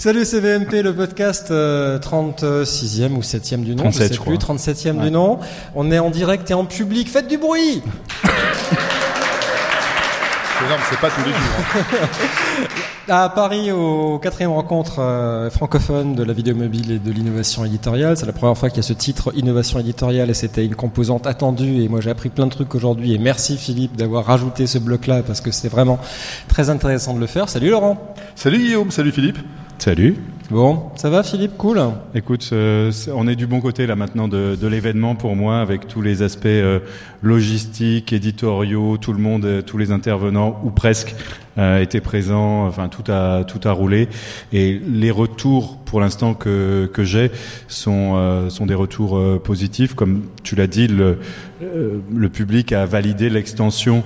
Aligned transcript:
Salut 0.00 0.24
CVMP, 0.24 0.80
le 0.80 0.94
podcast 0.94 1.50
36e 1.50 3.12
ou 3.12 3.20
7e 3.20 3.60
du 3.60 3.74
nom, 3.74 3.82
37, 3.82 4.14
je 4.14 4.18
sais 4.18 4.24
plus, 4.24 4.36
37e 4.38 4.98
du 4.98 5.10
nom. 5.10 5.40
On 5.74 5.92
est 5.92 5.98
en 5.98 6.08
direct 6.08 6.50
et 6.50 6.54
en 6.54 6.64
public, 6.64 7.06
faites 7.10 7.28
du 7.28 7.36
bruit 7.36 7.82
c'est 10.88 10.98
pas 11.00 11.10
tous 11.10 11.20
les 11.20 11.32
jours. 11.32 11.40
Hein. 11.74 11.84
à 13.10 13.28
Paris, 13.28 13.72
au 13.72 14.18
quatrième 14.18 14.52
rencontre 14.52 15.00
euh, 15.00 15.50
francophone 15.50 16.14
de 16.14 16.22
la 16.22 16.32
vidéo 16.32 16.54
mobile 16.54 16.92
et 16.92 16.98
de 16.98 17.12
l'innovation 17.12 17.66
éditoriale, 17.66 18.16
c'est 18.16 18.24
la 18.24 18.32
première 18.32 18.56
fois 18.56 18.70
qu'il 18.70 18.78
y 18.78 18.80
a 18.80 18.88
ce 18.88 18.94
titre 18.94 19.32
innovation 19.36 19.80
éditoriale 19.80 20.30
et 20.30 20.34
c'était 20.34 20.64
une 20.64 20.76
composante 20.76 21.26
attendue 21.26 21.82
et 21.82 21.88
moi 21.88 22.00
j'ai 22.00 22.10
appris 22.10 22.30
plein 22.30 22.46
de 22.46 22.52
trucs 22.52 22.74
aujourd'hui 22.74 23.12
et 23.12 23.18
merci 23.18 23.58
Philippe 23.58 23.96
d'avoir 23.96 24.24
rajouté 24.24 24.66
ce 24.66 24.78
bloc-là 24.78 25.22
parce 25.26 25.42
que 25.42 25.50
c'est 25.50 25.68
vraiment 25.68 25.98
très 26.48 26.70
intéressant 26.70 27.12
de 27.12 27.20
le 27.20 27.26
faire. 27.26 27.50
Salut 27.50 27.68
Laurent. 27.68 28.14
Salut 28.34 28.60
Guillaume, 28.60 28.90
salut 28.90 29.12
Philippe. 29.12 29.38
Salut. 29.80 30.14
Bon, 30.50 30.90
ça 30.96 31.08
va 31.08 31.22
Philippe? 31.22 31.56
Cool. 31.56 31.80
Écoute, 32.14 32.50
euh, 32.52 32.92
on 33.14 33.26
est 33.26 33.34
du 33.34 33.46
bon 33.46 33.62
côté 33.62 33.86
là 33.86 33.96
maintenant 33.96 34.28
de, 34.28 34.54
de 34.60 34.66
l'événement 34.66 35.14
pour 35.14 35.34
moi 35.36 35.60
avec 35.60 35.88
tous 35.88 36.02
les 36.02 36.20
aspects 36.20 36.44
euh, 36.44 36.80
logistiques, 37.22 38.12
éditoriaux, 38.12 38.98
tout 38.98 39.14
le 39.14 39.20
monde, 39.20 39.46
euh, 39.46 39.62
tous 39.62 39.78
les 39.78 39.90
intervenants 39.90 40.60
ou 40.64 40.70
presque 40.70 41.14
étaient 41.56 42.00
présents, 42.00 42.66
enfin 42.66 42.88
tout 42.88 43.10
a 43.10 43.44
tout 43.44 43.60
a 43.64 43.72
roulé. 43.72 44.08
Et 44.52 44.78
les 44.86 45.10
retours 45.10 45.78
pour 45.78 46.00
l'instant 46.00 46.32
que 46.32 46.90
que 46.92 47.04
j'ai 47.04 47.30
sont 47.68 48.48
sont 48.48 48.64
des 48.64 48.74
retours 48.74 49.20
positifs. 49.42 49.92
Comme 49.92 50.22
tu 50.42 50.56
l'as 50.56 50.68
dit 50.68 50.88
le 50.88 51.18
le 51.60 52.28
public 52.30 52.72
a 52.72 52.86
validé 52.86 53.28
l'extension 53.28 54.04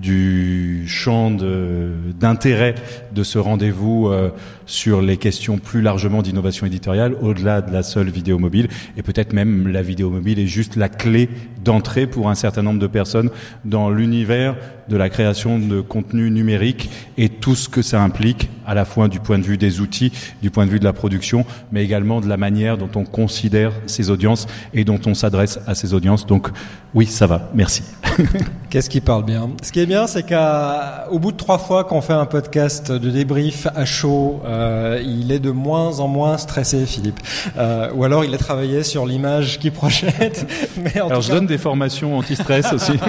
du 0.00 0.84
champ 0.86 1.30
d'intérêt 1.30 2.74
de, 3.14 3.22
ce 3.22 3.38
rendez-vous 3.38 4.08
euh, 4.08 4.30
sur 4.66 5.00
les 5.00 5.16
questions 5.16 5.58
plus 5.58 5.80
largement 5.80 6.22
d'innovation 6.22 6.66
éditoriale, 6.66 7.16
au-delà 7.20 7.62
de 7.62 7.72
la 7.72 7.82
seule 7.82 8.10
vidéo 8.10 8.38
mobile, 8.38 8.68
et 8.96 9.02
peut-être 9.02 9.32
même 9.32 9.68
la 9.68 9.82
vidéo 9.82 10.10
mobile 10.10 10.38
est 10.38 10.46
juste 10.46 10.76
la 10.76 10.88
clé 10.88 11.28
d'entrée 11.64 12.06
pour 12.06 12.28
un 12.28 12.34
certain 12.34 12.62
nombre 12.62 12.78
de 12.78 12.86
personnes 12.86 13.30
dans 13.64 13.90
l'univers 13.90 14.56
de 14.88 14.96
la 14.96 15.08
création 15.08 15.58
de 15.58 15.80
contenu 15.80 16.30
numérique 16.30 16.90
et 17.18 17.28
tout 17.28 17.54
ce 17.54 17.68
que 17.68 17.82
ça 17.82 18.02
implique, 18.02 18.48
à 18.66 18.74
la 18.74 18.84
fois 18.84 19.08
du 19.08 19.18
point 19.18 19.38
de 19.38 19.44
vue 19.44 19.58
des 19.58 19.80
outils, 19.80 20.12
du 20.42 20.50
point 20.50 20.66
de 20.66 20.70
vue 20.70 20.78
de 20.78 20.84
la 20.84 20.92
production, 20.92 21.44
mais 21.72 21.84
également 21.84 22.20
de 22.20 22.28
la 22.28 22.36
manière 22.36 22.78
dont 22.78 22.90
on 22.94 23.04
considère 23.04 23.72
ces 23.86 24.10
audiences 24.10 24.46
et 24.74 24.84
dont 24.84 25.00
on 25.06 25.14
s'adresse 25.14 25.58
à 25.66 25.74
ces 25.74 25.94
audiences. 25.94 26.26
Donc 26.26 26.48
oui, 26.94 27.06
ça 27.06 27.26
va. 27.26 27.50
Merci. 27.54 27.82
Qu'est-ce 28.76 28.90
qui 28.90 29.00
parle 29.00 29.24
bien? 29.24 29.48
Ce 29.62 29.72
qui 29.72 29.80
est 29.80 29.86
bien, 29.86 30.06
c'est 30.06 30.22
qu'au 30.22 31.18
bout 31.18 31.32
de 31.32 31.38
trois 31.38 31.56
fois 31.56 31.84
qu'on 31.84 32.02
fait 32.02 32.12
un 32.12 32.26
podcast 32.26 32.92
de 32.92 33.08
débrief 33.08 33.66
à 33.74 33.86
chaud, 33.86 34.42
euh, 34.44 35.02
il 35.02 35.32
est 35.32 35.38
de 35.38 35.50
moins 35.50 36.00
en 36.00 36.08
moins 36.08 36.36
stressé, 36.36 36.84
Philippe. 36.84 37.18
Euh, 37.56 37.88
ou 37.94 38.04
alors 38.04 38.26
il 38.26 38.34
a 38.34 38.36
travaillé 38.36 38.82
sur 38.82 39.06
l'image 39.06 39.58
qui 39.60 39.70
projette. 39.70 40.46
Mais 40.76 41.00
alors 41.00 41.22
je 41.22 41.32
donne 41.32 41.46
des 41.46 41.56
formations 41.56 42.18
anti-stress 42.18 42.70
aussi. 42.74 42.92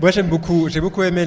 Moi, 0.00 0.12
j'aime 0.12 0.28
beaucoup. 0.28 0.68
J'ai 0.68 0.80
beaucoup 0.80 1.02
aimé 1.02 1.26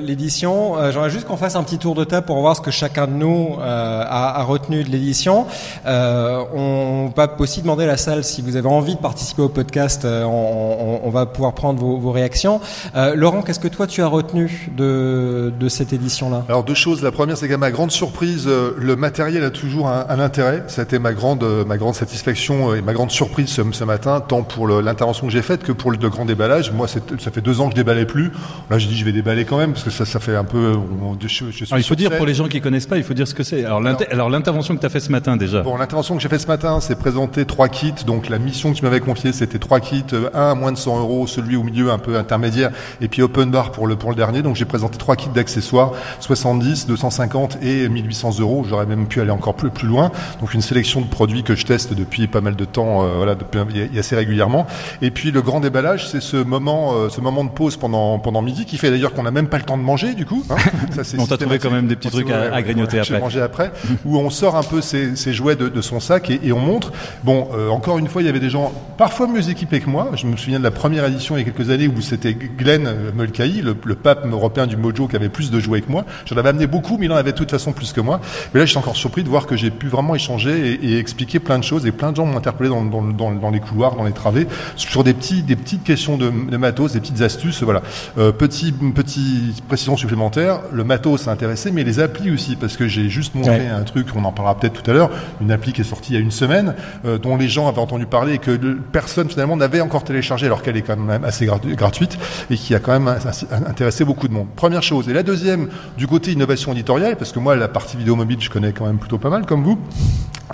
l'édition. 0.00 0.78
Euh, 0.78 0.92
J'aimerais 0.92 1.10
juste 1.10 1.26
qu'on 1.26 1.36
fasse 1.36 1.56
un 1.56 1.64
petit 1.64 1.78
tour 1.78 1.96
de 1.96 2.04
table 2.04 2.24
pour 2.24 2.38
voir 2.38 2.54
ce 2.54 2.60
que 2.60 2.70
chacun 2.70 3.08
de 3.08 3.14
nous 3.14 3.56
a, 3.60 4.38
a, 4.38 4.44
retenu 4.44 4.84
de 4.84 4.90
l'édition. 4.90 5.44
On 5.84 7.10
va 7.16 7.34
aussi 7.40 7.62
demander 7.62 7.82
à 7.82 7.88
la 7.88 7.96
salle 7.96 8.22
si 8.22 8.42
vous 8.42 8.54
avez 8.54 8.68
envie 8.68 8.94
de 8.94 9.00
participer 9.00 9.42
au 9.42 9.48
podcast. 9.48 10.04
On, 10.04 10.28
on, 10.28 11.00
on, 11.02 11.10
va 11.10 11.26
pouvoir 11.26 11.52
prendre 11.52 11.79
vos, 11.80 11.98
vos 11.98 12.12
réactions. 12.12 12.60
Euh, 12.96 13.14
Laurent, 13.14 13.42
qu'est-ce 13.42 13.60
que 13.60 13.68
toi 13.68 13.86
tu 13.86 14.02
as 14.02 14.06
retenu 14.06 14.70
de, 14.76 15.52
de 15.58 15.68
cette 15.68 15.92
édition-là 15.92 16.44
Alors 16.48 16.64
deux 16.64 16.74
choses. 16.74 17.02
La 17.02 17.12
première, 17.12 17.36
c'est 17.36 17.48
qu'à 17.48 17.56
ma 17.58 17.70
grande 17.70 17.90
surprise, 17.90 18.46
le 18.46 18.96
matériel 18.96 19.44
a 19.44 19.50
toujours 19.50 19.88
un, 19.88 20.06
un 20.08 20.18
intérêt. 20.20 20.64
C'était 20.66 20.98
ma 20.98 21.12
grande, 21.12 21.44
ma 21.66 21.76
grande 21.76 21.94
satisfaction 21.94 22.74
et 22.74 22.82
ma 22.82 22.92
grande 22.92 23.10
surprise 23.10 23.48
ce, 23.48 23.62
ce 23.72 23.84
matin, 23.84 24.20
tant 24.20 24.42
pour 24.42 24.68
l'intervention 24.68 25.26
que 25.26 25.32
j'ai 25.32 25.42
faite 25.42 25.62
que 25.62 25.72
pour 25.72 25.90
le 25.90 25.96
de 26.00 26.08
grand 26.08 26.24
déballage. 26.24 26.72
Moi, 26.72 26.88
ça 26.88 27.30
fait 27.30 27.40
deux 27.40 27.60
ans 27.60 27.66
que 27.66 27.72
je 27.72 27.76
déballais 27.76 28.06
plus. 28.06 28.32
Là, 28.70 28.78
j'ai 28.78 28.88
dit 28.88 28.96
je 28.96 29.04
vais 29.04 29.12
déballer 29.12 29.44
quand 29.44 29.58
même 29.58 29.72
parce 29.72 29.84
que 29.84 29.90
ça, 29.90 30.04
ça 30.04 30.18
fait 30.18 30.34
un 30.34 30.44
peu. 30.44 30.74
Je, 31.20 31.50
je 31.50 31.64
Alors, 31.66 31.78
il 31.78 31.84
faut 31.84 31.94
dire 31.94 32.16
pour 32.16 32.26
les 32.26 32.34
gens 32.34 32.48
qui 32.48 32.60
connaissent 32.60 32.86
pas, 32.86 32.96
il 32.96 33.04
faut 33.04 33.14
dire 33.14 33.28
ce 33.28 33.34
que 33.34 33.42
c'est. 33.42 33.64
Alors, 33.64 33.80
l'intervention 34.30 34.74
que 34.74 34.80
tu 34.80 34.86
as 34.86 34.90
fait 34.90 35.00
ce 35.00 35.12
matin 35.12 35.36
déjà. 35.36 35.62
Bon, 35.62 35.76
l'intervention 35.76 36.16
que 36.16 36.22
j'ai 36.22 36.28
fait 36.28 36.38
ce 36.38 36.46
matin, 36.46 36.80
c'est 36.80 36.96
présenter 36.96 37.44
trois 37.44 37.68
kits. 37.68 37.92
Donc, 38.06 38.28
la 38.28 38.38
mission 38.38 38.72
que 38.72 38.78
tu 38.78 38.84
m'avais 38.84 39.00
confiée, 39.00 39.32
c'était 39.32 39.58
trois 39.58 39.80
kits, 39.80 40.04
un 40.34 40.50
à 40.50 40.54
moins 40.54 40.72
de 40.72 40.78
100 40.78 40.98
euros, 41.00 41.26
celui 41.26 41.56
au 41.60 41.62
milieu 41.62 41.90
un 41.90 41.98
peu 41.98 42.16
intermédiaire, 42.16 42.70
et 43.00 43.08
puis 43.08 43.22
open 43.22 43.50
bar 43.50 43.72
pour 43.72 43.86
le 43.86 43.96
pour 43.96 44.10
le 44.10 44.16
dernier. 44.16 44.42
Donc, 44.42 44.56
j'ai 44.56 44.64
présenté 44.64 44.98
trois 44.98 45.16
kits 45.16 45.28
d'accessoires, 45.28 45.92
70, 46.20 46.86
250 46.86 47.58
et 47.62 47.88
1800 47.88 48.40
euros. 48.40 48.64
J'aurais 48.68 48.86
même 48.86 49.06
pu 49.06 49.20
aller 49.20 49.30
encore 49.30 49.54
plus 49.54 49.70
plus 49.70 49.88
loin. 49.88 50.10
Donc, 50.40 50.54
une 50.54 50.62
sélection 50.62 51.00
de 51.00 51.06
produits 51.06 51.42
que 51.42 51.54
je 51.54 51.64
teste 51.64 51.94
depuis 51.94 52.26
pas 52.26 52.40
mal 52.40 52.56
de 52.56 52.64
temps, 52.64 53.04
euh, 53.04 53.14
voilà, 53.16 53.34
depuis 53.34 53.98
assez 53.98 54.16
régulièrement. 54.16 54.66
Et 55.02 55.10
puis, 55.10 55.30
le 55.30 55.42
grand 55.42 55.60
déballage, 55.60 56.08
c'est 56.08 56.20
ce 56.20 56.36
moment, 56.36 56.94
euh, 56.94 57.08
ce 57.08 57.20
moment 57.20 57.44
de 57.44 57.50
pause 57.50 57.76
pendant 57.76 58.18
pendant 58.18 58.42
midi, 58.42 58.64
qui 58.64 58.78
fait 58.78 58.90
d'ailleurs 58.90 59.12
qu'on 59.12 59.22
n'a 59.22 59.30
même 59.30 59.48
pas 59.48 59.58
le 59.58 59.64
temps 59.64 59.78
de 59.78 59.82
manger 59.82 60.14
du 60.14 60.26
coup. 60.26 60.44
Hein 60.50 60.56
ça, 61.02 61.02
on 61.18 61.26
t'a 61.26 61.36
trouvé 61.36 61.58
quand 61.58 61.70
même 61.70 61.86
des 61.86 61.96
petits 61.96 62.10
trucs 62.10 62.30
à, 62.30 62.54
à 62.54 62.62
grignoter 62.62 63.00
après. 63.00 63.20
Manger 63.20 63.40
après, 63.40 63.72
où 64.04 64.18
on 64.18 64.30
sort 64.30 64.56
un 64.56 64.62
peu 64.62 64.80
ses, 64.80 65.16
ses 65.16 65.32
jouets 65.32 65.56
de, 65.56 65.68
de, 65.68 65.80
son 65.80 66.00
sac 66.00 66.30
et, 66.30 66.40
et 66.42 66.52
on 66.52 66.58
montre. 66.58 66.92
Bon, 67.24 67.48
euh, 67.54 67.68
encore 67.68 67.98
une 67.98 68.08
fois, 68.08 68.22
il 68.22 68.26
y 68.26 68.28
avait 68.28 68.40
des 68.40 68.50
gens 68.50 68.72
parfois 68.96 69.26
mieux 69.26 69.48
équipés 69.48 69.80
que 69.80 69.90
moi. 69.90 70.10
Je 70.14 70.26
me 70.26 70.36
souviens 70.36 70.58
de 70.58 70.64
la 70.64 70.70
première 70.70 71.04
édition 71.06 71.36
il 71.36 71.40
y 71.40 71.42
a 71.42 71.49
quelques 71.50 71.70
années 71.70 71.88
où 71.88 72.00
c'était 72.00 72.34
Glenn 72.34 72.88
Mulcahy, 73.14 73.62
le, 73.62 73.76
le, 73.84 73.94
pape 73.94 74.26
européen 74.26 74.66
du 74.66 74.76
Mojo, 74.76 75.08
qui 75.08 75.16
avait 75.16 75.28
plus 75.28 75.50
de 75.50 75.60
jouets 75.60 75.80
que 75.80 75.90
moi. 75.90 76.04
J'en 76.26 76.36
avais 76.36 76.50
amené 76.50 76.66
beaucoup, 76.66 76.96
mais 76.98 77.06
il 77.06 77.12
en 77.12 77.16
avait 77.16 77.32
de 77.32 77.36
toute 77.36 77.50
façon 77.50 77.72
plus 77.72 77.92
que 77.92 78.00
moi. 78.00 78.20
Mais 78.52 78.60
là, 78.60 78.66
je 78.66 78.70
suis 78.70 78.78
encore 78.78 78.96
surpris 78.96 79.22
de 79.22 79.28
voir 79.28 79.46
que 79.46 79.56
j'ai 79.56 79.70
pu 79.70 79.88
vraiment 79.88 80.14
échanger 80.14 80.78
et, 80.82 80.92
et, 80.92 80.98
expliquer 80.98 81.38
plein 81.38 81.58
de 81.58 81.64
choses 81.64 81.86
et 81.86 81.92
plein 81.92 82.12
de 82.12 82.16
gens 82.16 82.26
m'ont 82.26 82.36
interpellé 82.36 82.68
dans, 82.68 82.84
dans, 82.84 83.02
dans, 83.02 83.32
dans, 83.32 83.50
les 83.50 83.60
couloirs, 83.60 83.96
dans 83.96 84.04
les 84.04 84.12
travées, 84.12 84.46
sur 84.76 85.04
des 85.04 85.14
petits, 85.14 85.42
des 85.42 85.56
petites 85.56 85.84
questions 85.84 86.16
de, 86.16 86.30
de 86.30 86.56
matos, 86.56 86.92
des 86.92 87.00
petites 87.00 87.20
astuces, 87.22 87.62
voilà. 87.62 87.82
Euh, 88.18 88.32
petit, 88.32 88.74
précision 89.68 89.96
supplémentaire, 89.96 90.60
le 90.72 90.84
matos 90.84 91.22
s'est 91.22 91.30
intéressé, 91.30 91.70
mais 91.70 91.84
les 91.84 92.00
applis 92.00 92.30
aussi, 92.30 92.56
parce 92.56 92.76
que 92.76 92.86
j'ai 92.88 93.08
juste 93.08 93.34
montré 93.34 93.58
ouais. 93.58 93.68
un 93.68 93.82
truc, 93.82 94.06
on 94.14 94.24
en 94.24 94.32
parlera 94.32 94.58
peut-être 94.58 94.82
tout 94.82 94.90
à 94.90 94.94
l'heure, 94.94 95.10
une 95.40 95.50
appli 95.50 95.72
qui 95.72 95.80
est 95.80 95.84
sortie 95.84 96.12
il 96.12 96.14
y 96.14 96.18
a 96.18 96.20
une 96.20 96.30
semaine, 96.30 96.74
euh, 97.04 97.18
dont 97.18 97.36
les 97.36 97.48
gens 97.48 97.68
avaient 97.68 97.80
entendu 97.80 98.06
parler 98.06 98.34
et 98.34 98.38
que 98.38 98.56
personne 98.92 99.28
finalement 99.28 99.56
n'avait 99.56 99.80
encore 99.80 100.04
téléchargé, 100.04 100.46
alors 100.46 100.62
qu'elle 100.62 100.76
est 100.76 100.82
quand 100.82 100.96
même 100.96 101.24
assez 101.24 101.39
gratuite 101.46 102.18
et 102.50 102.56
qui 102.56 102.74
a 102.74 102.78
quand 102.78 102.92
même 102.92 103.14
intéressé 103.66 104.04
beaucoup 104.04 104.28
de 104.28 104.32
monde. 104.32 104.48
Première 104.56 104.82
chose. 104.82 105.08
Et 105.08 105.12
la 105.12 105.22
deuxième, 105.22 105.68
du 105.96 106.06
côté 106.06 106.32
innovation 106.32 106.72
éditoriale, 106.72 107.16
parce 107.16 107.32
que 107.32 107.38
moi, 107.38 107.56
la 107.56 107.68
partie 107.68 107.96
vidéo 107.96 108.16
mobile, 108.16 108.38
je 108.40 108.50
connais 108.50 108.72
quand 108.72 108.86
même 108.86 108.98
plutôt 108.98 109.18
pas 109.18 109.30
mal, 109.30 109.46
comme 109.46 109.64
vous, 109.64 109.78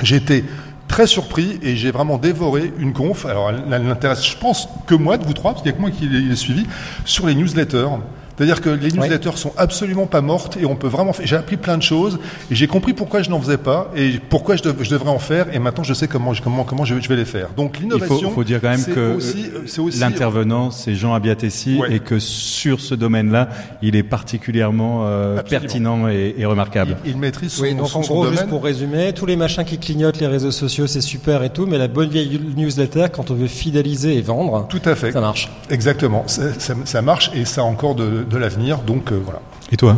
j'étais 0.02 0.44
très 0.88 1.06
surpris 1.06 1.58
et 1.62 1.76
j'ai 1.76 1.91
vraiment 1.91 2.19
dévoré 2.19 2.72
une 2.78 2.92
conf. 2.92 3.26
Alors, 3.26 3.50
elle 3.50 3.82
n'intéresse, 3.82 4.24
je 4.24 4.36
pense, 4.36 4.69
que 4.86 4.94
moi 4.94 5.19
de 5.19 5.24
vous 5.24 5.34
trois, 5.34 5.52
parce 5.52 5.62
qu'il 5.62 5.72
n'y 5.72 5.74
a 5.74 5.76
que 5.76 5.82
moi 5.82 5.91
qui 5.91 6.06
l'ai 6.08 6.36
suivi, 6.36 6.66
sur 7.04 7.26
les 7.26 7.34
newsletters. 7.34 7.88
C'est-à-dire 8.36 8.60
que 8.60 8.69
les 8.69 8.92
newsletters 8.92 9.30
ouais. 9.30 9.36
sont 9.36 9.52
absolument 9.56 10.06
pas 10.06 10.20
mortes 10.20 10.58
et 10.60 10.66
on 10.66 10.76
peut 10.76 10.88
vraiment. 10.88 11.12
J'ai 11.22 11.36
appris 11.36 11.56
plein 11.56 11.78
de 11.78 11.82
choses 11.82 12.19
et 12.50 12.54
j'ai 12.54 12.66
compris 12.66 12.92
pourquoi 12.92 13.22
je 13.22 13.30
n'en 13.30 13.41
faisais 13.41 13.56
pas 13.56 13.91
et 13.97 14.20
pourquoi 14.28 14.56
je, 14.56 14.62
dev, 14.62 14.82
je, 14.82 14.91
devrais 14.91 15.10
en 15.10 15.19
faire 15.19 15.54
et 15.54 15.58
maintenant 15.58 15.84
je 15.84 15.94
sais 15.94 16.06
comment 16.06 16.32
comment 16.42 16.64
comment 16.64 16.84
je, 16.84 17.00
je 17.00 17.08
vais 17.08 17.16
les 17.16 17.24
faire. 17.24 17.48
Donc 17.56 17.78
l'innovation. 17.78 18.16
Il 18.19 18.24
faut, 18.24 18.30
faut, 18.30 18.44
dire 18.44 18.60
quand 18.60 18.70
même 18.70 18.84
que 18.84 19.19
l'intervenant 19.98 20.70
c'est 20.70 20.94
Jean 20.94 21.14
Abiatessi 21.14 21.78
ouais. 21.78 21.94
et 21.94 22.00
que 22.00 22.19
sur 22.19 22.80
ce 22.80 22.94
domaine-là 22.94 23.48
il 23.80 23.97
est 23.97 24.02
particulièrement 24.02 25.06
euh, 25.06 25.42
pertinent 25.42 26.08
et, 26.08 26.34
et, 26.36 26.44
remarquable. 26.44 26.97
Il, 27.04 27.12
il 27.12 27.16
maîtrise 27.16 27.53
son, 27.53 27.62
oui, 27.62 27.74
donc 27.74 27.88
son, 27.88 28.00
en 28.00 28.03
gros, 28.03 28.24
domaine. 28.24 28.38
juste 28.38 28.50
pour 28.50 28.62
résumer, 28.62 29.12
tous 29.14 29.26
les 29.26 29.36
machins 29.36 29.64
qui 29.64 29.78
clignotent 29.78 30.20
les 30.20 30.26
réseaux 30.26 30.50
sociaux 30.50 30.86
c'est 30.86 31.00
super 31.00 31.42
et 31.42 31.50
tout, 31.50 31.66
mais 31.66 31.78
la 31.78 31.88
bonne 31.88 32.10
vieille 32.10 32.38
newsletter 32.56 33.06
quand 33.12 33.30
on 33.30 33.34
veut 33.34 33.47
fidéliser 33.47 34.16
et 34.16 34.20
vendre, 34.20 34.66
tout 34.68 34.82
à 34.84 34.94
fait, 34.94 35.12
ça 35.12 35.20
marche. 35.20 35.50
Exactement, 35.70 36.24
ça, 36.26 36.53
ça, 36.58 36.74
ça 36.84 37.03
marche 37.03 37.30
et 37.34 37.47
ça 37.47 37.62
a 37.62 37.64
encore 37.64 37.94
de 37.94 38.25
de 38.26 38.37
l'avenir. 38.37 38.78
Donc 38.78 39.12
euh, 39.12 39.20
voilà. 39.22 39.41
Et 39.72 39.76
toi? 39.76 39.97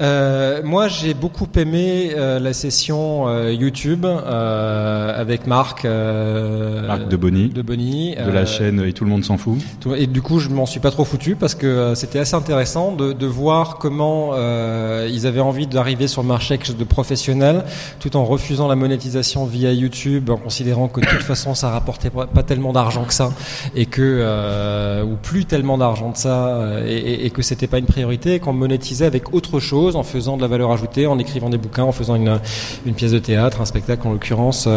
Euh, 0.00 0.60
moi, 0.62 0.88
j'ai 0.88 1.14
beaucoup 1.14 1.48
aimé 1.56 2.12
euh, 2.14 2.38
la 2.38 2.52
session 2.52 3.28
euh, 3.28 3.52
YouTube 3.52 4.04
euh, 4.04 5.20
avec 5.20 5.46
Marc. 5.46 5.84
Euh, 5.84 6.86
Marc 6.86 7.08
de 7.08 7.16
Bonny. 7.16 7.48
De 7.48 7.62
Bonny. 7.62 8.14
De 8.14 8.30
la 8.30 8.44
chaîne 8.44 8.80
Et 8.80 8.92
tout 8.92 9.04
le 9.04 9.10
monde 9.10 9.24
s'en 9.24 9.38
fout. 9.38 9.58
Et 9.96 10.06
du 10.06 10.20
coup, 10.20 10.38
je 10.38 10.48
m'en 10.50 10.66
suis 10.66 10.80
pas 10.80 10.90
trop 10.90 11.04
foutu 11.04 11.34
parce 11.36 11.54
que 11.54 11.94
c'était 11.94 12.18
assez 12.18 12.34
intéressant 12.34 12.92
de, 12.92 13.12
de 13.12 13.26
voir 13.26 13.78
comment 13.78 14.34
ils 14.36 15.26
avaient 15.26 15.40
envie 15.40 15.66
d'arriver 15.66 16.08
sur 16.08 16.22
le 16.22 16.28
marché 16.28 16.56
de 16.56 16.84
professionnels 16.84 17.64
tout 18.00 18.16
en 18.16 18.24
refusant 18.24 18.68
la 18.68 18.76
monétisation 18.76 19.46
via 19.46 19.72
YouTube, 19.72 20.30
en 20.30 20.36
considérant 20.36 20.88
que 20.88 21.00
de 21.00 21.06
toute 21.06 21.22
façon, 21.22 21.54
ça 21.54 21.70
rapportait 21.70 22.10
pas 22.10 22.42
tellement 22.42 22.72
d'argent 22.72 23.04
que 23.04 23.14
ça 23.14 23.30
et 23.74 23.86
que 23.86 25.02
ou 25.04 25.16
plus 25.22 25.44
tellement 25.44 25.78
d'argent 25.78 26.10
de 26.10 26.16
ça 26.16 26.80
et, 26.86 26.96
et, 26.96 27.26
et 27.26 27.30
que 27.30 27.42
c'était 27.42 27.66
pas 27.66 27.78
une 27.78 27.86
priorité 27.86 28.34
et 28.34 28.40
qu'on 28.40 28.52
monétisait 28.52 29.06
avec 29.06 29.34
autre 29.34 29.60
chose 29.60 29.85
choses, 29.86 29.96
en 29.96 30.02
faisant 30.02 30.36
de 30.36 30.42
la 30.42 30.48
valeur 30.48 30.72
ajoutée, 30.72 31.06
en 31.06 31.18
écrivant 31.18 31.48
des 31.48 31.58
bouquins, 31.58 31.84
en 31.84 31.92
faisant 31.92 32.16
une, 32.16 32.40
une 32.86 32.94
pièce 32.94 33.12
de 33.12 33.18
théâtre, 33.20 33.60
un 33.60 33.64
spectacle 33.66 34.06
en 34.06 34.12
l'occurrence, 34.12 34.68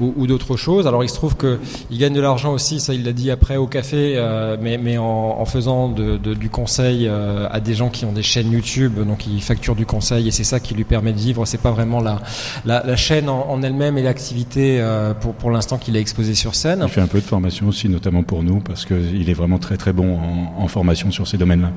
ou, 0.00 0.12
ou 0.16 0.26
d'autres 0.26 0.56
choses. 0.56 0.86
Alors 0.86 1.02
il 1.02 1.08
se 1.08 1.14
trouve 1.14 1.36
qu'il 1.36 1.98
gagne 1.98 2.12
de 2.12 2.20
l'argent 2.20 2.52
aussi, 2.52 2.80
ça 2.80 2.92
il 2.92 3.04
l'a 3.04 3.12
dit 3.12 3.30
après 3.30 3.56
au 3.56 3.66
café, 3.66 4.16
mais, 4.60 4.76
mais 4.76 4.98
en, 4.98 5.04
en 5.40 5.44
faisant 5.46 5.88
de, 5.88 6.18
de, 6.18 6.34
du 6.34 6.50
conseil 6.50 7.08
à 7.08 7.60
des 7.60 7.74
gens 7.74 7.88
qui 7.88 8.04
ont 8.04 8.12
des 8.12 8.22
chaînes 8.22 8.52
YouTube, 8.52 8.98
donc 9.06 9.26
il 9.26 9.40
facture 9.40 9.74
du 9.74 9.86
conseil 9.86 10.28
et 10.28 10.30
c'est 10.30 10.44
ça 10.44 10.60
qui 10.60 10.74
lui 10.74 10.84
permet 10.84 11.12
de 11.12 11.18
vivre. 11.18 11.46
C'est 11.46 11.58
pas 11.58 11.70
vraiment 11.70 12.00
la, 12.00 12.20
la, 12.66 12.82
la 12.84 12.96
chaîne 12.96 13.28
en, 13.28 13.48
en 13.48 13.62
elle-même 13.62 13.96
et 13.96 14.02
l'activité 14.02 14.84
pour, 15.20 15.32
pour 15.34 15.50
l'instant 15.50 15.78
qu'il 15.78 15.96
a 15.96 16.00
exposé 16.00 16.34
sur 16.34 16.54
scène. 16.54 16.80
Il 16.82 16.88
fait 16.90 17.00
un 17.00 17.06
peu 17.06 17.20
de 17.20 17.24
formation 17.24 17.68
aussi, 17.68 17.88
notamment 17.88 18.22
pour 18.22 18.42
nous, 18.42 18.60
parce 18.60 18.84
qu'il 18.84 19.30
est 19.30 19.34
vraiment 19.34 19.58
très 19.58 19.76
très 19.78 19.92
bon 19.92 20.18
en, 20.18 20.62
en 20.62 20.68
formation 20.68 21.10
sur 21.10 21.26
ces 21.26 21.38
domaines-là. 21.38 21.70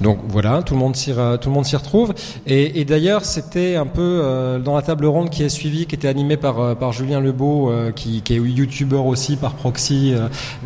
Donc 0.00 0.18
voilà, 0.28 0.62
tout 0.62 0.74
le 0.74 0.80
monde 0.80 0.96
s'y 0.96 1.12
tout 1.12 1.48
le 1.48 1.54
monde 1.54 1.64
s'y 1.64 1.76
retrouve. 1.76 2.12
Et, 2.46 2.84
d'ailleurs, 2.84 3.24
c'était 3.24 3.76
un 3.76 3.86
peu 3.86 4.20
euh, 4.22 4.58
dans 4.58 4.76
la 4.76 4.82
table 4.82 5.06
ronde 5.06 5.30
qui 5.30 5.44
a 5.44 5.48
suivi, 5.48 5.86
qui 5.86 5.94
était 5.94 6.08
animée 6.08 6.36
par 6.36 6.60
euh, 6.60 6.92
Julien 6.92 7.20
Lebeau, 7.20 7.70
euh, 7.70 7.90
qui, 7.90 8.22
est 8.28 8.34
youtubeur 8.34 9.06
aussi 9.06 9.36
par 9.36 9.54
proxy 9.54 10.14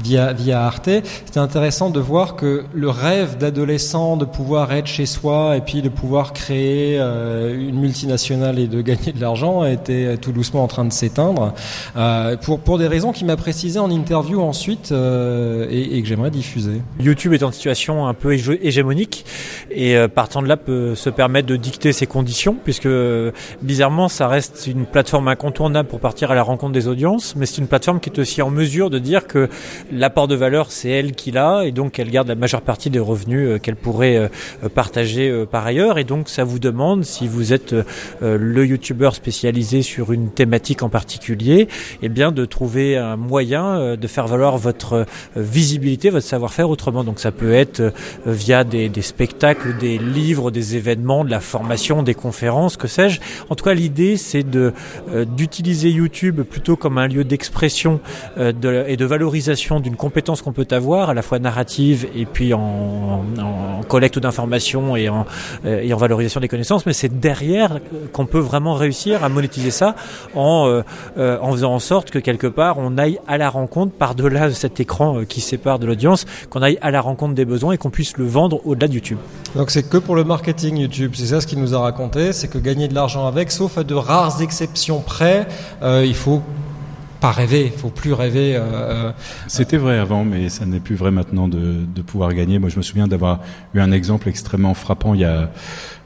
via 0.03 0.33
via 0.33 0.63
Arte. 0.65 0.91
C'était 1.25 1.41
intéressant 1.41 1.91
de 1.91 2.01
voir 2.01 2.37
que 2.37 2.65
le 2.75 2.91
rêve 2.91 3.39
d'adolescent 3.39 4.17
de 4.17 4.25
pouvoir 4.25 4.73
être 4.73 4.87
chez 4.87 5.07
soi 5.07 5.57
et 5.57 5.61
puis 5.61 5.83
de 5.83 5.89
pouvoir 5.89 6.33
créer 6.33 6.99
une 6.99 7.81
multinationale 7.81 8.59
et 8.59 8.67
de 8.67 8.81
gagner 8.91 9.13
de 9.13 9.21
l'argent 9.21 9.65
était 9.65 10.17
tout 10.17 10.33
doucement 10.33 10.65
en 10.65 10.67
train 10.67 10.85
de 10.85 10.93
s'éteindre 10.93 11.55
pour 12.43 12.61
pour 12.61 12.79
des 12.79 12.87
raisons 12.87 13.13
qui 13.13 13.25
m'a 13.25 13.37
précisé 13.37 13.79
en 13.79 13.91
interview 13.91 14.41
ensuite 14.41 14.93
et, 14.93 15.97
et 15.97 16.03
que 16.03 16.09
j'aimerais 16.09 16.31
diffuser. 16.31 16.83
YouTube 17.01 17.33
est 17.33 17.43
en 17.43 17.53
situation 17.53 18.07
un 18.07 18.15
peu 18.15 18.35
hégémonique 18.35 19.25
et 19.71 19.97
partant 20.15 20.43
de 20.43 20.49
là 20.49 20.57
peut 20.57 20.95
se 20.95 21.11
permettre 21.11 21.40
de 21.43 21.57
dicter 21.57 21.93
ses 21.93 22.07
conditions 22.07 22.57
puisque 22.63 22.89
bizarrement 23.63 24.09
ça 24.09 24.29
reste 24.29 24.67
une 24.67 24.87
plateforme 24.87 25.29
incontournable 25.29 25.89
pour 25.89 26.01
partir 26.01 26.31
à 26.31 26.35
la 26.35 26.43
rencontre 26.43 26.73
des 26.73 26.89
audiences 26.89 27.35
mais 27.37 27.47
c'est 27.47 27.59
une 27.59 27.67
plateforme 27.67 28.01
qui 28.01 28.11
est 28.11 28.19
aussi 28.19 28.43
en 28.43 28.51
mesure 28.51 28.91
de 28.91 28.99
dire 28.99 29.27
que 29.27 29.49
l'apport 29.93 30.29
de 30.29 30.35
valeur 30.35 30.71
c'est 30.71 30.91
elle 30.91 31.13
qui 31.13 31.31
l'a 31.31 31.63
et 31.65 31.73
donc 31.73 31.99
elle 31.99 32.11
garde 32.11 32.29
la 32.29 32.35
majeure 32.35 32.63
partie 32.63 32.91
des 32.91 32.99
revenus 32.99 33.49
euh, 33.49 33.59
qu'elle 33.59 33.77
pourrait 33.77 34.17
euh, 34.17 34.69
partager 34.75 35.45
par 35.51 35.67
ailleurs. 35.67 35.99
Et 35.99 36.05
donc 36.05 36.29
ça 36.29 36.45
vous 36.45 36.59
demande 36.59 37.05
si 37.05 37.27
vous 37.27 37.53
êtes 37.53 37.75
le 38.21 38.67
youtubeur 38.67 39.15
spécialisé 39.15 39.83
sur 39.83 40.13
une 40.13 40.31
thématique 40.31 40.83
en 40.83 40.89
particulier 40.89 41.69
eh 42.03 42.09
bien 42.09 42.33
de 42.33 42.45
trouver 42.45 42.97
un 42.97 43.17
moyen 43.17 43.97
de 43.97 44.07
faire 44.07 44.27
valoir 44.27 44.59
votre 44.59 45.07
visibilité 45.37 46.11
votre 46.11 46.27
savoir-faire 46.27 46.71
autrement. 46.71 47.05
Donc 47.05 47.21
ça 47.21 47.33
peut 47.33 47.53
être 47.53 47.93
via 48.27 48.65
des 48.65 48.91
spectacles, 49.03 49.77
des 49.79 49.99
livres, 49.99 50.51
des 50.51 50.77
événements, 50.77 51.25
la 51.31 51.41
formation, 51.41 52.03
des 52.03 52.15
conférences, 52.15 52.77
que 52.77 52.89
sais-je. 52.89 53.21
En 53.49 53.55
tout 53.55 53.65
cas, 53.65 53.75
l'idée, 53.75 54.17
c'est 54.17 54.43
de 54.43 54.73
euh, 55.13 55.25
d'utiliser 55.25 55.91
YouTube 55.91 56.43
plutôt 56.43 56.77
comme 56.77 56.99
un 56.99 57.07
lieu 57.07 57.25
d'expression 57.25 58.01
euh, 58.39 58.85
et 58.87 58.97
de 58.97 59.05
valorisation 59.05 59.81
d'une 59.81 59.97
compétence 59.97 60.43
qu'on 60.43 60.53
peut 60.53 60.67
avoir, 60.71 61.11
à 61.11 61.15
la 61.15 61.23
fois 61.23 61.39
narrative 61.39 62.09
et 62.15 62.27
puis 62.27 62.53
en, 62.53 63.25
en 63.41 63.83
collecte 63.89 64.19
d'informations 64.19 64.97
et 64.97 65.09
en, 65.09 65.27
euh, 65.65 65.81
et 65.81 65.93
en 65.93 65.97
valorisation 65.97 66.41
des 66.41 66.49
connaissances. 66.49 66.87
Mais 66.87 66.93
c'est 66.93 67.21
derrière 67.21 67.79
qu'on 68.13 68.27
peut 68.27 68.39
vraiment 68.39 68.75
réussir 68.75 69.25
à 69.25 69.29
monétiser 69.29 69.71
ça 69.71 69.95
en, 70.35 70.83
en 71.17 71.53
faisant 71.53 71.75
en 71.75 71.79
sorte 71.79 72.11
que 72.11 72.19
quelque 72.19 72.47
part 72.47 72.79
on 72.79 72.99
aille 72.99 73.19
à 73.27 73.39
la 73.39 73.51
rencontre 73.51 73.93
par-delà 73.93 74.49
de 74.49 74.55
cet 74.55 74.81
écran 74.81 75.25
qui 75.29 75.41
sépare 75.41 75.79
de 75.79 75.87
l'audience, 75.87 76.27
qu'on 76.51 76.63
aille 76.63 76.79
à 76.81 76.91
la 76.91 77.01
rencontre 77.01 77.35
des 77.35 77.45
besoins 77.45 77.75
et 77.75 77.79
qu'on 77.79 77.91
puisse 77.91 78.17
le 78.17 78.27
vendre 78.27 78.61
au-delà 78.67 78.89
de 78.89 78.95
YouTube. 78.95 79.19
Donc 79.55 79.71
c'est 79.71 79.89
que 79.89 79.99
pour 79.99 80.17
le 80.17 80.25
marketing 80.25 80.79
YouTube, 80.79 81.15
c'est 81.21 81.35
ça 81.35 81.41
ce 81.43 81.47
qu'il 81.47 81.61
nous 81.61 81.75
a 81.75 81.79
raconté, 81.79 82.33
c'est 82.33 82.49
que 82.49 82.57
gagner 82.57 82.89
de 82.89 82.95
l'argent 82.95 83.27
avec, 83.27 83.51
sauf 83.51 83.77
à 83.77 83.85
de 83.85 83.95
rares 83.95 84.41
exceptions 84.41 85.01
près, 85.01 85.47
euh, 85.83 86.03
il 86.07 86.15
faut 86.15 86.43
pas 87.21 87.31
rêver, 87.31 87.71
il 87.73 87.79
faut 87.79 87.91
plus 87.91 88.15
rêver. 88.15 88.57
Euh, 88.57 89.13
C'était 89.47 89.77
vrai 89.77 89.99
avant, 89.99 90.25
mais 90.25 90.49
ça 90.49 90.65
n'est 90.65 90.81
plus 90.81 90.95
vrai 90.95 91.11
maintenant 91.11 91.47
de, 91.47 91.85
de, 91.95 92.01
pouvoir 92.01 92.33
gagner. 92.33 92.59
Moi, 92.59 92.71
je 92.71 92.79
me 92.79 92.83
souviens 92.83 93.07
d'avoir 93.07 93.41
eu 93.75 93.81
un 93.81 93.93
exemple 93.93 94.31
extrêmement 94.31 94.73
frappant 94.73 95.13
il 95.13 95.21
y 95.21 95.25
a 95.27 95.51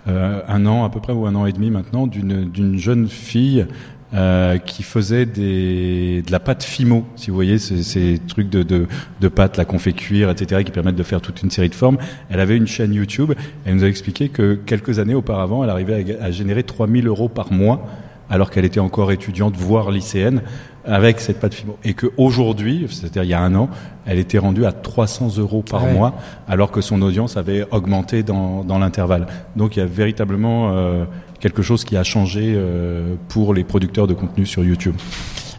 euh, 0.09 0.43
un 0.49 0.67
an 0.67 0.85
à 0.85 0.91
peu 0.91 0.99
près 0.99 1.13
ou 1.13 1.27
un 1.27 1.35
an 1.37 1.47
et 1.47 1.53
demi 1.53 1.71
maintenant 1.71 2.07
d'une 2.09 2.77
jeune 2.77 3.09
fille 3.09 3.67
euh, 4.13 4.59
qui 4.59 4.83
faisait 4.83 5.27
des, 5.27 6.23
de 6.23 6.31
la 6.31 6.39
pâte 6.39 6.63
Fimo, 6.63 7.05
si 7.17 7.31
vous 7.31 7.35
voyez, 7.35 7.59
ces, 7.59 7.83
ces 7.83 8.21
trucs 8.29 8.49
de, 8.49 8.63
de, 8.63 8.87
de 9.21 9.29
pâte, 9.29 9.57
la 9.57 9.65
qu'on 9.65 9.79
fait 9.79 9.93
cuire, 9.93 10.31
etc., 10.31 10.63
qui 10.63 10.71
permettent 10.71 10.97
de 10.97 11.03
faire 11.03 11.21
toute 11.21 11.43
une 11.43 11.51
série 11.51 11.69
de 11.69 11.75
formes. 11.75 11.99
Elle 12.31 12.41
avait 12.41 12.57
une 12.57 12.67
chaîne 12.67 12.93
YouTube. 12.93 13.33
Elle 13.65 13.77
nous 13.77 13.85
a 13.85 13.89
expliqué 13.89 14.29
que 14.29 14.55
quelques 14.55 14.99
années 14.99 15.15
auparavant, 15.15 15.65
elle 15.65 15.71
arrivait 15.71 16.19
à, 16.21 16.25
à 16.27 16.31
générer 16.31 16.63
3000 16.63 17.07
euros 17.09 17.29
par 17.29 17.53
mois, 17.53 17.87
alors 18.31 18.51
qu'elle 18.51 18.65
était 18.65 18.81
encore 18.81 19.11
étudiante, 19.11 19.57
voire 19.57 19.91
lycéenne, 19.91 20.43
avec 20.87 21.21
cette 21.21 21.41
pâte 21.41 21.55
Fimo. 21.55 21.79
Et 21.85 21.95
qu'aujourd'hui, 21.95 22.87
c'est-à-dire 22.91 23.23
il 23.25 23.31
y 23.31 23.35
a 23.35 23.41
un 23.41 23.55
an, 23.55 23.69
elle 24.07 24.19
était 24.19 24.39
rendue 24.39 24.67
à 24.67 24.73
300 24.73 25.39
euros 25.39 25.63
par 25.69 25.85
Ouais. 25.85 25.93
mois, 25.93 26.15
alors 26.49 26.71
que 26.71 26.81
son 26.81 27.01
audience 27.03 27.37
avait 27.37 27.67
augmenté 27.71 28.23
dans, 28.23 28.65
dans 28.65 28.79
l'intervalle. 28.79 29.27
Donc 29.57 29.77
il 29.77 29.81
y 29.81 29.83
a 29.83 29.87
véritablement 29.87 30.73
euh, 30.73 31.05
quelque 31.41 31.63
chose 31.63 31.85
qui 31.85 31.97
a 31.97 32.05
changé 32.05 32.53
euh, 32.55 33.15
pour 33.29 33.55
les 33.55 33.65
producteurs 33.65 34.07
de 34.07 34.15
contenu 34.15 34.47
sur 34.47 34.65
YouTube. 34.65 34.95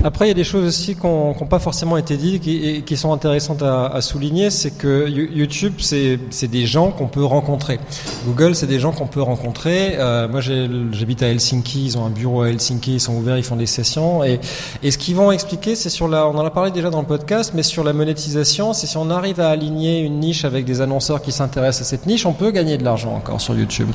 Après, 0.06 0.25
il 0.25 0.28
y 0.28 0.31
a 0.31 0.36
des 0.36 0.44
choses 0.44 0.68
aussi 0.68 0.94
qui 0.94 1.07
n'ont 1.07 1.34
pas 1.34 1.57
forcément 1.57 1.98
été 1.98 2.16
dites 2.16 2.48
et 2.48 2.84
qui 2.84 2.96
sont 2.96 3.12
intéressantes 3.12 3.63
à, 3.63 4.00
souligner. 4.02 4.52
C'est 4.52 4.69
que 4.69 5.10
You- 5.10 5.30
YouTube, 5.34 5.74
c'est 5.80 6.48
des 6.48 6.68
gens 6.68 6.92
qu'on 6.92 7.07
peut 7.07 7.25
rencontrer. 7.25 7.80
Google, 8.28 8.54
c'est 8.54 8.68
des 8.68 8.80
gens 8.80 8.92
qu'on 8.92 9.07
peut 9.07 9.24
rencontrer. 9.24 9.96
Euh, 9.98 10.28
moi, 10.28 10.42
j'habite 10.42 11.24
à 11.24 11.30
Helsinki. 11.30 11.86
Ils 11.86 11.98
ont 11.98 12.06
un 12.06 12.12
bureau 12.12 12.44
à 12.44 12.50
Helsinki. 12.50 12.94
Ils 12.94 13.00
sont 13.00 13.16
ouverts. 13.16 13.40
Ils 13.40 13.44
font 13.44 13.56
des 13.56 13.66
sessions. 13.66 14.24
Et, 14.24 14.40
ce 14.88 14.96
qu'ils 15.00 15.16
vont 15.16 15.31
expliquer, 15.31 15.74
c'est 15.74 15.90
sur 15.90 16.08
la. 16.08 16.28
On 16.28 16.38
en 16.38 16.46
a 16.46 16.51
parlé 16.51 16.69
déjà 16.69 16.92
dans 16.92 17.01
le 17.01 17.08
podcast, 17.08 17.54
mais 17.56 17.63
sur 17.63 17.84
la 17.84 17.92
monétisation, 17.94 18.74
c'est 18.74 18.86
si 18.86 18.98
on 18.98 19.10
arrive 19.10 19.40
à 19.40 19.50
aligner 19.50 20.01
une 20.01 20.19
niche 20.19 20.46
avec 20.46 20.66
des 20.66 20.81
annonceurs 20.81 21.24
qui 21.24 21.31
s'intéressent 21.31 21.81
à 21.88 21.90
cette 21.90 22.06
niche, 22.06 22.28
on 22.28 22.34
peut 22.34 22.51
gagner 22.51 22.78
de 22.78 22.84
l'argent 22.84 23.16
encore 23.16 23.42
sur 23.42 23.56
YouTube. 23.56 23.90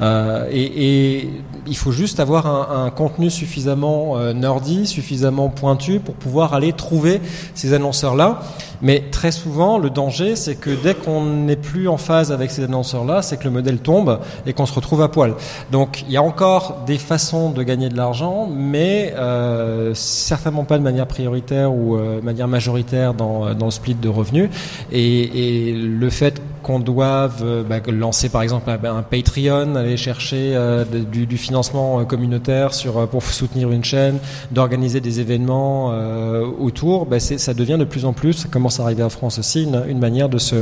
Euh, 0.00 0.48
et, 0.50 1.28
il 1.66 1.76
faut 1.76 1.92
juste 1.92 2.18
avoir 2.18 2.46
un, 2.46 2.86
un 2.86 2.90
contenu 2.90 3.28
suffisamment 3.28 4.16
euh, 4.16 4.32
nerdy, 4.32 4.86
suffisamment 4.86 5.49
pointu 5.50 6.00
pour 6.00 6.14
pouvoir 6.14 6.54
aller 6.54 6.72
trouver 6.72 7.20
ces 7.54 7.74
annonceurs-là. 7.74 8.42
Mais 8.82 9.04
très 9.10 9.30
souvent, 9.30 9.78
le 9.78 9.90
danger, 9.90 10.36
c'est 10.36 10.54
que 10.54 10.70
dès 10.70 10.94
qu'on 10.94 11.24
n'est 11.24 11.56
plus 11.56 11.86
en 11.86 11.98
phase 11.98 12.32
avec 12.32 12.50
ces 12.50 12.64
annonceurs-là, 12.64 13.20
c'est 13.20 13.36
que 13.36 13.44
le 13.44 13.50
modèle 13.50 13.78
tombe 13.78 14.20
et 14.46 14.52
qu'on 14.54 14.66
se 14.66 14.72
retrouve 14.72 15.02
à 15.02 15.08
poil. 15.08 15.34
Donc, 15.70 16.02
il 16.08 16.12
y 16.12 16.16
a 16.16 16.22
encore 16.22 16.84
des 16.86 16.96
façons 16.96 17.50
de 17.50 17.62
gagner 17.62 17.90
de 17.90 17.96
l'argent, 17.96 18.48
mais 18.50 19.12
euh, 19.18 19.92
certainement 19.94 20.64
pas 20.64 20.78
de 20.78 20.82
manière 20.82 21.06
prioritaire 21.06 21.74
ou 21.74 21.96
euh, 21.96 22.22
manière 22.22 22.48
majoritaire 22.48 23.12
dans, 23.12 23.54
dans 23.54 23.66
le 23.66 23.70
split 23.70 23.94
de 23.94 24.08
revenus. 24.08 24.48
Et, 24.92 25.68
et 25.68 25.72
le 25.74 26.10
fait 26.10 26.40
qu'on 26.62 26.78
doive 26.80 27.42
euh, 27.42 27.62
bah, 27.62 27.76
lancer 27.90 28.28
par 28.28 28.42
exemple 28.42 28.70
un, 28.70 29.02
Patreon, 29.02 29.74
aller 29.76 29.96
chercher 29.96 30.52
euh, 30.54 30.84
du, 30.84 31.26
du 31.26 31.36
financement 31.36 32.00
euh, 32.00 32.04
communautaire 32.04 32.74
sur, 32.74 33.08
pour 33.08 33.22
soutenir 33.24 33.70
une 33.72 33.84
chaîne, 33.84 34.18
d'organiser 34.50 35.00
des 35.00 35.20
événements 35.20 35.90
euh, 35.92 36.44
autour, 36.58 37.06
bah, 37.06 37.20
ça 37.20 37.54
devient 37.54 37.76
de 37.78 37.84
plus 37.84 38.04
en 38.04 38.12
plus, 38.12 38.34
ça 38.34 38.48
commence 38.48 38.80
à 38.80 38.84
arriver 38.84 39.02
en 39.02 39.10
France 39.10 39.38
aussi, 39.38 39.64
une, 39.64 39.82
une 39.88 39.98
manière 39.98 40.28
de 40.28 40.38
se, 40.38 40.56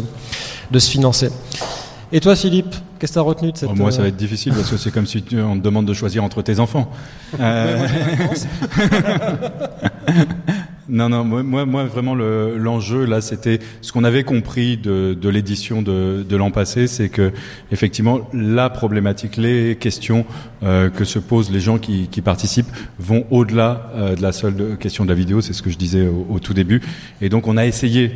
de 0.71 0.79
se 0.79 0.91
financer. 0.91 1.31
Et 2.11 2.21
toi 2.21 2.35
Philippe, 2.37 2.75
qu'est-ce 2.99 3.13
que 3.13 3.15
tu 3.15 3.19
as 3.19 3.23
retenu 3.23 3.53
de 3.53 3.57
cette... 3.59 3.69
Oh, 3.71 3.75
moi, 3.75 3.91
ça 3.93 4.01
va 4.01 4.09
être 4.09 4.17
difficile 4.17 4.55
parce 4.55 4.71
que 4.71 4.79
c'est 4.79 4.91
comme 4.91 5.07
si 5.07 5.23
tu- 5.23 5.41
on 5.43 5.59
te 5.59 5.63
demande 5.63 5.85
de 5.85 5.93
choisir 5.93 6.25
entre 6.25 6.41
tes 6.41 6.59
enfants. 6.59 6.91
Euh, 7.39 7.87
non, 10.89 11.09
non, 11.09 11.25
moi, 11.25 11.67
moi, 11.67 11.85
vraiment, 11.85 12.15
le- 12.15 12.57
l'enjeu 12.57 13.05
là, 13.05 13.21
c'était 13.21 13.59
ce 13.83 13.93
qu'on 13.93 14.05
avait 14.05 14.25
compris 14.25 14.77
de, 14.77 15.29
l'édition 15.29 15.83
de, 15.83 16.37
l'an 16.37 16.51
passé, 16.51 16.87
c'est 16.87 17.09
que 17.09 17.33
effectivement, 17.71 18.29
la 18.33 18.71
problématique, 18.71 19.37
les 19.37 19.77
questions 19.77 20.25
euh, 20.63 20.89
que 20.89 21.05
se 21.05 21.19
posent 21.19 21.51
les 21.51 21.61
gens 21.61 21.79
qui, 21.79 22.09
participent 22.23 22.71
vont 22.99 23.25
au-delà 23.31 23.93
euh, 23.95 24.17
de 24.17 24.23
la 24.23 24.33
seule 24.33 24.77
question 24.79 25.05
de 25.05 25.11
la 25.11 25.15
vidéo. 25.15 25.41
C'est 25.41 25.53
ce 25.53 25.63
que 25.63 25.71
je 25.71 25.79
disais 25.79 26.07
au, 26.07 26.27
au 26.31 26.39
tout 26.39 26.55
début. 26.55 26.81
Et 27.21 27.29
donc, 27.29 27.47
on 27.47 27.57
a 27.57 27.67
essayé 27.67 28.13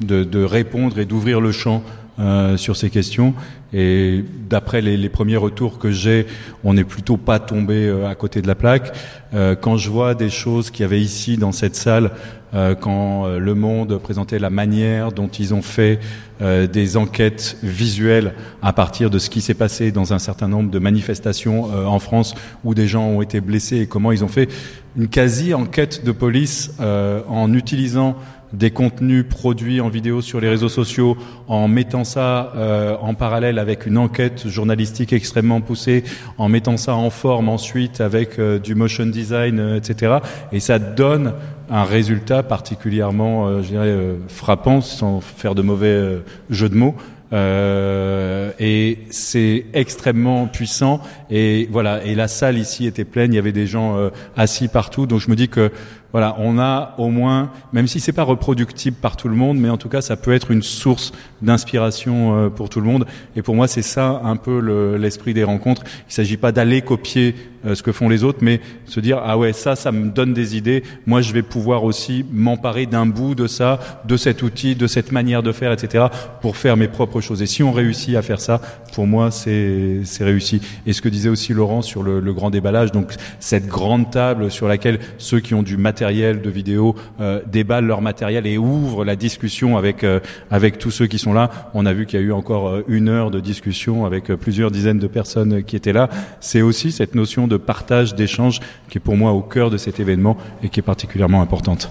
de 0.00 0.44
répondre 0.44 0.98
et 0.98 1.06
d'ouvrir 1.06 1.40
le 1.40 1.52
champ 1.52 1.82
euh, 2.18 2.56
sur 2.56 2.76
ces 2.76 2.90
questions. 2.90 3.34
Et 3.76 4.24
d'après 4.48 4.80
les, 4.80 5.08
premiers 5.08 5.36
retours 5.36 5.80
que 5.80 5.90
j'ai, 5.90 6.26
on 6.62 6.74
n'est 6.74 6.84
plutôt 6.84 7.16
pas 7.16 7.40
tombé 7.40 7.88
euh, 7.88 8.08
à 8.08 8.14
côté 8.14 8.40
de 8.40 8.46
la 8.46 8.54
plaque. 8.54 8.96
Euh, 9.34 9.56
quand 9.60 9.76
je 9.76 9.90
vois 9.90 10.14
des 10.14 10.30
choses 10.30 10.70
qu'il 10.70 10.82
y 10.82 10.86
avait 10.86 11.00
ici 11.00 11.36
dans 11.36 11.50
cette 11.50 11.74
salle, 11.74 12.12
euh, 12.54 12.76
quand 12.76 13.26
Le 13.26 13.54
Monde 13.56 13.98
présentait 13.98 14.38
la 14.38 14.50
manière 14.50 15.10
dont 15.10 15.26
ils 15.26 15.52
ont 15.54 15.62
fait 15.62 15.98
des 16.40 16.96
enquêtes 16.96 17.56
visuelles 17.62 18.34
à 18.60 18.72
partir 18.72 19.08
de 19.08 19.18
ce 19.20 19.30
qui 19.30 19.40
s'est 19.40 19.54
passé 19.54 19.92
dans 19.92 20.12
un 20.12 20.18
certain 20.18 20.48
nombre 20.48 20.70
de 20.70 20.78
manifestations 20.80 21.64
en 21.86 21.98
France 22.00 22.34
où 22.64 22.74
des 22.74 22.88
gens 22.88 23.06
ont 23.06 23.22
été 23.22 23.40
blessés 23.40 23.78
et 23.78 23.86
comment 23.86 24.10
ils 24.10 24.24
ont 24.24 24.28
fait 24.28 24.50
une 24.96 25.06
quasi-enquête 25.06 26.04
de 26.04 26.10
police 26.10 26.72
en 26.80 27.54
utilisant 27.54 28.16
des 28.54 28.70
contenus 28.70 29.24
produits 29.28 29.80
en 29.80 29.88
vidéo 29.88 30.22
sur 30.22 30.40
les 30.40 30.48
réseaux 30.48 30.68
sociaux, 30.68 31.16
en 31.48 31.68
mettant 31.68 32.04
ça 32.04 32.52
euh, 32.56 32.96
en 33.00 33.14
parallèle 33.14 33.58
avec 33.58 33.86
une 33.86 33.98
enquête 33.98 34.48
journalistique 34.48 35.12
extrêmement 35.12 35.60
poussée, 35.60 36.04
en 36.38 36.48
mettant 36.48 36.76
ça 36.76 36.94
en 36.94 37.10
forme 37.10 37.48
ensuite 37.48 38.00
avec 38.00 38.38
euh, 38.38 38.58
du 38.58 38.74
motion 38.74 39.06
design, 39.06 39.58
euh, 39.58 39.76
etc. 39.76 40.18
Et 40.52 40.60
ça 40.60 40.78
donne 40.78 41.34
un 41.70 41.84
résultat 41.84 42.42
particulièrement, 42.42 43.62
je 43.62 43.68
dirais, 43.68 43.98
frappant, 44.28 44.82
sans 44.82 45.22
faire 45.22 45.54
de 45.54 45.62
mauvais 45.62 46.18
jeu 46.50 46.68
de 46.68 46.74
mots, 46.74 46.94
euh, 47.34 48.52
et 48.60 48.98
c'est 49.10 49.66
extrêmement 49.72 50.46
puissant. 50.46 51.00
Et 51.30 51.68
voilà. 51.70 52.04
Et 52.04 52.14
la 52.14 52.28
salle 52.28 52.58
ici 52.58 52.86
était 52.86 53.04
pleine. 53.04 53.32
Il 53.32 53.36
y 53.36 53.38
avait 53.38 53.52
des 53.52 53.66
gens 53.66 53.96
euh, 53.96 54.10
assis 54.36 54.68
partout. 54.68 55.06
Donc 55.06 55.20
je 55.20 55.30
me 55.30 55.36
dis 55.36 55.48
que 55.48 55.70
voilà, 56.14 56.36
on 56.38 56.60
a 56.60 56.94
au 56.98 57.08
moins, 57.08 57.50
même 57.72 57.88
si 57.88 57.98
c'est 57.98 58.12
pas 58.12 58.22
reproductible 58.22 58.96
par 58.96 59.16
tout 59.16 59.26
le 59.26 59.34
monde, 59.34 59.58
mais 59.58 59.68
en 59.68 59.76
tout 59.76 59.88
cas, 59.88 60.00
ça 60.00 60.16
peut 60.16 60.32
être 60.32 60.52
une 60.52 60.62
source 60.62 61.10
d'inspiration 61.42 62.36
euh, 62.36 62.50
pour 62.50 62.68
tout 62.68 62.80
le 62.80 62.86
monde. 62.86 63.04
Et 63.34 63.42
pour 63.42 63.56
moi, 63.56 63.66
c'est 63.66 63.82
ça 63.82 64.20
un 64.22 64.36
peu 64.36 64.60
l'esprit 64.96 65.34
des 65.34 65.42
rencontres. 65.42 65.82
Il 66.08 66.12
s'agit 66.12 66.36
pas 66.36 66.52
d'aller 66.52 66.82
copier 66.82 67.34
euh, 67.66 67.74
ce 67.74 67.82
que 67.82 67.90
font 67.90 68.08
les 68.08 68.22
autres, 68.22 68.38
mais 68.42 68.60
se 68.86 69.00
dire 69.00 69.20
ah 69.24 69.36
ouais, 69.36 69.52
ça, 69.52 69.74
ça 69.74 69.90
me 69.90 70.08
donne 70.08 70.34
des 70.34 70.56
idées. 70.56 70.84
Moi, 71.04 71.20
je 71.20 71.32
vais 71.32 71.42
pouvoir 71.42 71.82
aussi 71.82 72.24
m'emparer 72.30 72.86
d'un 72.86 73.06
bout 73.06 73.34
de 73.34 73.48
ça, 73.48 73.80
de 74.06 74.16
cet 74.16 74.44
outil, 74.44 74.76
de 74.76 74.86
cette 74.86 75.10
manière 75.10 75.42
de 75.42 75.50
faire, 75.50 75.72
etc., 75.72 76.04
pour 76.40 76.56
faire 76.56 76.76
mes 76.76 76.86
propres 76.86 77.22
choses. 77.22 77.42
Et 77.42 77.46
si 77.46 77.64
on 77.64 77.72
réussit 77.72 78.14
à 78.14 78.22
faire 78.22 78.40
ça, 78.40 78.60
pour 78.94 79.08
moi, 79.08 79.32
c'est 79.32 80.04
réussi. 80.20 80.60
Et 80.86 80.92
ce 80.92 81.02
que 81.02 81.08
disait 81.08 81.28
aussi 81.28 81.52
Laurent 81.52 81.82
sur 81.82 82.04
le 82.04 82.32
grand 82.32 82.50
déballage, 82.50 82.92
donc 82.92 83.14
cette 83.40 83.66
grande 83.66 84.12
table 84.12 84.52
sur 84.52 84.68
laquelle 84.68 85.00
ceux 85.18 85.40
qui 85.40 85.54
ont 85.54 85.64
du 85.64 85.76
matériel 85.76 86.03
de 86.04 86.50
vidéo 86.50 86.94
euh, 87.20 87.40
déballent 87.46 87.86
leur 87.86 88.02
matériel 88.02 88.46
et 88.46 88.58
ouvrent 88.58 89.04
la 89.04 89.16
discussion 89.16 89.76
avec 89.78 90.04
euh, 90.04 90.20
avec 90.50 90.78
tous 90.78 90.90
ceux 90.90 91.06
qui 91.06 91.18
sont 91.18 91.32
là. 91.32 91.50
On 91.72 91.86
a 91.86 91.92
vu 91.92 92.04
qu'il 92.04 92.20
y 92.20 92.22
a 92.22 92.26
eu 92.26 92.32
encore 92.32 92.68
euh, 92.68 92.82
une 92.88 93.08
heure 93.08 93.30
de 93.30 93.40
discussion 93.40 94.04
avec 94.04 94.26
plusieurs 94.34 94.70
dizaines 94.70 94.98
de 94.98 95.06
personnes 95.06 95.62
qui 95.62 95.76
étaient 95.76 95.92
là. 95.92 96.10
C'est 96.40 96.62
aussi 96.62 96.92
cette 96.92 97.14
notion 97.14 97.48
de 97.48 97.56
partage, 97.56 98.14
d'échange 98.14 98.60
qui 98.90 98.98
est 98.98 99.00
pour 99.00 99.16
moi 99.16 99.32
au 99.32 99.40
cœur 99.40 99.70
de 99.70 99.78
cet 99.78 99.98
événement 99.98 100.36
et 100.62 100.68
qui 100.68 100.80
est 100.80 100.82
particulièrement 100.82 101.40
importante. 101.40 101.90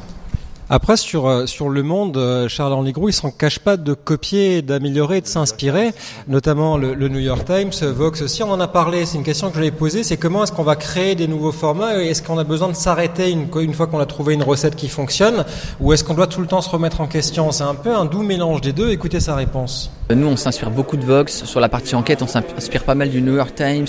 Après, 0.76 0.98
sur, 0.98 1.28
euh, 1.28 1.46
sur 1.46 1.70
le 1.70 1.84
monde, 1.84 2.18
euh, 2.18 2.48
Charles-Henri 2.48 2.94
Groux, 2.94 3.10
il 3.10 3.14
s'en 3.14 3.30
cache 3.30 3.60
pas 3.60 3.78
de 3.78 3.94
copier, 3.94 4.64
d'améliorer, 4.64 5.22
de 5.22 5.28
s'inspirer, 5.28 5.92
notamment 6.28 6.78
le, 6.78 6.96
New 7.10 7.20
York 7.20 7.46
Times, 7.46 7.92
Vox 7.92 8.24
aussi, 8.24 8.42
on 8.42 8.50
en 8.50 8.60
a 8.60 8.68
parlé, 8.68 9.06
c'est 9.06 9.20
une 9.20 9.24
question 9.24 9.52
que 9.52 9.58
je 9.58 9.62
l'ai 9.62 9.70
posée, 9.70 10.02
c'est 10.02 10.18
comment 10.18 10.42
est-ce 10.42 10.52
qu'on 10.52 10.64
va 10.64 10.76
créer 10.76 11.14
des 11.14 11.28
nouveaux 11.28 11.52
formats 11.52 12.02
et 12.02 12.08
est-ce 12.08 12.24
qu'on 12.24 12.40
a 12.40 12.44
besoin 12.44 12.70
de 12.70 12.74
s'arrêter 12.74 13.30
une, 13.30 13.50
une 13.62 13.76
fois 13.76 13.86
qu'on 13.86 14.00
a 14.00 14.08
trouvé 14.08 14.34
une 14.34 14.42
recette 14.42 14.76
qui 14.76 14.90
fonctionne 14.90 15.46
ou 15.80 15.94
est-ce 15.94 16.04
qu'on 16.04 16.16
doit 16.16 16.26
tout 16.26 16.42
le 16.42 16.48
temps 16.48 16.62
se 16.62 16.72
remettre 16.72 17.02
en 17.02 17.08
question? 17.08 17.52
C'est 17.52 17.66
un 17.66 17.76
peu 17.76 17.96
un 17.96 18.06
doux 18.06 18.24
mélange 18.24 18.62
des 18.62 18.74
deux, 18.74 18.90
écoutez 18.90 19.20
sa 19.20 19.36
réponse. 19.36 19.92
Nous, 20.10 20.28
on 20.28 20.36
s'inspire 20.36 20.70
beaucoup 20.70 20.98
de 20.98 21.06
Vox. 21.06 21.46
Sur 21.46 21.62
la 21.62 21.70
partie 21.70 21.96
enquête, 21.96 22.22
on 22.22 22.28
s'inspire 22.28 22.84
pas 22.84 22.94
mal 22.94 23.10
du 23.10 23.22
New 23.22 23.36
York 23.36 23.56
Times 23.56 23.88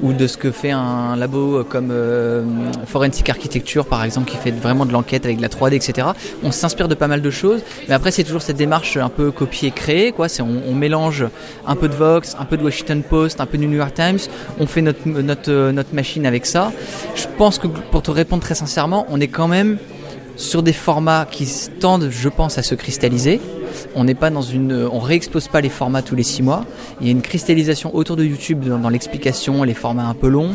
ou 0.00 0.12
de 0.12 0.28
ce 0.28 0.36
que 0.36 0.52
fait 0.52 0.70
un 0.70 1.16
labo 1.16 1.64
comme 1.64 1.90
euh, 1.90 2.44
Forensic 2.86 3.28
Architecture, 3.28 3.84
par 3.84 4.04
exemple, 4.04 4.30
qui 4.30 4.36
fait 4.36 4.52
vraiment 4.52 4.86
de 4.86 4.92
l'enquête 4.92 5.24
avec 5.24 5.40
la 5.40 5.48
3D, 5.48 5.74
etc. 5.74 6.08
On 6.44 6.52
s'inspire 6.52 6.86
de 6.86 6.94
pas 6.94 7.08
mal 7.08 7.20
de 7.20 7.30
choses. 7.30 7.62
Mais 7.88 7.94
après, 7.94 8.12
c'est 8.12 8.22
toujours 8.22 8.42
cette 8.42 8.56
démarche 8.56 8.96
un 8.96 9.08
peu 9.08 9.32
copier-créer. 9.32 10.14
On, 10.38 10.74
mélange 10.74 11.24
un 11.66 11.74
peu 11.74 11.88
de 11.88 11.94
Vox, 11.94 12.36
un 12.38 12.44
peu 12.44 12.56
de 12.56 12.62
Washington 12.62 13.02
Post, 13.02 13.40
un 13.40 13.46
peu 13.46 13.58
du 13.58 13.66
New 13.66 13.78
York 13.78 13.92
Times. 13.92 14.20
On 14.60 14.66
fait 14.66 14.82
notre, 14.82 15.08
notre, 15.08 15.72
notre 15.72 15.94
machine 15.94 16.26
avec 16.26 16.46
ça. 16.46 16.72
Je 17.16 17.26
pense 17.36 17.58
que 17.58 17.66
pour 17.66 18.02
te 18.02 18.12
répondre 18.12 18.42
très 18.42 18.54
sincèrement, 18.54 19.04
on 19.10 19.20
est 19.20 19.28
quand 19.28 19.48
même 19.48 19.78
sur 20.36 20.62
des 20.62 20.72
formats 20.72 21.26
qui 21.30 21.48
tendent, 21.80 22.08
je 22.10 22.28
pense, 22.28 22.58
à 22.58 22.62
se 22.62 22.74
cristalliser. 22.74 23.40
On 23.94 24.04
n'est 24.04 24.14
pas 24.14 24.30
dans 24.30 24.42
une, 24.42 24.88
on 24.90 24.98
réexpose 24.98 25.48
pas 25.48 25.60
les 25.60 25.68
formats 25.68 26.02
tous 26.02 26.14
les 26.14 26.22
six 26.22 26.42
mois. 26.42 26.64
Il 27.00 27.06
y 27.06 27.10
a 27.10 27.12
une 27.12 27.22
cristallisation 27.22 27.94
autour 27.94 28.16
de 28.16 28.24
YouTube 28.24 28.64
dans, 28.64 28.88
l'explication, 28.88 29.62
les 29.62 29.74
formats 29.74 30.06
un 30.06 30.14
peu 30.14 30.28
longs. 30.28 30.52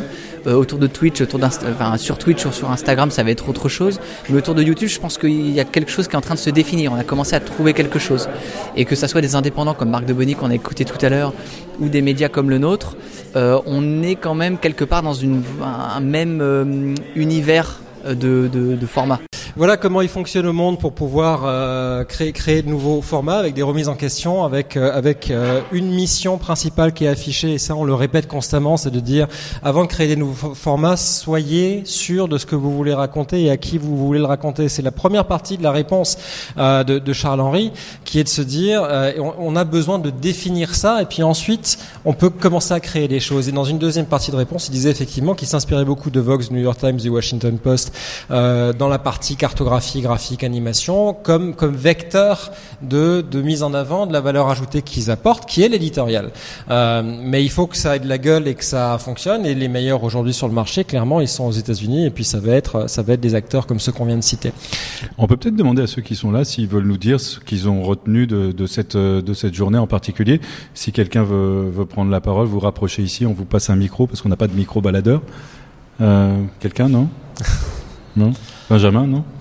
Euh, 0.47 0.55
autour 0.55 0.79
de 0.79 0.87
Twitch, 0.87 1.21
autour 1.21 1.39
enfin, 1.43 1.97
sur 1.97 2.17
Twitch 2.17 2.45
ou 2.47 2.51
sur 2.51 2.71
Instagram, 2.71 3.11
ça 3.11 3.21
va 3.23 3.29
être 3.29 3.47
autre 3.47 3.69
chose. 3.69 3.99
Mais 4.29 4.37
autour 4.37 4.55
de 4.55 4.63
YouTube, 4.63 4.89
je 4.89 4.99
pense 4.99 5.17
qu'il 5.19 5.51
y 5.51 5.59
a 5.59 5.65
quelque 5.65 5.91
chose 5.91 6.07
qui 6.07 6.13
est 6.13 6.17
en 6.17 6.21
train 6.21 6.33
de 6.33 6.39
se 6.39 6.49
définir. 6.49 6.91
On 6.93 6.95
a 6.95 7.03
commencé 7.03 7.35
à 7.35 7.39
trouver 7.39 7.73
quelque 7.73 7.99
chose. 7.99 8.27
Et 8.75 8.85
que 8.85 8.95
ça 8.95 9.07
soit 9.07 9.21
des 9.21 9.35
indépendants 9.35 9.75
comme 9.75 9.89
Marc 9.89 10.05
de 10.05 10.13
Bonny 10.13 10.33
qu'on 10.33 10.49
a 10.49 10.55
écouté 10.55 10.83
tout 10.85 11.03
à 11.05 11.09
l'heure, 11.09 11.33
ou 11.79 11.89
des 11.89 12.01
médias 12.01 12.29
comme 12.29 12.49
le 12.49 12.57
nôtre, 12.57 12.95
euh, 13.35 13.59
on 13.65 14.01
est 14.01 14.15
quand 14.15 14.35
même 14.35 14.57
quelque 14.57 14.83
part 14.83 15.03
dans 15.03 15.13
une, 15.13 15.43
un 15.63 15.99
même 15.99 16.39
euh, 16.41 16.95
univers 17.15 17.81
de, 18.05 18.49
de, 18.51 18.75
de 18.75 18.85
format. 18.87 19.19
Voilà 19.57 19.75
comment 19.75 19.99
il 19.99 20.07
fonctionne 20.07 20.45
au 20.47 20.53
monde 20.53 20.79
pour 20.79 20.93
pouvoir 20.93 21.41
euh, 21.43 22.05
créer, 22.05 22.31
créer 22.31 22.61
de 22.61 22.69
nouveaux 22.69 23.01
formats 23.01 23.37
avec 23.37 23.53
des 23.53 23.63
remises 23.63 23.89
en 23.89 23.95
question, 23.95 24.45
avec, 24.45 24.77
euh, 24.77 24.97
avec 24.97 25.29
euh, 25.29 25.59
une 25.73 25.91
mission 25.91 26.37
principale 26.37 26.93
qui 26.93 27.03
est 27.03 27.09
affichée, 27.09 27.55
et 27.55 27.57
ça 27.57 27.75
on 27.75 27.83
le 27.83 27.93
répète 27.93 28.29
constamment, 28.29 28.77
c'est 28.77 28.91
de 28.91 29.01
dire, 29.01 29.27
avant 29.61 29.83
de 29.83 29.89
créer 29.89 30.07
des 30.07 30.15
nouveaux 30.15 30.55
formats, 30.55 30.95
soyez 30.95 31.81
sûr 31.83 32.29
de 32.29 32.37
ce 32.37 32.45
que 32.45 32.55
vous 32.55 32.71
voulez 32.71 32.93
raconter 32.93 33.43
et 33.43 33.49
à 33.49 33.57
qui 33.57 33.77
vous 33.77 33.97
voulez 33.97 34.19
le 34.19 34.25
raconter. 34.25 34.69
C'est 34.69 34.81
la 34.81 34.91
première 34.91 35.25
partie 35.25 35.57
de 35.57 35.63
la 35.63 35.71
réponse 35.71 36.17
de, 36.57 36.83
de 36.83 37.13
Charles-Henri, 37.13 37.73
qui 38.05 38.19
est 38.19 38.23
de 38.23 38.29
se 38.29 38.41
dire, 38.41 38.87
on, 39.19 39.33
on, 39.37 39.55
a 39.57 39.65
besoin 39.65 39.99
de 39.99 40.11
définir 40.11 40.75
ça, 40.75 41.01
et 41.01 41.05
puis 41.05 41.23
ensuite, 41.23 41.77
on 42.05 42.13
peut 42.13 42.29
commencer 42.29 42.73
à 42.73 42.79
créer 42.79 43.09
des 43.09 43.19
choses. 43.19 43.49
Et 43.49 43.51
dans 43.51 43.65
une 43.65 43.79
deuxième 43.79 44.05
partie 44.05 44.31
de 44.31 44.37
réponse, 44.37 44.69
il 44.69 44.71
disait 44.71 44.91
effectivement 44.91 45.35
qu'il 45.35 45.47
s'inspirait 45.49 45.85
beaucoup 45.85 46.09
de 46.09 46.21
Vox, 46.21 46.51
New 46.51 46.61
York 46.61 46.79
Times, 46.79 46.97
du 46.97 47.09
Washington 47.09 47.57
Post, 47.57 47.93
dans 48.29 48.87
la 48.87 48.99
partie 48.99 49.35
cartographie, 49.41 50.01
graphique, 50.01 50.43
animation, 50.43 51.15
comme, 51.15 51.55
comme 51.55 51.75
vecteur 51.75 52.51
de, 52.83 53.21
de 53.21 53.41
mise 53.41 53.63
en 53.63 53.73
avant 53.73 54.05
de 54.05 54.13
la 54.13 54.21
valeur 54.21 54.49
ajoutée 54.49 54.83
qu'ils 54.83 55.09
apportent, 55.09 55.49
qui 55.49 55.63
est 55.63 55.67
l'éditorial. 55.67 56.29
Euh, 56.69 57.01
mais 57.03 57.43
il 57.43 57.49
faut 57.49 57.65
que 57.65 57.75
ça 57.75 57.95
ait 57.95 57.99
de 57.99 58.07
la 58.07 58.19
gueule 58.19 58.47
et 58.47 58.53
que 58.53 58.63
ça 58.63 58.99
fonctionne. 58.99 59.43
Et 59.47 59.55
les 59.55 59.67
meilleurs 59.67 60.03
aujourd'hui 60.03 60.35
sur 60.35 60.47
le 60.47 60.53
marché, 60.53 60.83
clairement, 60.83 61.21
ils 61.21 61.27
sont 61.27 61.45
aux 61.45 61.51
États-Unis. 61.51 62.05
Et 62.05 62.11
puis 62.11 62.23
ça 62.23 62.39
va 62.39 62.51
être, 62.51 62.87
ça 62.87 63.01
va 63.01 63.13
être 63.13 63.19
des 63.19 63.33
acteurs 63.33 63.65
comme 63.65 63.79
ceux 63.79 63.91
qu'on 63.91 64.05
vient 64.05 64.15
de 64.15 64.21
citer. 64.21 64.53
On 65.17 65.25
peut 65.25 65.37
peut-être 65.37 65.55
demander 65.55 65.81
à 65.81 65.87
ceux 65.87 66.03
qui 66.03 66.15
sont 66.15 66.31
là 66.31 66.45
s'ils 66.45 66.67
veulent 66.67 66.85
nous 66.85 66.99
dire 66.99 67.19
ce 67.19 67.39
qu'ils 67.39 67.67
ont 67.67 67.81
retenu 67.81 68.27
de, 68.27 68.51
de, 68.51 68.65
cette, 68.67 68.95
de 68.95 69.33
cette 69.33 69.55
journée 69.55 69.79
en 69.79 69.87
particulier. 69.87 70.39
Si 70.75 70.91
quelqu'un 70.91 71.23
veut, 71.23 71.67
veut 71.67 71.87
prendre 71.87 72.11
la 72.11 72.21
parole, 72.21 72.45
vous 72.45 72.59
rapprochez 72.59 73.01
ici, 73.01 73.25
on 73.25 73.33
vous 73.33 73.45
passe 73.45 73.71
un 73.71 73.75
micro 73.75 74.05
parce 74.05 74.21
qu'on 74.21 74.29
n'a 74.29 74.37
pas 74.37 74.47
de 74.47 74.53
micro 74.53 74.81
baladeur. 74.81 75.23
Euh, 75.99 76.43
quelqu'un, 76.59 76.89
non? 76.89 77.09
Non? 78.15 78.33
Benjamin, 78.69 79.07
non? 79.07 79.40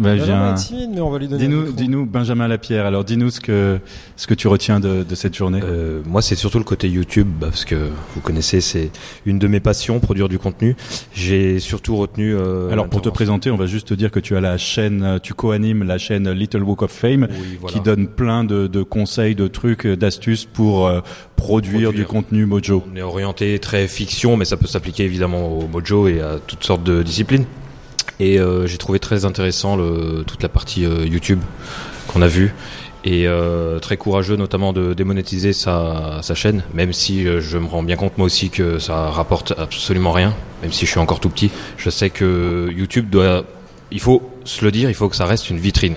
Bah, 0.00 0.14
viens... 0.14 0.54
timide, 0.54 0.90
mais 0.94 1.00
on 1.00 1.10
va 1.10 1.18
lui 1.18 1.28
donner 1.28 1.46
dis-nous, 1.46 1.72
dis-nous, 1.72 2.06
Benjamin 2.06 2.48
Lapierre. 2.48 2.86
Alors, 2.86 3.04
dis-nous 3.04 3.30
ce 3.30 3.40
que 3.40 3.78
ce 4.16 4.26
que 4.26 4.34
tu 4.34 4.48
retiens 4.48 4.80
de, 4.80 5.02
de 5.02 5.14
cette 5.14 5.34
journée. 5.36 5.60
Euh, 5.62 6.00
moi, 6.06 6.22
c'est 6.22 6.36
surtout 6.36 6.58
le 6.58 6.64
côté 6.64 6.88
YouTube, 6.88 7.28
bah, 7.40 7.48
parce 7.50 7.64
que 7.64 7.90
vous 8.14 8.20
connaissez, 8.20 8.60
c'est 8.60 8.90
une 9.26 9.38
de 9.38 9.46
mes 9.46 9.60
passions, 9.60 10.00
produire 10.00 10.28
du 10.28 10.38
contenu. 10.38 10.74
J'ai 11.12 11.58
surtout 11.60 11.96
retenu. 11.96 12.34
Euh, 12.34 12.70
Alors, 12.70 12.88
pour 12.88 13.02
te 13.02 13.08
présenter, 13.08 13.50
on 13.50 13.56
va 13.56 13.66
juste 13.66 13.88
te 13.88 13.94
dire 13.94 14.10
que 14.10 14.20
tu 14.20 14.36
as 14.36 14.40
la 14.40 14.56
chaîne, 14.58 15.02
euh, 15.02 15.18
tu 15.18 15.34
co-animes 15.34 15.84
la 15.84 15.98
chaîne 15.98 16.30
Little 16.30 16.64
Book 16.64 16.82
of 16.82 16.90
Fame, 16.90 17.28
qui 17.68 17.80
donne 17.80 18.08
plein 18.08 18.44
de, 18.44 18.66
de, 18.66 18.82
conseils, 18.82 19.34
de 19.34 19.48
trucs, 19.48 19.86
d'astuces 19.86 20.46
pour 20.46 20.86
euh, 20.86 21.00
produire, 21.36 21.92
du 21.92 22.04
contenu 22.04 22.46
Mojo. 22.46 22.84
On 22.92 22.96
est 22.96 23.02
orienté 23.02 23.58
très 23.58 23.86
fiction, 23.88 24.36
mais 24.36 24.44
ça 24.44 24.56
peut 24.56 24.66
s'appliquer 24.66 25.04
évidemment 25.04 25.48
au 25.58 25.66
Mojo 25.66 26.08
et 26.08 26.20
à 26.20 26.38
toutes 26.46 26.64
sortes 26.64 26.84
de 26.84 27.02
disciplines. 27.02 27.44
Et 28.20 28.38
euh, 28.38 28.66
j'ai 28.66 28.76
trouvé 28.76 28.98
très 28.98 29.24
intéressant 29.24 29.76
le, 29.76 30.24
toute 30.26 30.42
la 30.42 30.50
partie 30.50 30.84
euh, 30.84 31.06
YouTube 31.06 31.40
qu'on 32.06 32.20
a 32.20 32.28
vue 32.28 32.54
et 33.02 33.26
euh, 33.26 33.78
très 33.78 33.96
courageux 33.96 34.36
notamment 34.36 34.74
de 34.74 34.92
démonétiser 34.92 35.54
sa, 35.54 36.18
sa 36.20 36.34
chaîne, 36.34 36.62
même 36.74 36.92
si 36.92 37.24
je 37.24 37.56
me 37.56 37.66
rends 37.66 37.82
bien 37.82 37.96
compte 37.96 38.18
moi 38.18 38.26
aussi 38.26 38.50
que 38.50 38.78
ça 38.78 39.08
rapporte 39.08 39.54
absolument 39.56 40.12
rien, 40.12 40.34
même 40.60 40.70
si 40.70 40.84
je 40.84 40.90
suis 40.90 41.00
encore 41.00 41.18
tout 41.18 41.30
petit. 41.30 41.50
Je 41.78 41.88
sais 41.88 42.10
que 42.10 42.68
YouTube 42.70 43.08
doit, 43.08 43.44
il 43.90 44.00
faut 44.00 44.30
se 44.44 44.62
le 44.66 44.70
dire, 44.70 44.90
il 44.90 44.94
faut 44.94 45.08
que 45.08 45.16
ça 45.16 45.24
reste 45.24 45.48
une 45.48 45.58
vitrine, 45.58 45.94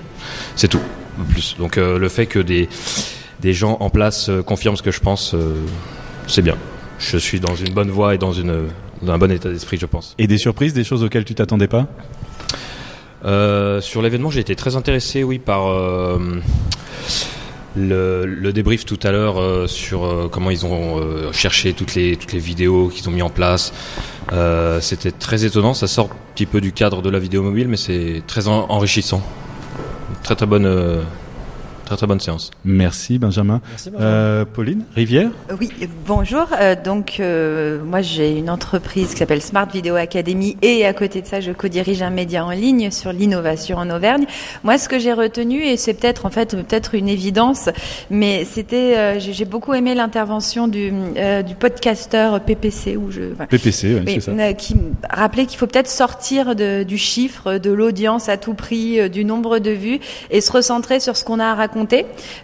c'est 0.56 0.70
tout, 0.70 0.80
plus. 1.28 1.58
Donc 1.60 1.76
le 1.76 2.08
fait 2.08 2.26
que 2.26 2.40
des 2.40 2.70
des 3.42 3.54
gens 3.54 3.76
en 3.82 3.90
place 3.90 4.32
confirment 4.46 4.78
ce 4.78 4.82
que 4.82 4.92
je 4.92 5.02
pense, 5.02 5.36
c'est 6.28 6.42
bien. 6.42 6.56
Je 7.00 7.18
suis 7.18 7.42
dans 7.42 7.56
une 7.56 7.74
bonne 7.74 7.92
voie 7.92 8.16
et 8.16 8.18
dans 8.18 8.32
une 8.32 8.70
dans 9.04 9.14
un 9.14 9.18
bon 9.18 9.32
état 9.32 9.50
d'esprit, 9.50 9.78
je 9.78 9.86
pense. 9.86 10.16
Et 10.18 10.28
des 10.28 10.38
surprises, 10.38 10.74
des 10.74 10.84
choses 10.84 11.04
auxquelles 11.04 11.26
tu 11.26 11.36
t'attendais 11.36 11.68
pas? 11.68 11.88
Euh, 13.26 13.82
Sur 13.82 14.02
l'événement, 14.02 14.30
j'ai 14.30 14.42
été 14.42 14.56
très 14.56 14.76
intéressé, 14.76 15.24
oui, 15.24 15.40
par 15.40 15.68
euh, 15.68 16.20
le, 17.76 18.26
le, 18.26 18.54
débrief 18.54 18.86
tout 18.86 19.00
à 19.04 19.12
l'heure 19.12 19.40
euh, 19.40 19.68
sur 19.68 20.30
comment 20.32 20.50
ils 20.50 20.66
ont 20.66 21.32
cherché 21.32 21.74
toutes 21.74 21.96
les 21.96 22.18
toutes 22.18 22.34
les 22.34 22.40
vidéos 22.40 22.90
qu'ils 22.90 23.08
ont 23.08 23.12
mis 23.12 23.22
en 23.22 23.30
place. 23.30 23.74
C'était 24.82 25.12
très 25.12 25.46
étonnant. 25.46 25.74
Ça 25.74 25.88
sort 25.88 26.10
un 26.12 26.34
petit 26.34 26.46
peu 26.46 26.62
du 26.62 26.72
cadre 26.72 27.02
de 27.02 27.10
la 27.10 27.20
vidéo 27.20 27.44
mobile, 27.44 27.68
mais 27.68 27.78
c'est 27.78 28.24
très 28.28 28.48
enrichissant. 28.48 29.22
Très 30.24 30.36
très 30.36 30.46
bonne 30.46 31.04
très 31.94 31.98
très 31.98 32.08
bonne 32.08 32.20
séance. 32.20 32.52
Merci 32.66 33.20
Benjamin. 33.20 33.62
Merci, 33.70 33.90
Benjamin. 33.92 34.06
Euh, 34.06 34.46
Pauline, 34.46 34.84
Rivière? 34.96 35.30
Oui, 35.60 35.70
bonjour. 36.06 36.48
Euh, 36.60 36.76
donc, 36.82 37.18
euh, 37.20 37.80
moi, 37.84 38.02
j'ai 38.02 38.38
une 38.38 38.50
entreprise 38.50 39.12
qui 39.12 39.18
s'appelle 39.18 39.42
Smart 39.42 39.68
Video 39.72 39.96
Academy 39.96 40.58
et 40.62 40.86
à 40.86 40.94
côté 40.94 41.22
de 41.22 41.28
ça, 41.28 41.40
je 41.40 41.52
co-dirige 41.52 42.02
un 42.02 42.10
média 42.10 42.46
en 42.46 42.52
ligne 42.52 42.90
sur 42.92 43.14
l'innovation 43.14 43.78
en 43.78 43.90
Auvergne. 43.90 44.26
Moi, 44.64 44.78
ce 44.78 44.90
que 44.90 44.98
j'ai 45.00 45.14
retenu, 45.14 45.62
et 45.64 45.78
c'est 45.78 45.94
peut-être 45.94 46.26
en 46.26 46.30
fait 46.30 46.56
peut-être 46.56 46.96
une 46.96 47.08
évidence, 47.10 47.70
mais 48.10 48.46
c'était, 48.46 48.98
euh, 48.98 49.20
j'ai 49.20 49.46
beaucoup 49.46 49.74
aimé 49.74 49.94
l'intervention 49.94 50.68
du, 50.68 50.92
euh, 51.18 51.42
du 51.44 51.56
podcasteur 51.56 52.40
PPC 52.42 52.98
où 52.98 53.12
je, 53.12 53.34
enfin, 53.34 53.46
PPC, 53.46 53.94
ouais, 53.96 54.02
oui, 54.06 54.14
c'est 54.16 54.22
ça. 54.22 54.32
euh, 54.32 54.54
qui 54.54 54.76
rappelait 55.10 55.46
qu'il 55.46 55.60
faut 55.60 55.68
peut-être 55.68 55.90
sortir 55.90 56.56
de- 56.56 56.84
du 56.84 56.98
chiffre, 56.98 57.58
de 57.58 57.72
l'audience 57.72 58.30
à 58.30 58.38
tout 58.38 58.54
prix, 58.56 59.00
euh, 59.00 59.10
du 59.10 59.26
nombre 59.26 59.60
de 59.60 59.72
vues, 59.72 60.00
et 60.32 60.42
se 60.42 60.52
recentrer 60.52 61.00
sur 61.00 61.16
ce 61.18 61.24
qu'on 61.24 61.40
a 61.40 61.46
à 61.46 61.54
raconter, 61.54 61.83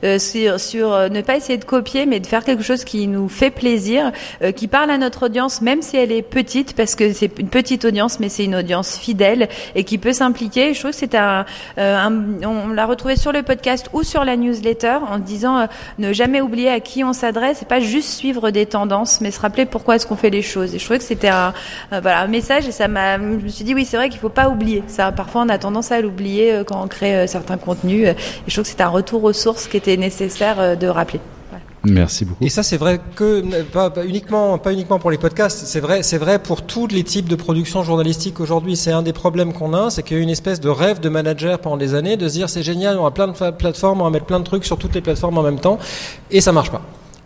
euh, 0.04 0.18
sur, 0.20 0.94
euh, 0.94 1.10
ne 1.10 1.22
pas 1.22 1.36
essayer 1.36 1.58
de 1.58 1.66
copier, 1.66 2.06
mais 2.06 2.20
de 2.20 2.28
faire 2.28 2.44
quelque 2.44 2.64
chose 2.64 2.84
qui 2.84 3.08
nous 3.08 3.30
fait 3.30 3.52
plaisir, 3.52 4.12
euh, 4.42 4.52
qui 4.52 4.68
parle 4.68 4.92
à 4.92 4.98
notre 4.98 5.26
audience, 5.26 5.62
même 5.62 5.82
si 5.82 5.98
elle 5.98 6.12
est 6.12 6.22
petite, 6.22 6.76
parce 6.76 6.96
que 6.96 7.14
c'est 7.14 7.40
une 7.40 7.50
petite 7.50 7.86
audience, 7.86 8.20
mais 8.20 8.30
c'est 8.30 8.46
une 8.46 8.56
audience 8.56 8.98
fidèle 8.98 9.50
et 9.76 9.84
qui 9.84 9.98
peut 9.98 10.14
s'impliquer. 10.14 10.74
Je 10.74 10.80
trouve 10.80 10.92
que 10.92 10.98
c'était 10.98 11.18
un, 11.18 11.46
on 11.78 12.70
l'a 12.70 12.86
retrouvé 12.86 13.16
sur 13.16 13.32
le 13.32 13.44
podcast 13.44 13.90
ou 13.94 14.04
sur 14.04 14.24
la 14.24 14.36
newsletter 14.36 15.00
en 15.10 15.20
disant 15.20 15.68
ne 15.98 16.14
jamais 16.14 16.42
oublier 16.42 16.70
à 16.70 16.80
qui 16.80 17.04
on 17.04 17.14
s'adresse 17.14 17.62
et 17.62 17.66
pas 17.66 17.80
juste 17.80 18.10
suivre 18.10 18.52
des 18.52 18.66
tendances, 18.66 19.22
mais 19.22 19.32
se 19.32 19.40
rappeler 19.40 19.66
pourquoi 19.66 19.96
est-ce 19.96 20.08
qu'on 20.08 20.16
fait 20.16 20.30
les 20.30 20.42
choses. 20.42 20.76
Et 20.76 20.80
je 20.80 20.84
trouvais 20.84 21.00
que 21.00 21.06
c'était 21.06 21.30
un, 21.30 21.54
voilà, 21.92 22.22
un 22.22 22.28
message 22.28 22.68
et 22.68 22.72
ça 22.72 22.88
m'a, 22.88 23.18
je 23.18 23.24
me 23.24 23.48
suis 23.48 23.64
dit 23.64 23.74
oui, 23.74 23.86
c'est 23.86 23.98
vrai 23.98 24.10
qu'il 24.10 24.20
faut 24.20 24.30
pas 24.30 24.50
oublier. 24.50 24.84
Ça, 24.88 25.12
parfois 25.12 25.42
on 25.42 25.50
a 25.50 25.58
tendance 25.58 25.92
à 25.92 26.02
l'oublier 26.02 26.62
quand 26.66 26.82
on 26.84 26.88
crée 26.88 27.28
certains 27.28 27.58
contenus. 27.58 28.08
et 28.08 28.16
je 28.48 28.54
trouve 28.54 28.64
que 28.64 28.70
c'est 28.70 28.82
un 28.82 28.90
retour 28.90 29.19
aux 29.26 29.34
sources 29.34 29.68
qui 29.68 29.78
était 29.78 29.98
nécessaire 29.98 30.60
euh, 30.60 30.76
de 30.76 30.88
rappeler. 30.88 31.20
Merci 31.86 32.26
beaucoup. 32.26 32.44
Et 32.44 32.50
ça, 32.50 32.62
c'est 32.62 32.76
vrai 32.76 33.00
que 33.16 33.64
pas, 33.64 33.90
pas 33.90 34.06
uniquement, 34.06 34.58
pas 34.58 34.74
uniquement 34.74 35.00
pour 35.00 35.12
les 35.12 35.18
podcasts. 35.18 35.66
C'est 35.66 35.80
vrai, 35.80 36.04
c'est 36.04 36.18
vrai 36.18 36.38
pour 36.38 36.62
tous 36.62 36.88
les 36.88 37.04
types 37.04 37.30
de 37.30 37.36
production 37.36 37.84
journalistique 37.84 38.42
aujourd'hui. 38.42 38.76
C'est 38.76 38.92
un 38.92 39.02
des 39.02 39.14
problèmes 39.14 39.54
qu'on 39.54 39.74
a, 39.74 39.90
c'est 39.90 40.04
qu'il 40.04 40.18
y 40.18 40.20
a 40.20 40.24
une 40.24 40.30
espèce 40.30 40.60
de 40.60 40.70
rêve 40.70 41.00
de 41.00 41.08
manager 41.08 41.58
pendant 41.60 41.78
des 41.78 41.96
années 41.96 42.18
de 42.18 42.28
se 42.28 42.34
dire 42.34 42.50
c'est 42.50 42.64
génial, 42.64 42.98
on 42.98 43.06
a 43.06 43.12
plein 43.12 43.28
de 43.28 43.52
plateformes, 43.52 44.02
on 44.02 44.04
va 44.04 44.10
mettre 44.10 44.26
plein 44.26 44.40
de 44.40 44.46
trucs 44.46 44.66
sur 44.66 44.78
toutes 44.78 44.94
les 44.94 45.02
plateformes 45.02 45.38
en 45.38 45.44
même 45.44 45.60
temps, 45.60 45.80
et 46.32 46.42
ça 46.42 46.52
marche 46.52 46.70
pas. 46.70 46.82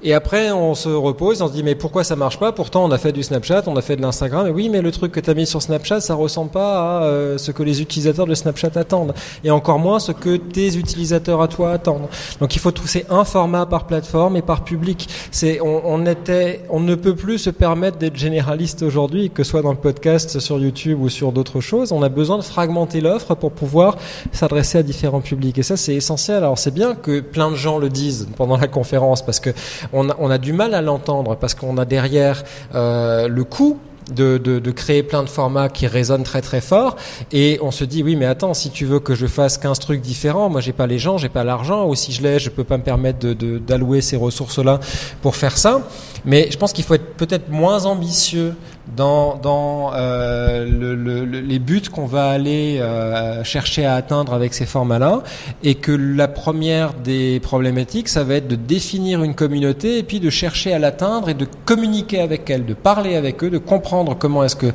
Et 0.06 0.14
après, 0.14 0.52
on 0.52 0.76
se 0.76 0.90
repose, 0.90 1.42
on 1.42 1.48
se 1.48 1.54
dit 1.54 1.64
mais 1.64 1.76
pourquoi 1.76 2.04
ça 2.04 2.18
marche 2.18 2.38
pas? 2.38 2.52
Pourtant, 2.52 2.84
on 2.84 2.92
a 2.92 2.98
fait 2.98 3.14
du 3.14 3.24
Snapchat, 3.24 3.64
on 3.68 3.78
a 3.78 3.82
fait 3.82 3.96
de 3.96 4.02
l'Instagram. 4.02 4.46
Et 4.48 4.50
oui, 4.50 4.68
mais 4.68 4.82
le 4.82 4.92
truc 4.92 5.14
que 5.14 5.22
tu 5.22 5.30
as 5.30 5.34
mis 5.34 5.46
sur 5.46 5.62
Snapchat, 5.62 6.02
ça 6.02 6.14
ressemble 6.14 6.52
pas 6.52 7.00
à 7.00 7.04
euh, 7.04 7.38
ce 7.38 7.52
que 7.52 7.64
les 7.64 7.82
utilisateurs 7.82 8.26
de 8.26 8.36
Snapchat 8.36 8.72
attendent, 8.76 9.14
et 9.46 9.52
encore 9.52 9.80
moins 9.80 10.00
ce 10.00 10.12
que 10.12 10.36
tes 10.36 10.76
utilisateurs 10.76 11.42
à 11.42 11.48
toi 11.48 11.72
attendent. 11.72 12.08
Donc, 12.42 12.54
il 12.54 12.60
faut 12.60 12.72
trouver 12.72 13.06
un 13.10 13.24
format 13.24 13.66
par 13.66 13.88
plateforme 13.88 14.36
et 14.36 14.42
par 14.42 14.66
public. 14.66 15.08
C'est, 15.32 15.62
on, 15.62 15.82
on 15.86 16.06
était, 16.06 16.66
on 16.70 16.82
ne 16.82 16.96
peut 16.96 17.16
plus 17.16 17.38
se 17.38 17.50
permettre 17.50 17.98
d'être 17.98 18.18
généraliste 18.18 18.82
aujourd'hui, 18.82 19.30
que 19.30 19.46
ce 19.46 19.52
soit 19.52 19.62
dans 19.62 19.72
le 19.72 19.78
podcast, 19.78 20.40
sur 20.40 20.60
YouTube 20.60 21.00
ou 21.02 21.08
sur 21.08 21.32
d'autres 21.32 21.62
choses. 21.62 21.94
On 21.94 22.04
a 22.04 22.10
besoin 22.10 22.38
de 22.38 22.44
fragmenter 22.44 23.00
l'offre 23.00 23.36
pour 23.36 23.54
pouvoir 23.54 23.96
s'adresser 24.34 24.80
à 24.80 24.84
différents 24.84 25.22
publics. 25.22 25.58
Et 25.60 25.64
ça, 25.64 25.78
c'est 25.78 25.96
essentiel. 25.96 26.38
Alors, 26.38 26.58
c'est 26.60 26.74
bien 26.74 26.94
que 26.94 27.22
plein 27.22 27.50
de 27.50 27.56
gens 27.56 27.78
le 27.78 27.88
disent 27.88 28.28
pendant 28.36 28.58
la 28.58 28.68
conférence, 28.68 29.22
parce 29.22 29.40
que 29.40 29.52
on 29.94 30.30
a, 30.30 30.38
du 30.38 30.54
mal 30.54 30.74
à 30.74 30.82
l'entendre, 30.82 31.36
parce 31.36 31.54
qu'on 31.54 31.78
a 31.78 31.86
derrière 31.86 32.44
euh, 32.76 33.28
le 33.28 33.44
coût 33.44 33.80
de, 34.12 34.38
de, 34.38 34.72
créer 34.72 35.04
plein 35.04 35.24
de 35.24 35.30
formats 35.30 35.70
qui 35.70 35.88
résonnent 35.88 36.24
très 36.24 36.42
très 36.42 36.62
fort. 36.62 36.96
Et 37.32 37.60
on 37.62 37.72
se 37.72 37.84
dit 37.84 38.04
oui 38.04 38.16
mais 38.16 38.26
attends 38.26 38.54
si 38.54 38.70
tu 38.70 38.86
veux 38.86 39.00
que 39.00 39.16
je 39.16 39.28
fasse 39.28 39.58
15 39.58 39.80
trucs 39.80 40.02
différents 40.02 40.50
moi 40.50 40.62
j'ai 40.62 40.74
pas 40.74 40.88
les 40.88 41.00
gens 41.00 41.18
j'ai 41.18 41.30
pas 41.30 41.44
l'argent 41.44 41.88
ou 41.88 41.96
si 41.96 42.12
je 42.12 42.22
l'ai 42.22 42.38
je 42.38 42.50
peux 42.50 42.64
pas 42.64 42.78
me 42.78 42.84
permettre 42.84 43.26
d'allouer 43.30 44.02
ces 44.02 44.18
ressources 44.18 44.60
là 44.60 44.80
pour 45.22 45.36
faire 45.36 45.58
ça. 45.58 45.82
Mais 46.26 46.50
je 46.52 46.58
pense 46.58 46.74
qu'il 46.74 46.84
faut 46.84 46.94
être 46.94 47.16
peut-être 47.16 47.50
moins 47.50 47.86
ambitieux 47.86 48.56
dans, 48.96 49.36
dans 49.38 49.92
euh, 49.96 50.66
le, 50.66 50.94
le, 50.96 51.24
le- 51.26 51.40
les 51.40 51.60
buts 51.60 51.82
qu'on 51.92 52.06
va 52.06 52.30
aller 52.30 52.80
euh, 52.80 53.44
chercher 53.44 53.86
à 53.86 53.96
atteindre 53.96 54.34
avec 54.34 54.54
ces 54.54 54.66
formats-là, 54.66 55.24
et 55.64 55.76
que 55.76 55.92
la 55.92 56.28
première 56.28 56.94
des 56.94 57.40
problématiques, 57.40 58.10
ça 58.10 58.24
va 58.24 58.36
être 58.36 58.48
de 58.48 58.56
définir 58.56 59.24
une 59.24 59.36
communauté 59.36 60.00
et 60.00 60.04
puis 60.04 60.20
de 60.20 60.30
chercher 60.30 60.74
à 60.74 60.80
l'atteindre 60.80 61.30
et 61.30 61.34
de 61.34 61.48
communiquer 61.66 62.20
avec 62.20 62.50
elle, 62.50 62.66
de 62.66 62.74
parler 62.74 63.16
avec 63.16 63.44
eux, 63.44 63.50
de 63.50 63.58
comprendre 63.58 64.16
comment 64.18 64.44
est-ce 64.44 64.56
que 64.58 64.72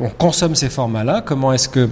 on 0.00 0.08
consomme 0.08 0.54
ces 0.56 0.68
formats-là, 0.68 1.22
comment 1.24 1.52
est-ce 1.52 1.68
que 1.68 1.88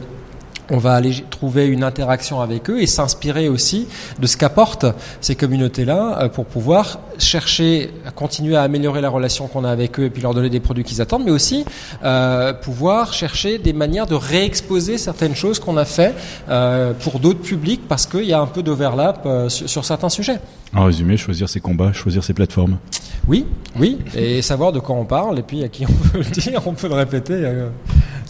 on 0.70 0.78
va 0.78 0.94
aller 0.94 1.24
trouver 1.30 1.66
une 1.66 1.84
interaction 1.84 2.40
avec 2.40 2.70
eux 2.70 2.80
et 2.80 2.86
s'inspirer 2.86 3.48
aussi 3.48 3.88
de 4.18 4.26
ce 4.26 4.36
qu'apportent 4.36 4.86
ces 5.20 5.34
communautés-là 5.34 6.22
euh, 6.22 6.28
pour 6.28 6.46
pouvoir 6.46 7.00
chercher 7.18 7.90
à 8.06 8.10
continuer 8.10 8.56
à 8.56 8.62
améliorer 8.62 9.00
la 9.00 9.08
relation 9.08 9.48
qu'on 9.48 9.64
a 9.64 9.70
avec 9.70 9.98
eux 10.00 10.04
et 10.04 10.10
puis 10.10 10.22
leur 10.22 10.34
donner 10.34 10.50
des 10.50 10.60
produits 10.60 10.84
qu'ils 10.84 11.00
attendent, 11.00 11.24
mais 11.24 11.30
aussi 11.30 11.64
euh, 12.02 12.52
pouvoir 12.52 13.12
chercher 13.12 13.58
des 13.58 13.72
manières 13.72 14.06
de 14.06 14.14
réexposer 14.14 14.98
certaines 14.98 15.34
choses 15.34 15.58
qu'on 15.58 15.76
a 15.76 15.84
fait 15.84 16.14
euh, 16.48 16.92
pour 16.92 17.20
d'autres 17.20 17.40
publics 17.40 17.82
parce 17.88 18.06
qu'il 18.06 18.24
y 18.24 18.32
a 18.32 18.40
un 18.40 18.46
peu 18.46 18.62
d'overlap 18.62 19.22
euh, 19.26 19.48
sur, 19.48 19.68
sur 19.68 19.84
certains 19.84 20.08
sujets. 20.08 20.40
En 20.74 20.84
résumé, 20.84 21.16
choisir 21.16 21.48
ses 21.48 21.60
combats, 21.60 21.92
choisir 21.92 22.22
ses 22.22 22.32
plateformes. 22.32 22.78
Oui, 23.28 23.44
oui, 23.78 23.98
et 24.14 24.40
savoir 24.42 24.72
de 24.72 24.78
quoi 24.78 24.94
on 24.96 25.04
parle 25.04 25.38
et 25.38 25.42
puis 25.42 25.62
à 25.62 25.68
qui 25.68 25.84
on 25.84 26.08
peut 26.08 26.18
le 26.18 26.24
dire, 26.24 26.62
on 26.66 26.72
peut 26.72 26.88
le 26.88 26.94
répéter 26.94 27.34
euh, 27.34 27.68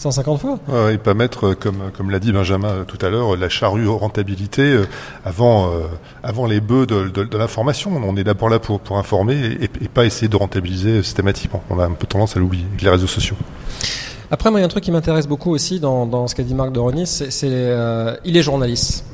150 0.01 0.39
fois. 0.39 0.59
Et 0.91 0.97
pas 0.97 1.13
mettre, 1.13 1.49
euh, 1.49 1.55
comme, 1.55 1.91
comme 1.95 2.09
l'a 2.09 2.19
dit 2.19 2.31
Benjamin 2.31 2.69
euh, 2.69 2.83
tout 2.83 2.97
à 3.05 3.09
l'heure, 3.09 3.35
la 3.37 3.49
charrue 3.49 3.87
rentabilité 3.87 4.63
euh, 4.63 4.87
avant, 5.25 5.67
euh, 5.67 5.81
avant 6.23 6.47
les 6.47 6.59
bœufs 6.59 6.87
de, 6.87 7.09
de, 7.09 7.23
de 7.23 7.37
l'information. 7.37 7.91
On 8.03 8.15
est 8.17 8.23
d'abord 8.23 8.49
là 8.49 8.59
pour, 8.59 8.79
pour 8.79 8.97
informer 8.97 9.35
et, 9.35 9.63
et 9.65 9.87
pas 9.87 10.05
essayer 10.05 10.27
de 10.27 10.35
rentabiliser 10.35 11.03
systématiquement. 11.03 11.63
On 11.69 11.79
a 11.79 11.85
un 11.85 11.91
peu 11.91 12.07
tendance 12.07 12.35
à 12.35 12.39
l'oublier 12.39 12.65
avec 12.67 12.81
les 12.81 12.89
réseaux 12.89 13.07
sociaux. 13.07 13.35
Après, 14.31 14.49
moi, 14.49 14.59
il 14.59 14.63
y 14.63 14.63
a 14.63 14.65
un 14.65 14.69
truc 14.69 14.83
qui 14.83 14.91
m'intéresse 14.91 15.27
beaucoup 15.27 15.51
aussi 15.51 15.79
dans, 15.79 16.05
dans 16.05 16.27
ce 16.27 16.35
qu'a 16.35 16.43
dit 16.43 16.55
Marc 16.55 16.71
Doronis, 16.71 17.05
c'est, 17.05 17.31
c'est 17.31 17.49
euh, 17.51 18.15
il 18.25 18.37
est 18.37 18.41
journaliste. 18.41 19.05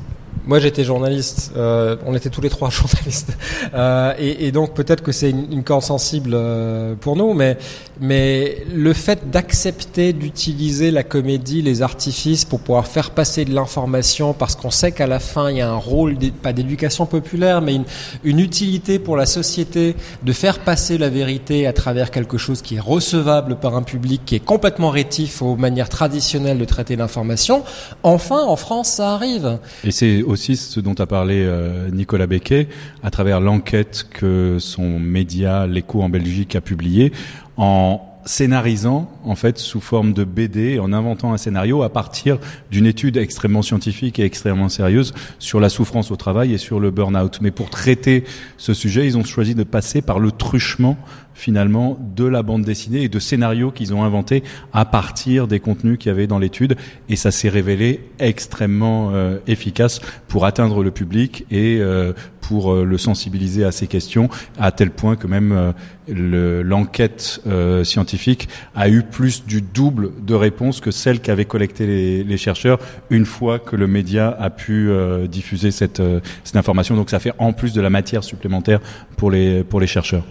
Moi, 0.46 0.60
j'étais 0.60 0.84
journaliste. 0.84 1.52
euh, 1.58 1.96
on 2.06 2.16
était 2.16 2.30
tous 2.30 2.42
les 2.42 2.50
trois 2.50 2.70
journalistes, 2.80 3.38
Euh, 3.74 4.14
et, 4.18 4.48
et 4.48 4.52
donc 4.52 4.74
peut-être 4.74 5.04
que 5.04 5.12
c'est 5.12 5.30
une, 5.32 5.52
une 5.52 5.64
corde 5.64 5.84
sensible 5.84 6.32
euh, 6.34 6.96
pour 6.96 7.16
nous, 7.16 7.34
mais 7.34 7.58
mais 8.00 8.64
le 8.74 8.94
fait 8.94 9.30
d'accepter 9.32 10.14
d'utiliser 10.14 10.92
la 10.92 11.04
comédie, 11.04 11.62
les 11.62 11.82
artifices 11.82 12.46
pour 12.46 12.60
pouvoir 12.60 12.86
faire 12.88 13.10
passer 13.12 13.44
de 13.44 13.54
l'information, 13.54 14.34
parce 14.34 14.56
qu'on 14.56 14.70
sait 14.72 14.92
qu'à 14.92 15.08
la 15.08 15.20
fin 15.20 15.50
il 15.50 15.58
y 15.58 15.62
a 15.62 15.70
un 15.70 15.76
rôle 15.76 16.18
pas 16.44 16.54
d'éducation 16.54 17.06
populaire, 17.06 17.62
mais 17.62 17.76
une, 17.76 17.86
une 18.24 18.40
utilité 18.40 19.00
pour 19.00 19.18
la 19.18 19.26
société 19.26 19.96
de 20.24 20.32
faire 20.34 20.60
passer 20.60 20.98
la 20.98 21.10
vérité 21.10 21.68
à 21.68 21.74
travers 21.74 22.12
quelque 22.12 22.38
chose 22.38 22.62
qui 22.62 22.76
est 22.76 22.80
recevable 22.80 23.58
par 23.58 23.76
un 23.76 23.84
public 23.84 24.22
qui 24.26 24.36
est 24.36 24.46
complètement 24.46 24.90
rétif 24.92 25.42
aux 25.42 25.56
manières 25.56 25.90
traditionnelles 25.90 26.58
de 26.60 26.66
traiter 26.66 26.96
l'information. 26.96 27.64
Enfin, 28.04 28.44
en 28.44 28.56
France, 28.56 28.90
ça 28.90 29.14
arrive. 29.14 29.58
Et 29.84 29.92
c'est 29.92 30.22
aussi 30.28 30.56
ce 30.56 30.80
dont 30.80 30.94
a 30.94 31.06
parlé 31.06 31.44
euh, 31.46 31.90
Nicolas 31.90 32.28
Becquet 32.28 32.68
à 33.04 33.10
travers 33.10 33.42
l'enquête 33.42 34.08
que 34.10 34.58
son 34.60 35.00
média 35.00 35.68
L'Écho 35.68 36.02
en 36.02 36.10
Belgique 36.10 36.56
a 36.56 36.62
publié 36.62 37.12
en 37.56 38.02
scénarisant 38.28 39.10
en 39.24 39.36
fait 39.36 39.58
sous 39.58 39.80
forme 39.80 40.14
de 40.14 40.24
BD 40.24 40.80
en 40.80 40.94
inventant 40.94 41.34
un 41.34 41.38
scénario 41.38 41.82
à 41.84 41.90
partir 41.90 42.38
d'une 42.70 42.86
étude 42.86 43.18
extrêmement 43.18 43.62
scientifique 43.62 44.20
et 44.20 44.24
extrêmement 44.24 44.70
sérieuse 44.70 45.14
sur 45.40 45.60
la 45.60 45.70
souffrance 45.70 46.12
au 46.12 46.16
travail 46.16 46.54
et 46.54 46.58
sur 46.58 46.80
le 46.80 46.92
burn-out. 46.92 47.40
Mais 47.42 47.52
pour 47.52 47.70
traiter 47.70 48.26
ce 48.58 48.74
sujet, 48.74 49.06
ils 49.06 49.18
ont 49.18 49.24
choisi 49.24 49.56
de 49.56 49.64
passer 49.64 50.02
par 50.02 50.20
le 50.20 50.32
truchement 50.32 50.98
finalement 51.38 51.98
de 52.16 52.26
la 52.26 52.42
bande 52.42 52.64
dessinée 52.64 53.04
et 53.04 53.10
de 53.10 53.20
scénarios 53.20 53.70
qu'ils 53.72 53.94
ont 53.94 54.04
inventés 54.04 54.44
à 54.74 54.86
partir 54.86 55.48
des 55.48 55.60
contenus 55.60 55.98
qu'il 56.00 56.10
y 56.10 56.12
avait 56.12 56.26
dans 56.28 56.40
l'étude. 56.40 56.76
Et 57.10 57.16
ça 57.16 57.30
s'est 57.32 57.48
révélé 57.50 58.02
extrêmement 58.20 59.12
euh, 59.14 59.38
efficace 59.46 60.02
pour 60.28 60.46
atteindre 60.46 60.84
le 60.84 60.90
public 60.92 61.46
et 61.52 61.78
euh, 61.80 62.14
pour 62.42 62.74
euh, 62.74 62.84
le 62.86 62.98
sensibiliser 62.98 63.64
à 63.66 63.72
ces 63.72 63.88
questions 63.88 64.30
à 64.58 64.72
tel 64.72 64.90
point 64.90 65.16
que 65.16 65.28
même 65.28 65.52
euh, 65.52 65.72
le- 66.08 66.64
l'enquête 66.64 67.42
euh, 67.46 67.84
scientifique 67.84 68.48
a 68.74 68.90
eu 68.90 69.04
plus 69.04 69.46
du 69.46 69.62
double 69.62 70.12
de 70.26 70.34
réponses 70.34 70.80
que 70.82 70.90
celle 70.92 71.20
qu'avaient 71.20 71.46
collectées 71.46 71.86
les, 71.86 72.24
les 72.24 72.38
chercheurs 72.38 72.80
une 73.10 73.26
fois 73.26 73.60
que 73.60 73.76
le 73.76 73.86
média 73.88 74.36
a 74.40 74.50
pu 74.50 74.90
euh, 74.90 75.28
diffuser 75.28 75.70
cette, 75.72 76.00
euh, 76.00 76.20
cette 76.44 76.56
information. 76.56 76.96
Donc 76.96 77.10
ça 77.12 77.20
fait 77.20 77.34
en 77.38 77.54
plus 77.54 77.74
de 77.74 77.82
la 77.82 77.90
matière 77.90 78.24
supplémentaire 78.24 78.80
pour 79.18 79.30
les 79.30 79.64
pour 79.64 79.80
les 79.82 79.88
chercheurs 79.88 80.24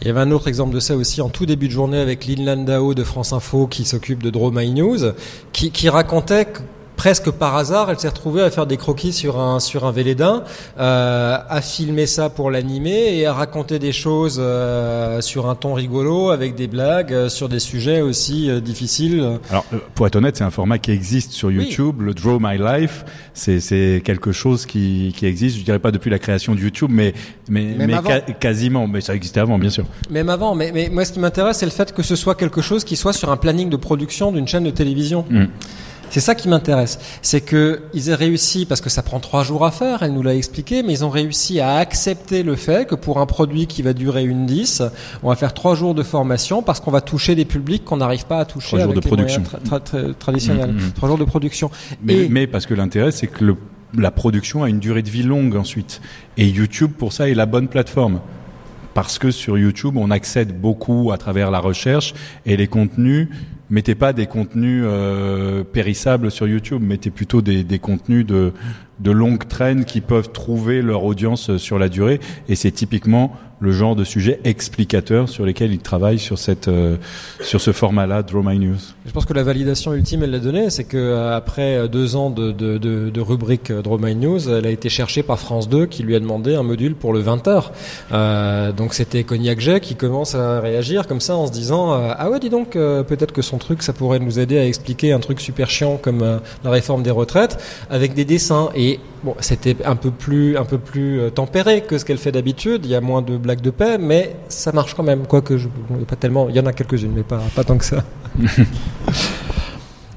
Il 0.00 0.08
y 0.08 0.10
avait 0.10 0.20
un 0.20 0.30
autre 0.30 0.48
exemple 0.48 0.74
de 0.74 0.80
ça 0.80 0.96
aussi 0.96 1.20
en 1.22 1.28
tout 1.28 1.46
début 1.46 1.68
de 1.68 1.72
journée 1.72 1.98
avec 1.98 2.26
Lynn 2.26 2.44
Landau 2.44 2.94
de 2.94 3.04
France 3.04 3.32
Info 3.32 3.66
qui 3.66 3.84
s'occupe 3.84 4.22
de 4.22 4.30
Draw 4.30 4.50
My 4.50 4.70
News, 4.70 5.12
qui, 5.52 5.88
racontait 5.88 6.48
presque 6.96 7.30
par 7.30 7.56
hasard, 7.56 7.90
elle 7.90 7.98
s'est 7.98 8.08
retrouvée 8.08 8.42
à 8.42 8.50
faire 8.50 8.66
des 8.66 8.76
croquis 8.76 9.12
sur 9.12 9.40
un 9.40 9.60
sur 9.60 9.84
un 9.84 9.92
Vélédin, 9.92 10.44
euh, 10.78 11.36
à 11.48 11.60
filmer 11.60 12.06
ça 12.06 12.30
pour 12.30 12.50
l'animer 12.50 13.16
et 13.18 13.26
à 13.26 13.32
raconter 13.32 13.78
des 13.78 13.92
choses 13.92 14.38
euh, 14.40 15.20
sur 15.20 15.48
un 15.48 15.54
ton 15.54 15.74
rigolo 15.74 16.30
avec 16.30 16.54
des 16.54 16.66
blagues 16.66 17.12
euh, 17.12 17.28
sur 17.28 17.48
des 17.48 17.58
sujets 17.58 18.00
aussi 18.00 18.50
euh, 18.50 18.60
difficiles. 18.60 19.38
Alors, 19.50 19.64
euh, 19.72 19.78
pour 19.94 20.06
être 20.06 20.16
honnête, 20.16 20.36
c'est 20.36 20.44
un 20.44 20.50
format 20.50 20.78
qui 20.78 20.90
existe 20.90 21.32
sur 21.32 21.50
YouTube. 21.50 22.00
Le 22.00 22.14
Draw 22.14 22.38
My 22.40 22.58
Life, 22.58 23.04
c'est 23.34 23.60
c'est 23.60 24.02
quelque 24.04 24.32
chose 24.32 24.66
qui 24.66 25.12
qui 25.16 25.26
existe. 25.26 25.58
Je 25.58 25.64
dirais 25.64 25.78
pas 25.78 25.90
depuis 25.90 26.10
la 26.10 26.18
création 26.18 26.54
de 26.54 26.60
YouTube, 26.60 26.90
mais 26.92 27.12
mais 27.48 27.64
Même 27.76 27.86
mais 27.88 27.96
ca- 28.06 28.20
quasiment. 28.20 28.86
Mais 28.86 29.00
ça 29.00 29.14
existait 29.14 29.40
avant, 29.40 29.58
bien 29.58 29.70
sûr. 29.70 29.84
Même 30.10 30.28
avant, 30.28 30.54
mais, 30.54 30.70
mais 30.72 30.88
moi 30.90 31.04
ce 31.04 31.12
qui 31.12 31.18
m'intéresse 31.20 31.58
c'est 31.58 31.66
le 31.66 31.72
fait 31.72 31.92
que 31.92 32.02
ce 32.02 32.16
soit 32.16 32.34
quelque 32.34 32.60
chose 32.62 32.84
qui 32.84 32.96
soit 32.96 33.12
sur 33.12 33.30
un 33.30 33.36
planning 33.36 33.68
de 33.68 33.76
production 33.76 34.32
d'une 34.32 34.46
chaîne 34.48 34.64
de 34.64 34.70
télévision. 34.70 35.24
Mm. 35.28 35.44
C'est 36.14 36.20
ça 36.20 36.36
qui 36.36 36.46
m'intéresse. 36.48 37.00
C'est 37.22 37.40
que 37.40 37.82
ils 37.92 38.08
aient 38.08 38.14
réussi, 38.14 38.66
parce 38.66 38.80
que 38.80 38.88
ça 38.88 39.02
prend 39.02 39.18
trois 39.18 39.42
jours 39.42 39.64
à 39.66 39.72
faire, 39.72 40.04
elle 40.04 40.12
nous 40.12 40.22
l'a 40.22 40.36
expliqué, 40.36 40.84
mais 40.84 40.92
ils 40.92 41.04
ont 41.04 41.10
réussi 41.10 41.58
à 41.58 41.74
accepter 41.78 42.44
le 42.44 42.54
fait 42.54 42.86
que 42.86 42.94
pour 42.94 43.18
un 43.18 43.26
produit 43.26 43.66
qui 43.66 43.82
va 43.82 43.92
durer 43.94 44.22
une 44.24 44.46
10, 44.46 44.82
on 45.24 45.30
va 45.30 45.34
faire 45.34 45.52
trois 45.54 45.74
jours 45.74 45.92
de 45.92 46.04
formation 46.04 46.62
parce 46.62 46.78
qu'on 46.78 46.92
va 46.92 47.00
toucher 47.00 47.34
des 47.34 47.44
publics 47.44 47.84
qu'on 47.84 47.96
n'arrive 47.96 48.26
pas 48.26 48.38
à 48.38 48.44
toucher 48.44 48.68
Trois 48.68 48.78
jours 48.78 48.92
avec 48.92 49.02
de 49.02 49.08
les 49.08 49.08
production. 49.08 49.42
tra- 49.42 49.80
tra- 49.80 49.82
tra- 49.84 50.14
traditionnels. 50.14 50.70
Mm, 50.70 50.76
mm, 50.76 50.86
mm. 50.86 50.92
Trois 50.92 51.08
jours 51.08 51.18
de 51.18 51.24
production. 51.24 51.68
Mais, 52.00 52.14
Et- 52.14 52.28
mais 52.28 52.46
parce 52.46 52.66
que 52.66 52.74
l'intérêt, 52.74 53.10
c'est 53.10 53.26
que 53.26 53.42
le, 53.44 53.56
la 53.98 54.12
production 54.12 54.62
a 54.62 54.68
une 54.68 54.78
durée 54.78 55.02
de 55.02 55.10
vie 55.10 55.24
longue 55.24 55.56
ensuite. 55.56 56.00
Et 56.36 56.46
YouTube, 56.46 56.92
pour 56.96 57.12
ça, 57.12 57.28
est 57.28 57.34
la 57.34 57.46
bonne 57.46 57.66
plateforme. 57.66 58.20
Parce 58.94 59.18
que 59.18 59.32
sur 59.32 59.58
YouTube, 59.58 59.96
on 59.96 60.12
accède 60.12 60.60
beaucoup 60.60 61.10
à 61.10 61.18
travers 61.18 61.50
la 61.50 61.58
recherche 61.58 62.14
et 62.46 62.56
les 62.56 62.68
contenus. 62.68 63.28
Mettez 63.70 63.94
pas 63.94 64.12
des 64.12 64.26
contenus 64.26 64.82
euh, 64.86 65.64
périssables 65.64 66.30
sur 66.30 66.46
YouTube, 66.46 66.82
mettez 66.82 67.10
plutôt 67.10 67.40
des, 67.40 67.64
des 67.64 67.78
contenus 67.78 68.26
de, 68.26 68.52
de 69.00 69.10
longue 69.10 69.48
traîne 69.48 69.84
qui 69.84 70.00
peuvent 70.00 70.32
trouver 70.32 70.82
leur 70.82 71.04
audience 71.04 71.56
sur 71.56 71.78
la 71.78 71.88
durée. 71.88 72.20
Et 72.48 72.56
c'est 72.56 72.70
typiquement 72.70 73.32
le 73.64 73.72
genre 73.72 73.96
de 73.96 74.04
sujet 74.04 74.38
explicateur 74.44 75.28
sur 75.28 75.44
lesquels 75.44 75.72
ils 75.72 75.80
travaillent 75.80 76.18
sur 76.18 76.38
cette 76.38 76.68
euh, 76.68 76.96
sur 77.40 77.60
ce 77.60 77.72
format-là, 77.72 78.22
Draw 78.22 78.42
My 78.42 78.58
News. 78.58 78.76
Je 79.06 79.12
pense 79.12 79.26
que 79.26 79.34
la 79.34 79.42
validation 79.42 79.92
ultime, 79.92 80.22
elle 80.22 80.30
l'a 80.30 80.38
donnée, 80.38 80.70
c'est 80.70 80.84
que 80.84 80.96
euh, 80.96 81.36
après 81.36 81.76
euh, 81.76 81.88
deux 81.88 82.16
ans 82.16 82.30
de, 82.30 82.52
de, 82.52 83.20
rubrique 83.20 83.70
Draw 83.70 83.98
My 83.98 84.14
News, 84.14 84.48
elle 84.48 84.66
a 84.66 84.70
été 84.70 84.88
cherchée 84.88 85.22
par 85.22 85.38
France 85.38 85.68
2 85.68 85.86
qui 85.86 86.02
lui 86.02 86.14
a 86.14 86.20
demandé 86.20 86.54
un 86.54 86.62
module 86.62 86.94
pour 86.94 87.12
le 87.12 87.22
20h. 87.22 87.64
Euh, 88.12 88.72
donc 88.72 88.94
c'était 88.94 89.22
Cognac 89.24 89.60
Jet 89.60 89.80
qui 89.80 89.94
commence 89.94 90.34
à 90.34 90.60
réagir 90.60 91.06
comme 91.06 91.20
ça 91.20 91.36
en 91.36 91.46
se 91.46 91.52
disant 91.52 91.92
ah 91.92 92.30
ouais 92.30 92.38
dis 92.40 92.50
donc 92.50 92.72
peut-être 92.72 93.32
que 93.32 93.42
son 93.42 93.58
truc 93.58 93.82
ça 93.82 93.92
pourrait 93.92 94.18
nous 94.18 94.38
aider 94.38 94.58
à 94.58 94.66
expliquer 94.66 95.12
un 95.12 95.20
truc 95.20 95.40
super 95.40 95.70
chiant 95.70 95.96
comme 95.96 96.40
la 96.64 96.70
réforme 96.70 97.02
des 97.02 97.10
retraites 97.10 97.58
avec 97.90 98.14
des 98.14 98.24
dessins 98.24 98.70
et 98.74 99.00
bon 99.22 99.34
c'était 99.40 99.76
un 99.84 99.96
peu 99.96 100.10
plus 100.10 100.56
un 100.56 100.64
peu 100.64 100.78
plus 100.78 101.20
tempéré 101.34 101.82
que 101.82 101.98
ce 101.98 102.04
qu'elle 102.04 102.18
fait 102.18 102.32
d'habitude. 102.32 102.82
Il 102.84 102.90
y 102.90 102.94
a 102.94 103.00
moins 103.00 103.22
de 103.22 103.36
blagues 103.36 103.53
de 103.62 103.70
paix, 103.70 103.98
mais 103.98 104.36
ça 104.48 104.72
marche 104.72 104.94
quand 104.94 105.02
même. 105.02 105.26
Quoique 105.26 105.56
je 105.56 105.68
pas 106.08 106.16
tellement, 106.16 106.48
il 106.48 106.56
y 106.56 106.60
en 106.60 106.66
a 106.66 106.72
quelques-unes, 106.72 107.12
mais 107.14 107.22
pas 107.22 107.40
pas 107.54 107.64
tant 107.64 107.78
que 107.78 107.84
ça. 107.84 108.04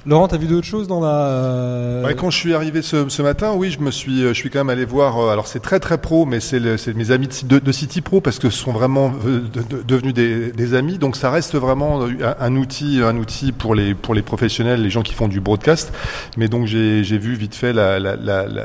Laurent, 0.08 0.30
t'as 0.30 0.38
vu 0.38 0.48
d'autres 0.48 0.66
choses 0.66 0.88
dans 0.88 1.02
la 1.02 1.28
euh, 1.28 2.06
Ouais, 2.06 2.16
quand 2.16 2.30
je 2.30 2.38
suis 2.38 2.54
arrivé 2.54 2.82
ce, 2.82 3.10
ce 3.10 3.22
matin, 3.22 3.52
oui, 3.54 3.72
je 3.72 3.82
me 3.82 3.92
suis, 3.92 4.24
euh, 4.24 4.30
je 4.30 4.40
suis 4.40 4.50
quand 4.50 4.60
même 4.60 4.70
allé 4.70 4.86
voir. 4.86 5.20
euh, 5.20 5.32
alors 5.34 5.48
c'est 5.48 5.60
très 5.60 5.82
très 5.82 5.98
pro, 5.98 6.26
mais 6.26 6.40
c'est 6.40 6.62
mes 6.96 7.12
amis 7.12 7.28
de, 7.44 7.60
de, 7.60 7.72
City 7.74 8.00
Pro 8.00 8.22
parce 8.22 8.40
que 8.40 8.50
ce 8.50 8.58
sont 8.58 8.72
vraiment 8.72 9.10
de- 9.26 9.40
de- 9.40 9.84
devenus 9.84 10.14
des, 10.14 10.54
des 10.54 10.74
amis. 10.76 10.98
Donc 10.98 11.18
ça 11.18 11.30
reste 11.30 11.56
vraiment 11.56 12.00
un, 12.40 12.56
outil, 12.56 13.02
un 13.04 13.18
outil 13.18 13.52
pour 13.52 13.76
les 13.76 13.94
pour 13.96 14.14
les 14.14 14.22
professionnels, 14.22 14.82
les 14.82 14.90
gens 14.90 15.02
qui 15.02 15.14
font 15.14 15.28
du 15.28 15.42
broadcast. 15.42 15.92
Mais 16.38 16.48
donc 16.48 16.68
j'ai 16.68 17.02
vu 17.18 17.34
vite 17.34 17.56
fait 17.56 17.74
la- 17.74 18.00
la- 18.00 18.16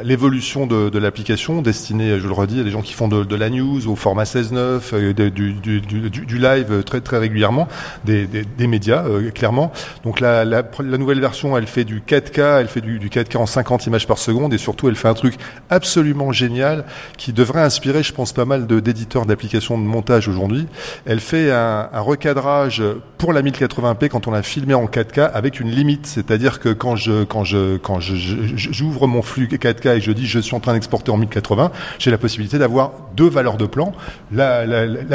l'évolution 0.04 0.68
de, 0.68 0.96
l'application 0.96 1.60
destinée, 1.60 2.20
je 2.20 2.26
le 2.28 2.32
redis, 2.32 2.60
à 2.60 2.62
des 2.62 2.70
gens 2.70 2.82
qui 2.82 2.92
font 2.92 3.08
de, 3.08 3.34
la 3.34 3.50
news 3.50 3.88
au 3.88 3.96
format 3.96 4.24
16:9, 4.26 4.92
euh, 4.92 5.12
de- 5.12 5.28
du, 5.28 5.54
du, 5.54 6.38
live 6.38 6.84
très 6.84 7.00
très 7.00 7.18
régulièrement, 7.18 7.66
des, 8.04 8.28
des, 8.28 8.66
médias 8.68 9.04
clairement. 9.34 9.72
Donc 10.04 10.20
la, 10.20 10.44
la 10.44 10.62
nouvelle 10.98 11.18
version, 11.18 11.31
elle 11.56 11.66
fait 11.66 11.84
du 11.84 12.00
4K, 12.00 12.60
elle 12.60 12.68
fait 12.68 12.80
du, 12.80 12.98
du 12.98 13.08
4K 13.08 13.36
en 13.38 13.46
50 13.46 13.86
images 13.86 14.06
par 14.06 14.18
seconde 14.18 14.52
et 14.54 14.58
surtout 14.58 14.88
elle 14.88 14.96
fait 14.96 15.08
un 15.08 15.14
truc 15.14 15.34
absolument 15.70 16.32
génial 16.32 16.84
qui 17.16 17.32
devrait 17.32 17.62
inspirer, 17.62 18.02
je 18.02 18.12
pense, 18.12 18.32
pas 18.32 18.44
mal 18.44 18.66
d'éditeurs 18.66 19.26
d'applications 19.26 19.78
de 19.78 19.84
montage 19.84 20.28
aujourd'hui. 20.28 20.66
Elle 21.06 21.20
fait 21.20 21.50
un, 21.50 21.88
recadrage 21.92 22.82
pour 23.18 23.32
la 23.32 23.42
1080p 23.42 24.08
quand 24.08 24.26
on 24.26 24.32
l'a 24.32 24.42
filmé 24.42 24.74
en 24.74 24.86
4K 24.86 25.30
avec 25.32 25.60
une 25.60 25.70
limite, 25.70 26.06
c'est-à-dire 26.06 26.58
que 26.60 26.68
quand 26.70 26.96
je 26.96 27.24
quand 27.24 27.44
je 27.44 27.76
quand 27.76 28.00
je- 28.00 28.14
j'ouvre 28.56 29.06
mon 29.06 29.22
flux 29.22 29.46
4K 29.46 29.96
et 29.96 30.00
je 30.00 30.12
dis 30.12 30.26
je 30.26 30.38
suis 30.40 30.54
en 30.54 30.60
train 30.60 30.74
d'exporter 30.74 31.10
en 31.10 31.16
1080, 31.16 31.70
j'ai 31.98 32.10
la 32.10 32.18
possibilité 32.18 32.58
d'avoir 32.58 32.92
deux 33.16 33.28
valeurs 33.28 33.56
de 33.56 33.66
plan, 33.66 33.92
la, 34.32 34.66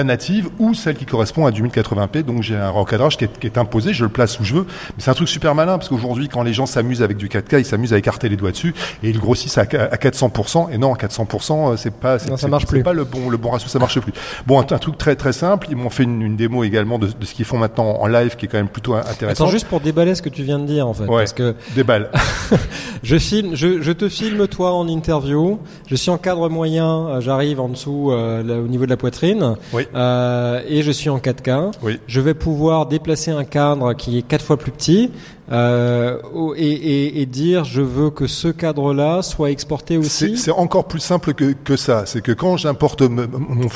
native 0.03 0.49
ou 0.59 0.73
celle 0.73 0.95
qui 0.95 1.05
correspond 1.05 1.45
à 1.45 1.51
du 1.51 1.63
1080p. 1.63 2.23
Donc 2.23 2.43
j'ai 2.43 2.55
un 2.55 2.69
recadrage 2.69 3.17
qui 3.17 3.25
est, 3.25 3.39
qui 3.39 3.47
est 3.47 3.57
imposé, 3.57 3.93
je 3.93 4.03
le 4.03 4.09
place 4.09 4.39
où 4.39 4.43
je 4.43 4.53
veux. 4.53 4.65
Mais 4.89 4.95
c'est 4.99 5.11
un 5.11 5.15
truc 5.15 5.27
super 5.27 5.55
malin 5.55 5.77
parce 5.77 5.89
qu'aujourd'hui, 5.89 6.06
quand 6.31 6.43
les 6.43 6.53
gens 6.53 6.65
s'amusent 6.65 7.01
avec 7.01 7.17
du 7.17 7.27
4K, 7.27 7.59
ils 7.59 7.65
s'amusent 7.65 7.93
à 7.93 7.97
écarter 7.97 8.29
les 8.29 8.35
doigts 8.37 8.51
dessus 8.51 8.73
et 9.03 9.09
ils 9.09 9.19
grossissent 9.19 9.57
à, 9.57 9.61
à 9.61 9.95
400%. 9.97 10.71
Et 10.71 10.77
non, 10.77 10.93
400%, 10.93 11.73
euh, 11.73 11.77
c'est 11.77 11.91
pas, 11.93 12.13
Non, 12.13 12.19
ça 12.19 12.37
c'est- 12.37 12.47
marche 12.47 12.63
c'est 12.67 12.69
plus. 12.75 12.83
pas 12.83 12.93
le 12.93 13.03
bon, 13.03 13.29
le 13.29 13.37
bon 13.37 13.49
ratio, 13.51 13.67
ça 13.67 13.79
marche 13.79 13.99
plus. 13.99 14.13
Bon, 14.45 14.59
un, 14.61 14.63
un 14.69 14.77
truc 14.79 14.97
très 14.97 15.15
très 15.15 15.33
simple. 15.33 15.67
Ils 15.69 15.75
m'ont 15.75 15.89
fait 15.89 16.03
une, 16.03 16.21
une 16.21 16.35
démo 16.35 16.63
également 16.63 16.99
de, 16.99 17.07
de 17.07 17.25
ce 17.25 17.33
qu'ils 17.33 17.45
font 17.45 17.57
maintenant 17.57 17.97
en 17.99 18.07
live, 18.07 18.35
qui 18.35 18.45
est 18.45 18.47
quand 18.47 18.57
même 18.57 18.67
plutôt 18.69 18.93
intéressant. 18.95 19.45
Attends, 19.45 19.51
juste 19.51 19.67
pour 19.67 19.79
déballer 19.81 20.15
ce 20.15 20.21
que 20.21 20.29
tu 20.29 20.43
viens 20.43 20.59
de 20.59 20.65
dire 20.65 20.87
en 20.87 20.93
fait, 20.93 21.05
Ouais. 21.05 21.19
parce 21.21 21.33
que 21.33 21.55
Des 21.75 21.83
balles. 21.83 22.09
je 23.03 23.17
filme, 23.17 23.55
je, 23.55 23.81
je 23.81 23.91
te 23.91 24.09
filme 24.09 24.47
toi 24.47 24.73
en 24.73 24.87
interview. 24.87 25.59
Je 25.87 25.95
suis 25.95 26.09
en 26.09 26.17
cadre 26.17 26.49
moyen, 26.49 27.07
euh, 27.07 27.21
j'arrive 27.21 27.59
en 27.59 27.69
dessous 27.69 28.11
euh, 28.11 28.43
là, 28.43 28.55
au 28.59 28.67
niveau 28.67 28.85
de 28.85 28.89
la 28.89 28.97
poitrine, 28.97 29.55
Oui. 29.73 29.87
euh, 29.95 30.61
et 30.67 30.81
je 30.83 30.91
suis 30.91 31.09
en 31.09 31.17
4K. 31.19 31.71
Oui. 31.83 31.99
Je 32.07 32.21
vais 32.21 32.33
pouvoir 32.33 32.85
déplacer 32.87 33.31
un 33.31 33.43
cadre 33.43 33.93
qui 33.93 34.17
est 34.17 34.21
quatre 34.21 34.43
fois 34.43 34.57
plus 34.57 34.71
petit 34.71 35.11
euh, 35.51 36.17
au- 36.33 36.53
et, 36.55 36.59
et, 36.61 37.21
et 37.21 37.25
dire 37.25 37.63
je 37.63 37.81
veux 37.81 38.09
que 38.09 38.27
ce 38.27 38.47
cadre-là 38.49 39.21
soit 39.21 39.49
exporté 39.51 39.97
aussi. 39.97 40.37
c'est 40.37 40.51
encore 40.51 40.85
plus 40.87 40.99
simple 40.99 41.33
que, 41.33 41.53
que 41.53 41.75
ça. 41.77 42.05
C'est 42.05 42.21
que 42.21 42.31
quand 42.33 42.57
j'importe 42.57 43.01
mon, 43.01 43.27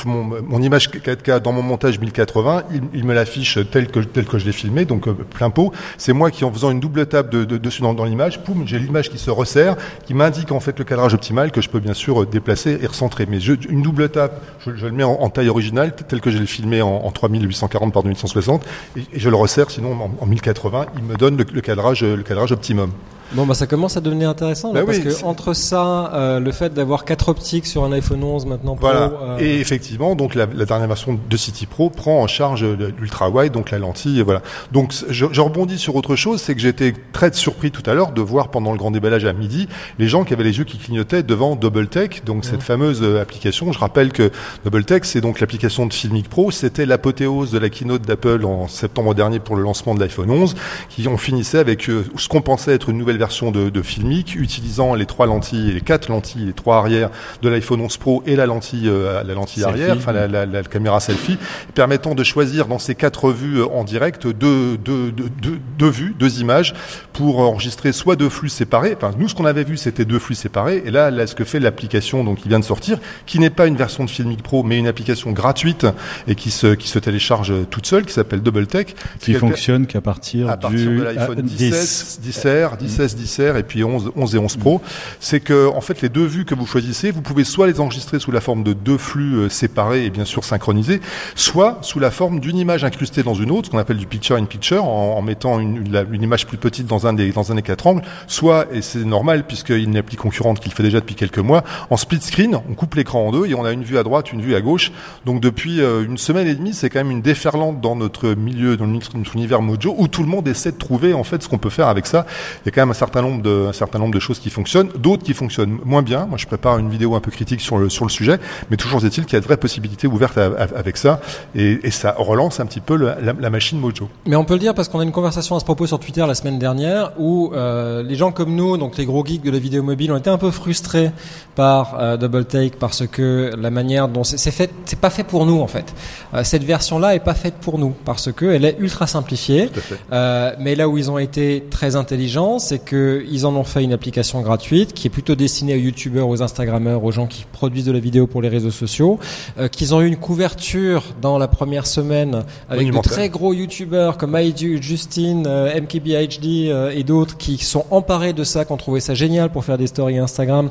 mon, 0.06 0.42
mon 0.48 0.62
image 0.62 0.90
4K 0.90 1.40
dans 1.42 1.52
mon 1.54 1.62
montage 1.62 2.00
1080, 2.00 2.64
il, 2.74 2.82
il 2.94 3.06
me 3.06 3.14
l'affiche 3.14 3.58
tel 3.72 3.88
que, 3.88 4.00
tel 4.00 4.26
que 4.26 4.38
je 4.38 4.46
l'ai 4.46 4.52
filmé, 4.52 4.86
donc 4.86 5.08
euh, 5.08 5.14
plein 5.14 5.50
pot. 5.50 5.72
C'est 5.98 6.14
moi 6.14 6.30
qui, 6.32 6.44
en 6.44 6.52
faisant 6.52 6.72
une 6.72 6.80
double 6.80 7.06
tape 7.06 7.30
de, 7.30 7.46
de- 7.46 7.58
dessus 7.58 7.82
dans, 7.82 7.94
dans 7.94 8.06
l'image, 8.06 8.44
poum, 8.44 8.64
j'ai 8.66 8.80
l'image 8.80 9.10
qui 9.10 9.18
se 9.18 9.30
resserre, 9.32 9.78
qui 10.06 10.14
m'indique 10.14 10.52
en 10.52 10.60
fait 10.60 10.78
le 10.78 10.86
cadrage 10.86 11.14
optimal 11.14 11.52
que 11.52 11.62
je 11.62 11.70
peux 11.70 11.80
bien 11.80 11.94
sûr 11.94 12.24
euh, 12.24 12.26
déplacer 12.26 12.78
et 12.82 12.86
recentrer. 12.86 13.26
Mais 13.30 13.40
je, 13.40 13.54
une 13.70 13.82
double 13.82 14.10
tape, 14.10 14.42
je, 14.66 14.76
je 14.76 14.86
le 14.88 14.92
mets 14.92 15.04
en, 15.04 15.14
en 15.14 15.30
taille 15.30 15.50
originale, 15.50 15.96
tel 15.96 16.20
que 16.22 16.32
je 16.32 16.38
l'ai 16.38 16.46
filmé 16.46 16.82
en, 16.82 16.90
en 16.90 17.12
3840 17.12 17.94
par 17.94 18.04
2160, 18.04 18.64
et, 18.98 19.00
et 19.00 19.06
je 19.20 19.30
le 19.30 19.36
resserre 19.36 19.72
sinon 19.72 19.94
en, 19.94 20.12
en 20.22 20.26
1080, 20.26 20.88
il 20.98 21.04
me 21.04 21.16
donne 21.16 21.38
le, 21.38 21.46
le 21.52 21.61
cadrage, 21.62 22.04
le 22.04 22.24
cadrage 22.24 22.52
optimum. 22.52 22.92
Bon 23.34 23.46
bah 23.46 23.54
ça 23.54 23.66
commence 23.66 23.96
à 23.96 24.02
devenir 24.02 24.30
intéressant 24.30 24.74
là, 24.74 24.82
Bah 24.82 24.86
parce 24.88 24.98
oui, 24.98 25.06
que 25.06 25.24
entre 25.26 25.54
ça, 25.54 26.12
euh, 26.14 26.40
le 26.42 26.52
fait 26.52 26.74
d'avoir 26.74 27.06
quatre 27.06 27.30
optiques 27.30 27.66
sur 27.66 27.86
un 27.86 27.92
iPhone 27.94 28.22
11 28.24 28.46
maintenant 28.46 28.76
Pro, 28.76 28.88
Voilà. 28.88 29.12
euh, 29.24 29.38
Et 29.40 29.60
effectivement, 29.62 30.16
donc 30.16 30.36
la, 30.36 30.48
la 30.54 30.66
dernière 30.66 30.88
version 30.90 31.18
de 31.30 31.38
City 31.38 31.66
Pro 31.66 31.90
prend 31.90 32.22
en 32.22 32.28
charge 32.28 32.64
le- 32.66 32.94
l'ultra 33.00 33.30
wide, 33.30 33.54
donc 33.54 33.72
la 33.72 33.80
lentille. 33.80 34.20
et 34.20 34.24
Voilà. 34.24 34.42
Donc 34.74 34.94
je, 35.08 35.28
je 35.32 35.40
rebondis 35.42 35.78
sur 35.78 35.96
autre 35.96 36.18
chose, 36.18 36.42
c'est 36.42 36.56
que 36.56 36.62
j'étais 36.62 36.94
très 37.14 37.32
surpris 37.32 37.72
tout 37.72 37.84
à 37.90 37.94
l'heure 37.94 38.12
de 38.12 38.22
voir 38.22 38.50
pendant 38.50 38.74
le 38.74 38.78
grand 38.78 38.92
déballage 38.92 39.24
à 39.24 39.32
midi 39.32 39.70
les 39.98 40.10
gens 40.10 40.26
qui 40.26 40.34
avaient 40.34 40.44
les 40.44 40.58
yeux 40.58 40.66
qui 40.66 40.78
clignotaient 40.78 41.24
devant 41.24 41.56
DoubleTech, 41.56 42.26
donc 42.26 42.44
cette 42.44 42.64
fameuse 42.64 43.00
euh, 43.02 43.22
application. 43.22 43.72
Je 43.72 43.80
rappelle 43.80 44.12
que 44.12 44.30
DoubleTech, 44.66 45.06
c'est 45.06 45.22
donc 45.22 45.40
l'application 45.40 45.86
de 45.86 45.94
Filmic 45.94 46.28
Pro. 46.28 46.52
C'était 46.52 46.86
l'apothéose 46.86 47.52
de 47.52 47.60
la 47.60 47.70
keynote 47.70 48.02
d'Apple 48.02 48.44
en 48.46 48.68
septembre 48.68 49.16
dernier 49.16 49.40
pour 49.40 49.56
le 49.56 49.64
lancement 49.64 49.96
de 49.96 50.02
l'iPhone 50.02 50.30
11, 50.30 50.56
qui 50.90 51.08
on 51.08 51.16
finissait 51.18 51.60
avec 51.60 51.90
euh, 51.90 52.04
ce 52.18 52.28
qu'on 52.28 52.42
pensait 52.42 52.74
être 52.74 52.90
une 52.90 52.98
nouvelle 52.98 53.21
version 53.22 53.52
de, 53.52 53.70
de 53.70 53.82
Filmic, 53.84 54.36
utilisant 54.36 54.96
les 54.96 55.06
trois 55.06 55.28
lentilles, 55.28 55.72
les 55.74 55.82
quatre 55.82 56.10
lentilles, 56.10 56.46
les 56.48 56.54
trois 56.54 56.78
arrières 56.78 57.10
de 57.44 57.50
l'iPhone 57.50 57.80
11 57.82 57.98
Pro 57.98 58.24
et 58.26 58.36
la 58.36 58.48
lentille, 58.48 58.90
euh, 58.90 59.22
la 59.24 59.34
lentille 59.36 59.62
Selfie. 59.64 59.82
arrière, 59.84 59.96
enfin 59.98 60.12
la, 60.12 60.28
la- 60.28 60.46
la 60.48 60.64
caméra 60.64 61.00
selfie, 61.00 61.38
permettant 61.76 62.16
de 62.16 62.24
choisir 62.24 62.66
dans 62.68 62.80
ces 62.80 62.96
quatre 62.96 63.32
vues 63.32 63.60
euh, 63.60 63.68
en 63.68 63.84
direct 63.84 64.26
deux, 64.28 64.78
deux, 64.78 65.12
deux, 65.12 65.32
deux, 65.78 65.90
vues, 65.90 66.16
deux 66.18 66.40
images, 66.42 66.74
pour 67.14 67.40
enregistrer 67.40 67.92
soit 67.92 68.16
deux 68.16 68.30
flux 68.30 68.50
séparés. 68.50 68.96
Enfin, 68.98 69.12
nous, 69.18 69.30
ce 69.30 69.36
qu'on 69.36 69.46
avait 69.46 69.64
vu, 69.64 69.78
c'était 69.78 70.06
deux 70.06 70.18
flux 70.20 70.36
séparés. 70.36 70.82
Et 70.86 70.90
là, 70.92 71.12
là 71.12 71.28
ce 71.28 71.36
que 71.36 71.44
fait 71.44 71.60
l'application, 71.60 72.24
donc 72.24 72.40
qui 72.40 72.50
vient 72.50 72.60
de 72.60 72.66
sortir, 72.66 72.98
qui 73.28 73.38
n'est 73.40 73.50
pas 73.52 73.68
une 73.68 73.76
version 73.76 74.04
de 74.04 74.10
Filmic 74.10 74.42
Pro, 74.42 74.64
mais 74.64 74.80
une 74.80 74.88
application 74.88 75.32
gratuite 75.32 75.86
et 76.28 76.36
qui 76.36 76.50
se, 76.50 76.74
qui 76.74 76.88
se 76.88 76.98
télécharge 77.00 77.54
toute 77.70 77.86
seule, 77.86 78.06
qui 78.06 78.14
s'appelle 78.14 78.42
DoubleTech, 78.42 78.96
Qui 79.20 79.32
qu'elle- 79.32 79.40
fonctionne 79.40 79.86
qu'à 79.86 80.02
partir, 80.02 80.50
à 80.50 80.58
partir 80.58 80.80
du 80.90 80.98
de 80.98 81.04
l'iPhone 81.04 81.38
ah, 81.40 81.42
10, 81.42 82.20
10R, 82.26 82.78
10S, 82.80 83.11
S10R 83.16 83.58
et 83.58 83.64
puis 83.64 83.84
11, 83.84 84.12
11 84.16 84.36
et 84.36 84.38
11 84.38 84.58
Pro, 84.58 84.82
c'est 85.20 85.40
que 85.40 85.68
en 85.70 85.82
fait 85.82 86.02
les 86.02 86.10
deux 86.10 86.26
vues 86.26 86.46
que 86.46 86.56
vous 86.56 86.66
choisissez, 86.66 87.12
vous 87.12 87.22
pouvez 87.22 87.44
soit 87.44 87.68
les 87.68 87.80
enregistrer 87.80 88.20
sous 88.20 88.32
la 88.32 88.42
forme 88.42 88.64
de 88.64 88.74
deux 88.74 88.98
flux 88.98 89.36
euh, 89.36 89.50
séparés 89.50 90.06
et 90.06 90.10
bien 90.10 90.26
sûr 90.26 90.44
synchronisés, 90.44 91.02
soit 91.36 91.80
sous 91.82 92.00
la 92.00 92.12
forme 92.12 92.40
d'une 92.40 92.58
image 92.58 92.84
incrustée 92.84 93.24
dans 93.24 93.34
une 93.34 93.52
autre, 93.52 93.68
ce 93.68 93.72
qu'on 93.72 93.78
appelle 93.78 93.98
du 93.98 94.08
picture 94.08 94.36
in 94.36 94.46
picture, 94.46 94.84
en, 94.84 95.22
mettant 95.22 95.60
une, 95.60 95.86
image 96.22 96.48
plus 96.48 96.58
petite 96.58 96.88
dans 96.88 97.08
un 97.08 97.14
des 97.14 97.32
quatre 97.64 97.88
angles, 97.88 98.02
soit 98.28 98.68
et 98.72 98.82
c'est 98.82 99.06
normal 99.06 99.46
puisqu'il 99.46 99.78
y 99.78 99.80
a 99.80 99.84
une 99.84 99.98
appli 99.98 100.18
concurrente 100.18 100.60
qui 100.60 100.70
le 100.70 100.76
fait 100.76 100.84
déjà 100.84 101.00
depuis 101.00 101.16
quelques 101.16 101.40
mois, 101.40 101.64
en 101.90 101.98
split 101.98 102.22
screen, 102.22 102.56
on 102.70 102.74
coupe 102.74 102.96
l'écran 102.96 103.28
en 103.28 103.32
deux 103.32 103.46
et 103.48 103.56
on 103.56 103.66
a 103.66 103.72
une 103.72 103.84
vue 103.84 103.98
à 103.98 104.04
droite, 104.04 104.32
une 104.32 104.42
vue 104.42 104.56
à 104.56 104.62
gauche. 104.62 104.92
Donc 105.26 105.42
depuis 105.42 105.82
euh, 105.82 106.04
une 106.04 106.18
semaine 106.18 106.48
et 106.48 106.56
demie, 106.56 106.74
c'est 106.74 106.90
quand 106.90 107.00
même 107.00 107.12
une 107.12 107.22
déferlante 107.22 107.82
dans 107.82 107.96
notre 107.96 108.34
milieu, 108.34 108.78
dans 108.78 108.88
notre 108.88 109.12
univers 109.34 109.62
Mojo, 109.62 109.96
où 109.98 110.08
tout 110.08 110.24
le 110.24 110.30
monde 110.30 110.48
essaie 110.48 110.72
de 110.72 110.78
trouver 110.78 111.14
en 111.14 111.24
fait 111.24 111.44
ce 111.44 111.50
qu'on 111.50 111.58
peut 111.58 111.70
faire 111.70 111.88
avec 111.88 112.06
ça. 112.06 112.26
Il 112.64 112.68
y 112.68 112.70
a 112.70 112.72
quand 112.72 112.82
même 112.82 112.91
un 112.92 112.94
certain 112.94 113.22
nombre 113.22 113.42
de, 113.42 113.68
un 113.70 113.74
certain 113.74 114.00
nombre 114.00 114.14
de 114.14 114.20
choses 114.20 114.40
qui 114.40 114.50
fonctionnent, 114.50 114.90
d'autres 114.98 115.24
qui 115.24 115.34
fonctionnent 115.34 115.80
moins 115.84 116.02
bien. 116.04 116.26
Moi, 116.28 116.38
je 116.38 116.46
prépare 116.46 116.78
une 116.78 116.90
vidéo 116.90 117.16
un 117.16 117.20
peu 117.20 117.32
critique 117.32 117.62
sur 117.62 117.78
le 117.78 117.90
sur 117.90 118.06
le 118.06 118.12
sujet, 118.12 118.40
mais 118.70 118.78
toujours 118.78 119.04
est-il 119.06 119.26
qu'il 119.26 119.34
y 119.34 119.38
a 119.38 119.40
de 119.40 119.46
vraies 119.46 119.58
possibilités 119.58 120.08
ouvertes 120.08 120.38
à- 120.38 120.46
à- 120.46 120.78
avec 120.78 120.98
ça, 120.98 121.20
et, 121.56 121.80
et 121.84 121.92
ça 121.92 122.16
relance 122.18 122.60
un 122.60 122.66
petit 122.66 122.82
peu 122.82 122.96
le- 122.96 123.14
la, 123.22 123.34
la 123.40 123.50
machine 123.50 123.80
Mojo. 123.80 124.08
Mais 124.26 124.36
on 124.36 124.44
peut 124.46 124.54
le 124.54 124.60
dire 124.60 124.74
parce 124.76 124.88
qu'on 124.90 125.00
a 125.00 125.04
une 125.04 125.12
conversation 125.12 125.56
à 125.56 125.60
ce 125.60 125.66
propos 125.66 125.88
sur 125.88 126.00
Twitter 126.00 126.24
la 126.28 126.36
semaine 126.36 126.60
dernière 126.60 127.12
où 127.18 127.52
euh, 127.54 128.04
les 128.04 128.16
gens 128.16 128.32
comme 128.32 128.54
nous, 128.56 128.78
donc 128.78 128.98
les 128.98 129.06
gros 129.06 129.26
geeks 129.26 129.44
de 129.44 129.52
la 129.52 129.60
vidéo 129.60 129.82
mobile, 129.84 130.12
ont 130.12 130.18
été 130.18 130.30
un 130.30 130.38
peu 130.38 130.52
frustrés 130.52 131.12
par 131.56 131.96
euh, 132.00 132.18
Double 132.18 132.46
Take 132.46 132.76
parce 132.80 133.08
que 133.08 133.54
la 133.58 133.70
manière 133.72 134.08
dont 134.08 134.24
c'est 134.24 134.52
fait, 134.52 134.72
c'est 134.86 135.00
pas 135.00 135.10
fait 135.10 135.24
pour 135.24 135.46
nous 135.46 135.60
en 135.62 135.68
fait. 135.68 135.94
Euh, 136.34 136.44
cette 136.44 136.64
version-là 136.64 137.16
est 137.16 137.20
pas 137.20 137.34
faite 137.34 137.56
pour 137.62 137.78
nous 137.80 137.94
parce 138.06 138.32
que 138.32 138.46
elle 138.46 138.66
est 138.66 138.76
ultra 138.80 139.08
simplifiée. 139.08 139.70
Euh, 140.12 140.54
mais 140.60 140.76
là 140.76 140.88
où 140.90 140.98
ils 140.98 141.10
ont 141.12 141.18
été 141.18 141.66
très 141.70 141.96
intelligents, 141.96 142.60
c'est 142.60 142.81
que 142.86 143.24
ils 143.30 143.46
en 143.46 143.56
ont 143.56 143.64
fait 143.64 143.84
une 143.84 143.94
application 143.94 144.42
gratuite 144.42 144.94
qui 144.94 145.08
est 145.08 145.10
plutôt 145.10 145.36
destinée 145.36 145.74
aux 145.76 145.80
youtubeurs, 145.80 146.28
aux 146.28 146.42
instagrammeurs, 146.42 147.04
aux 147.04 147.12
gens 147.12 147.28
qui 147.28 147.46
produisent 147.52 147.86
de 147.86 147.92
la 147.92 148.00
vidéo 148.00 148.28
pour 148.28 148.42
les 148.42 148.50
réseaux 148.50 148.72
sociaux, 148.72 149.20
euh, 149.60 149.68
qu'ils 149.68 149.94
ont 149.96 150.02
eu 150.02 150.08
une 150.08 150.18
couverture 150.18 151.04
dans 151.22 151.38
la 151.38 151.48
première 151.48 151.88
semaine 151.88 152.44
avec 152.70 152.82
de 152.82 152.92
Monumentale. 152.92 153.12
très 153.14 153.30
gros 153.30 153.54
youtubeurs 153.54 154.18
comme 154.18 154.36
Aïdu, 154.36 154.82
Justine, 154.82 155.46
euh, 155.48 155.80
MKBHD 155.80 156.70
euh, 156.70 156.92
et 156.96 157.04
d'autres 157.04 157.38
qui 157.38 157.58
sont 157.58 157.86
emparés 157.92 158.34
de 158.34 158.44
ça, 158.44 158.66
qui 158.66 158.72
ont 158.72 158.78
trouvé 158.78 159.00
ça 159.00 159.14
génial 159.14 159.50
pour 159.52 159.64
faire 159.66 159.78
des 159.78 159.88
stories 159.88 160.18
Instagram 160.18 160.70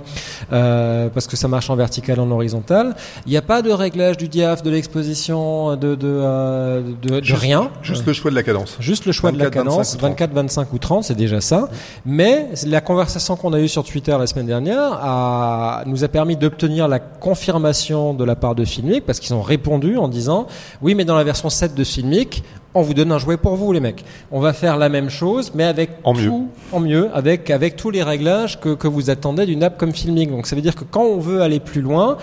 parce 0.50 1.26
que 1.26 1.36
ça 1.36 1.48
marche 1.48 1.70
en 1.70 1.76
vertical, 1.76 2.20
en 2.20 2.30
horizontal. 2.30 2.94
Il 3.26 3.30
n'y 3.30 3.36
a 3.36 3.42
pas 3.42 3.62
de 3.62 3.70
réglage 3.70 4.16
du 4.16 4.28
diaph, 4.28 4.62
de 4.62 4.70
l'exposition, 4.70 5.76
de 5.76 5.94
de, 5.94 6.82
de, 7.02 7.18
de 7.20 7.24
Juste- 7.24 7.40
rien. 7.40 7.70
Juste 7.82 8.06
le 8.06 8.12
choix 8.12 8.30
de 8.30 8.36
la 8.36 8.42
cadence. 8.42 8.76
Juste 8.80 9.06
le 9.06 9.12
choix 9.12 9.32
de 9.32 9.38
la 9.38 9.44
24, 9.44 9.64
cadence, 9.64 9.96
25 9.96 9.96
ou 9.96 9.98
30. 9.98 10.10
24, 10.10 10.32
25 10.34 10.72
ou 10.72 10.78
30, 10.78 11.04
c'est 11.04 11.14
déjà 11.14 11.40
ça. 11.40 11.68
Mais 12.06 12.48
la 12.66 12.80
conversation 12.80 13.36
qu'on 13.36 13.52
a 13.52 13.60
eue 13.60 13.68
sur 13.68 13.84
Twitter 13.84 14.16
la 14.18 14.26
semaine 14.26 14.46
dernière 14.46 14.92
a, 15.02 15.82
nous 15.86 16.02
a 16.04 16.08
permis 16.08 16.36
d'obtenir 16.36 16.88
la 16.88 16.98
confirmation 16.98 18.14
de 18.14 18.24
la 18.24 18.36
part 18.36 18.54
de 18.54 18.64
Filmic 18.64 19.04
parce 19.04 19.20
qu'ils 19.20 19.34
ont 19.34 19.42
répondu 19.42 19.96
en 19.98 20.08
disant 20.08 20.46
oui, 20.82 20.94
mais 20.94 21.04
dans 21.04 21.16
la 21.16 21.24
version 21.24 21.50
7 21.50 21.74
de 21.74 21.84
Filmic, 21.84 22.42
on 22.72 22.82
vous 22.82 22.94
donne 22.94 23.10
un 23.12 23.18
jouet 23.18 23.36
pour 23.36 23.56
vous, 23.56 23.72
les 23.72 23.80
mecs. 23.80 24.04
On 24.30 24.40
va 24.40 24.52
faire 24.52 24.76
la 24.76 24.88
même 24.88 25.10
chose, 25.10 25.52
mais 25.54 25.64
avec 25.64 25.90
En 26.04 26.14
tout, 26.14 26.20
mieux. 26.20 26.32
en 26.72 26.80
mieux, 26.80 27.10
avec 27.12 27.50
avec 27.50 27.76
tous 27.76 27.90
les 27.90 28.02
réglages 28.02 28.60
que, 28.60 28.74
que 28.74 28.88
vous 28.88 29.10
attendez 29.10 29.44
d'une 29.44 29.62
app 29.62 29.76
comme 29.76 29.92
Filmic. 29.92 30.30
Donc 30.30 30.46
ça 30.46 30.56
veut 30.56 30.62
dire 30.62 30.74
que 30.76 30.84
quand 30.84 31.02
on 31.04 31.18
veut 31.18 31.42
aller 31.42 31.60
plus 31.60 31.82
loin, 31.82 32.16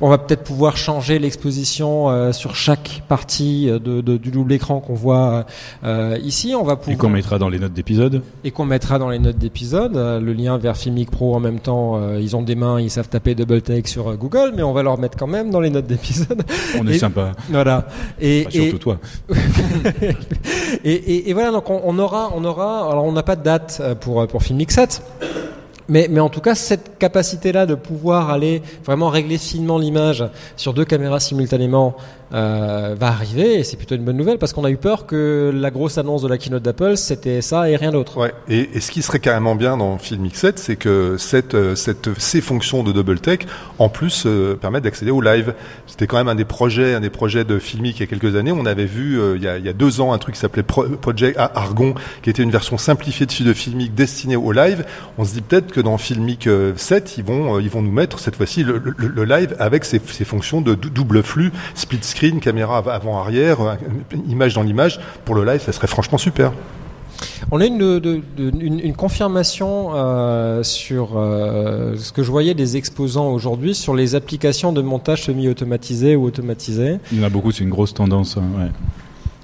on 0.00 0.08
va 0.08 0.18
peut-être 0.18 0.44
pouvoir 0.44 0.76
changer 0.76 1.18
l'exposition 1.18 2.08
euh, 2.08 2.32
sur 2.32 2.54
chaque 2.54 3.02
partie 3.08 3.68
euh, 3.68 3.78
de, 3.80 4.00
de- 4.00 4.16
du 4.16 4.30
double 4.30 4.52
écran 4.52 4.78
qu'on 4.80 4.94
voit 4.94 5.44
euh, 5.84 6.16
ici. 6.22 6.54
On 6.54 6.62
va 6.62 6.74
Et 6.74 6.76
pouvoir 6.76 6.98
qu'on 6.98 7.08
mettra 7.10 7.38
dans 7.38 7.48
les 7.48 7.58
notes 7.58 7.72
d'épisode. 7.72 8.22
et 8.44 8.50
qu'on 8.52 8.64
mettra 8.64 8.98
dans 8.98 9.08
les 9.10 9.18
notes 9.18 9.38
d'épisode. 9.38 9.96
Euh, 9.96 10.20
le 10.20 10.32
lien 10.32 10.56
vers 10.58 10.76
Filmic 10.76 11.10
Pro 11.10 11.34
en 11.34 11.40
même 11.40 11.58
temps, 11.58 11.96
euh, 11.96 12.20
ils 12.20 12.36
ont 12.36 12.42
des 12.42 12.54
mains, 12.54 12.80
ils 12.80 12.90
savent 12.90 13.08
taper 13.08 13.34
double 13.34 13.60
take 13.62 13.88
sur 13.88 14.08
euh, 14.10 14.14
Google, 14.16 14.52
mais 14.54 14.62
on 14.62 14.72
va 14.72 14.82
leur 14.84 14.98
mettre 14.98 15.18
quand 15.18 15.26
même 15.26 15.50
dans 15.50 15.60
les 15.60 15.70
notes 15.70 15.86
d'épisode. 15.86 16.42
On 16.78 16.86
est 16.86 16.94
Et- 16.94 16.98
sympa. 16.98 17.32
voilà. 17.50 17.86
Et, 18.20 18.42
Enfin, 18.46 18.50
surtout 18.50 18.76
et, 18.76 18.78
toi. 18.78 18.98
et, 20.84 20.90
et- 20.92 21.30
et 21.30 21.32
voilà, 21.32 21.50
donc 21.50 21.68
on, 21.70 21.80
on 21.84 21.98
aura, 21.98 22.30
on 22.36 22.44
aura. 22.44 22.90
Alors 22.90 23.04
on 23.04 23.12
n'a 23.12 23.22
pas 23.22 23.36
de 23.36 23.42
date 23.42 23.82
pour 24.00 24.26
pour 24.26 24.42
Filmic 24.42 24.70
7. 24.70 25.02
Mais, 25.88 26.06
mais 26.10 26.20
en 26.20 26.28
tout 26.28 26.40
cas, 26.40 26.54
cette 26.54 26.98
capacité-là 26.98 27.64
de 27.66 27.74
pouvoir 27.74 28.30
aller 28.30 28.62
vraiment 28.84 29.08
régler 29.08 29.38
finement 29.38 29.78
l'image 29.78 30.24
sur 30.56 30.74
deux 30.74 30.84
caméras 30.84 31.20
simultanément 31.20 31.96
euh, 32.34 32.94
va 32.98 33.06
arriver 33.06 33.54
et 33.58 33.64
c'est 33.64 33.78
plutôt 33.78 33.94
une 33.94 34.04
bonne 34.04 34.18
nouvelle 34.18 34.36
parce 34.36 34.52
qu'on 34.52 34.64
a 34.64 34.70
eu 34.70 34.76
peur 34.76 35.06
que 35.06 35.50
la 35.54 35.70
grosse 35.70 35.96
annonce 35.96 36.20
de 36.20 36.28
la 36.28 36.36
keynote 36.36 36.62
d'Apple 36.62 36.98
c'était 36.98 37.40
ça 37.40 37.70
et 37.70 37.76
rien 37.76 37.90
d'autre. 37.90 38.18
Ouais. 38.18 38.34
Et, 38.50 38.80
ce 38.80 38.90
qui 38.90 39.00
serait 39.00 39.18
carrément 39.18 39.54
bien 39.54 39.78
dans 39.78 39.96
Filmic 39.96 40.36
7, 40.36 40.58
c'est 40.58 40.76
que 40.76 41.16
cette, 41.18 41.54
euh, 41.54 41.74
cette, 41.74 42.10
ces 42.18 42.42
fonctions 42.42 42.82
de 42.82 42.92
double 42.92 43.18
tech, 43.20 43.40
en 43.78 43.88
plus, 43.88 44.24
euh, 44.26 44.56
permettent 44.56 44.84
d'accéder 44.84 45.10
au 45.10 45.22
live. 45.22 45.54
C'était 45.86 46.06
quand 46.06 46.18
même 46.18 46.28
un 46.28 46.34
des 46.34 46.44
projets, 46.44 46.92
un 46.92 47.00
des 47.00 47.08
projets 47.08 47.44
de 47.44 47.58
Filmic 47.58 47.96
il 47.96 48.00
y 48.00 48.02
a 48.02 48.06
quelques 48.06 48.36
années. 48.36 48.52
On 48.52 48.66
avait 48.66 48.84
vu 48.84 49.18
euh, 49.18 49.36
il, 49.36 49.42
y 49.42 49.48
a, 49.48 49.56
il 49.56 49.64
y 49.64 49.68
a 49.70 49.72
deux 49.72 50.02
ans 50.02 50.12
un 50.12 50.18
truc 50.18 50.34
qui 50.34 50.40
s'appelait 50.42 50.62
Pro- 50.62 50.84
Project 51.00 51.38
Ar- 51.38 51.52
Argon, 51.56 51.94
qui 52.22 52.28
était 52.28 52.42
une 52.42 52.50
version 52.50 52.76
simplifiée 52.76 53.24
de 53.24 53.52
Filmic 53.54 53.94
destinée 53.94 54.36
au 54.36 54.52
live. 54.52 54.84
On 55.16 55.24
se 55.24 55.32
dit 55.32 55.40
peut-être 55.40 55.72
que 55.72 55.77
dans 55.80 55.98
Filmic 55.98 56.46
euh, 56.46 56.72
7, 56.76 57.16
ils 57.18 57.24
vont, 57.24 57.56
euh, 57.56 57.62
ils 57.62 57.70
vont 57.70 57.82
nous 57.82 57.90
mettre 57.92 58.18
cette 58.18 58.36
fois-ci 58.36 58.64
le, 58.64 58.78
le- 58.78 58.94
le 59.08 59.24
live 59.24 59.54
avec 59.58 59.84
ces, 59.84 60.00
ces 60.06 60.24
fonctions 60.24 60.60
de 60.60 60.74
dou- 60.74 60.90
double 60.90 61.22
flux, 61.22 61.52
split 61.74 61.98
screen, 62.02 62.40
caméra 62.40 62.78
av- 62.78 62.88
avant-arrière, 62.88 63.60
euh, 63.60 63.74
image 64.28 64.54
dans 64.54 64.62
l'image. 64.62 65.00
Pour 65.24 65.34
le 65.34 65.44
live, 65.44 65.60
ça 65.60 65.72
serait 65.72 65.86
franchement 65.86 66.18
super. 66.18 66.52
On 67.50 67.60
a 67.60 67.66
une, 67.66 67.78
de- 67.78 67.98
de- 67.98 68.22
une, 68.38 68.78
une 68.80 68.94
confirmation 68.94 69.90
euh, 69.94 70.62
sur 70.62 71.16
euh, 71.16 71.96
ce 71.96 72.12
que 72.12 72.22
je 72.22 72.30
voyais 72.30 72.54
des 72.54 72.76
exposants 72.76 73.28
aujourd'hui 73.30 73.74
sur 73.74 73.94
les 73.94 74.14
applications 74.14 74.72
de 74.72 74.82
montage 74.82 75.24
semi-automatisées 75.24 76.14
ou 76.14 76.24
automatisées. 76.24 76.98
Il 77.12 77.18
y 77.18 77.20
en 77.22 77.24
a 77.26 77.28
beaucoup, 77.30 77.50
c'est 77.50 77.64
une 77.64 77.70
grosse 77.70 77.94
tendance. 77.94 78.36
hein, 78.36 78.42
ouais. 78.58 78.70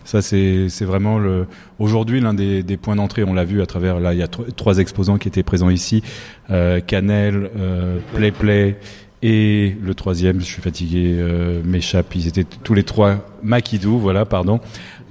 Ça, 0.04 0.20
c'est 0.22 0.68
c'est 0.68 0.84
vraiment 0.84 1.18
le. 1.18 1.46
Aujourd'hui, 1.78 2.20
l'un 2.20 2.34
des, 2.34 2.62
des 2.62 2.76
points 2.76 2.96
d'entrée, 2.96 3.24
on 3.24 3.32
l'a 3.34 3.44
vu 3.44 3.62
à 3.62 3.66
travers. 3.66 4.00
Là, 4.00 4.12
il 4.12 4.18
y 4.18 4.22
a 4.22 4.28
tro- 4.28 4.44
trois 4.56 4.78
exposants 4.78 5.16
qui 5.18 5.28
étaient 5.28 5.42
présents 5.42 5.70
ici 5.70 6.02
euh, 6.50 6.80
Canel, 6.80 7.50
euh, 7.58 7.98
Play 8.14 8.30
Play 8.30 8.76
et 9.22 9.74
le 9.82 9.94
troisième, 9.94 10.40
je 10.40 10.44
suis 10.44 10.60
fatigué, 10.60 11.16
euh, 11.18 11.62
m'échappe. 11.64 12.14
Ils 12.14 12.28
étaient 12.28 12.44
tous 12.62 12.74
les 12.74 12.82
trois 12.82 13.26
Makidou, 13.42 13.98
voilà, 13.98 14.26
pardon. 14.26 14.60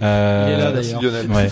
Euh, 0.03 0.45
Il 0.47 0.53
est 0.53 0.57
là, 0.63 0.71
Merci 0.73 0.93
d'ailleurs. 0.93 1.23
Lionel. 1.23 1.31
Ouais. 1.35 1.49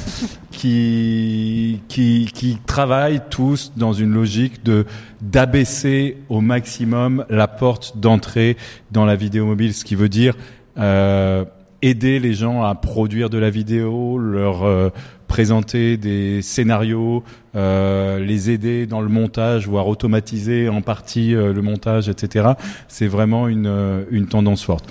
qui, 0.51 1.79
qui, 1.87 2.29
qui 2.33 2.57
travaillent 2.67 3.21
tous 3.29 3.71
dans 3.77 3.93
une 3.93 4.13
logique 4.13 4.63
de 4.63 4.85
d'abaisser 5.21 6.17
au 6.29 6.41
maximum 6.41 7.25
la 7.29 7.47
porte 7.47 7.97
d'entrée 7.97 8.57
dans 8.91 9.05
la 9.05 9.15
vidéo 9.15 9.45
mobile, 9.45 9.73
ce 9.73 9.83
qui 9.85 9.95
veut 9.95 10.09
dire 10.09 10.35
euh, 10.77 11.45
aider 11.81 12.19
les 12.19 12.33
gens 12.33 12.63
à 12.63 12.75
produire 12.75 13.29
de 13.29 13.37
la 13.37 13.49
vidéo, 13.49 14.17
leur 14.17 14.63
euh, 14.63 14.89
présenter 15.27 15.95
des 15.95 16.41
scénarios, 16.41 17.23
euh, 17.55 18.19
les 18.19 18.49
aider 18.49 18.85
dans 18.85 18.99
le 18.99 19.07
montage, 19.07 19.65
voire 19.65 19.87
automatiser 19.87 20.67
en 20.67 20.81
partie 20.81 21.33
euh, 21.33 21.53
le 21.53 21.61
montage, 21.61 22.09
etc. 22.09 22.49
C'est 22.89 23.07
vraiment 23.07 23.47
une, 23.47 23.65
euh, 23.65 24.03
une 24.11 24.27
tendance 24.27 24.63
forte. 24.63 24.85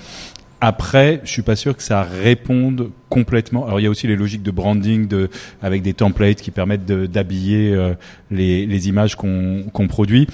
Après, 0.62 1.20
je 1.24 1.30
suis 1.30 1.42
pas 1.42 1.56
sûr 1.56 1.76
que 1.76 1.82
ça 1.82 2.02
réponde 2.02 2.90
complètement. 3.08 3.66
Alors 3.66 3.80
il 3.80 3.84
y 3.84 3.86
a 3.86 3.90
aussi 3.90 4.06
les 4.06 4.16
logiques 4.16 4.42
de 4.42 4.50
branding 4.50 5.08
de, 5.08 5.30
avec 5.62 5.82
des 5.82 5.94
templates 5.94 6.40
qui 6.42 6.50
permettent 6.50 6.86
d'habiller 6.86 7.74
euh, 7.74 7.94
les, 8.30 8.66
les 8.66 8.88
images 8.88 9.16
qu'on 9.16 9.64
qu'on 9.72 9.88
produit. 9.88 10.26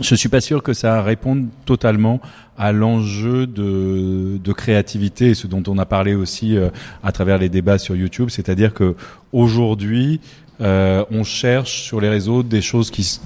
Je 0.00 0.14
suis 0.14 0.28
pas 0.28 0.40
sûr 0.40 0.62
que 0.62 0.72
ça 0.74 1.02
réponde 1.02 1.46
totalement 1.64 2.20
à 2.58 2.72
l'enjeu 2.72 3.46
de, 3.46 4.38
de 4.42 4.52
créativité, 4.52 5.34
ce 5.34 5.46
dont 5.46 5.62
on 5.66 5.78
a 5.78 5.86
parlé 5.86 6.14
aussi 6.14 6.56
euh, 6.56 6.68
à 7.02 7.12
travers 7.12 7.38
les 7.38 7.48
débats 7.48 7.78
sur 7.78 7.96
YouTube, 7.96 8.28
c'est-à-dire 8.30 8.74
que 8.74 8.94
aujourd'hui, 9.32 10.20
euh, 10.60 11.04
on 11.10 11.24
cherche 11.24 11.82
sur 11.82 12.00
les 12.00 12.08
réseaux 12.08 12.42
des 12.42 12.60
choses 12.60 12.90
qui 12.90 13.18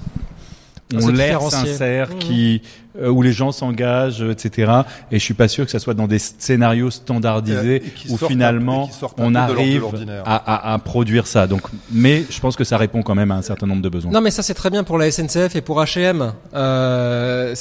ont 0.95 1.09
l'air 1.09 1.41
sincères, 1.51 2.11
Mhm. 2.11 2.19
qui 2.19 2.63
où 3.01 3.23
les 3.23 3.33
gens 3.33 3.53
s'engagent, 3.53 4.23
euh, 4.23 4.33
etc. 4.33 4.71
Et 5.11 5.19
je 5.19 5.25
suis 5.25 5.35
pas 5.35 5.49
sûr 5.49 5.65
que 5.65 5.71
ça 5.71 5.79
soit 5.79 5.95
dans 5.95 6.07
des 6.07 6.19
scénarios 6.19 6.91
standardisés 6.91 7.83
où 8.11 8.17
finalement 8.19 8.91
un 9.03 9.09
on 9.19 9.35
arrive 9.35 9.85
à, 10.25 10.37
à, 10.37 10.75
à 10.75 10.79
produire 10.79 11.27
ça. 11.27 11.47
Donc, 11.47 11.63
mais 11.91 12.25
je 12.29 12.39
pense 12.41 12.57
que 12.57 12.65
ça 12.65 12.77
répond 12.77 13.03
quand 13.03 13.15
même 13.15 13.31
à 13.31 13.37
un 13.37 13.43
certain 13.43 13.67
nombre 13.67 13.83
de 13.83 13.89
besoins. 13.89 14.13
Non, 14.13 14.21
mais 14.21 14.31
ça 14.31 14.43
c'est 14.43 14.55
très 14.55 14.71
bien 14.71 14.85
pour 14.85 14.99
la 14.99 15.11
SNCF 15.11 15.57
et 15.57 15.63
pour 15.63 15.81
H&M. 15.83 16.33
Euh, 16.55 17.55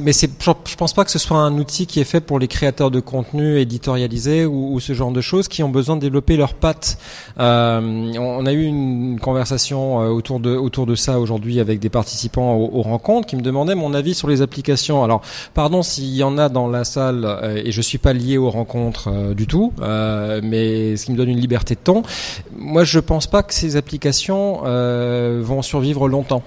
mais 0.00 0.12
je 0.12 0.26
je 0.66 0.76
pense 0.76 0.92
pas 0.92 1.04
que 1.04 1.10
ce 1.10 1.18
soit 1.18 1.38
un 1.38 1.56
outil 1.58 1.86
qui 1.86 2.00
est 2.00 2.04
fait 2.04 2.20
pour 2.20 2.38
les 2.38 2.48
créateurs 2.48 2.90
de 2.90 3.00
contenu 3.00 3.58
éditorialisés 3.58 4.44
ou, 4.44 4.74
ou 4.74 4.80
ce 4.80 4.92
genre 4.92 5.10
de 5.10 5.22
choses 5.22 5.48
qui 5.48 5.62
ont 5.62 5.70
besoin 5.70 5.96
de 5.96 6.02
développer 6.02 6.36
leurs 6.36 6.54
pattes. 6.54 6.98
Euh, 7.40 7.80
on, 7.80 8.44
a 8.44 8.52
eu 8.52 8.64
une 8.64 9.18
conversation 9.20 10.02
euh, 10.02 10.08
autour 10.08 10.40
de 10.40 10.50
autour 10.50 10.86
de 10.86 10.94
ça 10.94 11.18
aujourd'hui 11.18 11.60
avec 11.60 11.80
des 11.80 11.88
participants 11.88 12.54
aux, 12.54 12.70
aux 12.78 12.82
rencontres 12.82 13.26
qui 13.26 13.36
me 13.36 13.42
demandaient 13.42 13.74
mon 13.74 13.94
avis 13.94 14.14
sur 14.14 14.28
les 14.28 14.42
applications 14.42 14.65
Alors, 14.68 15.22
pardon 15.54 15.82
s'il 15.82 16.14
y 16.14 16.24
en 16.24 16.38
a 16.38 16.48
dans 16.48 16.66
la 16.66 16.84
salle 16.84 17.24
euh, 17.24 17.62
et 17.64 17.70
je 17.70 17.80
suis 17.80 17.98
pas 17.98 18.12
lié 18.12 18.36
aux 18.36 18.50
rencontres 18.50 19.08
euh, 19.12 19.34
du 19.34 19.46
tout, 19.46 19.72
euh, 19.80 20.40
mais 20.42 20.96
ce 20.96 21.06
qui 21.06 21.12
me 21.12 21.16
donne 21.16 21.28
une 21.28 21.38
liberté 21.38 21.74
de 21.76 21.80
ton. 21.80 22.02
Moi, 22.56 22.82
je 22.82 22.98
pense 22.98 23.28
pas 23.28 23.44
que 23.44 23.54
ces 23.54 23.76
applications 23.76 24.62
vont 25.42 25.62
survivre 25.62 26.08
longtemps, 26.08 26.42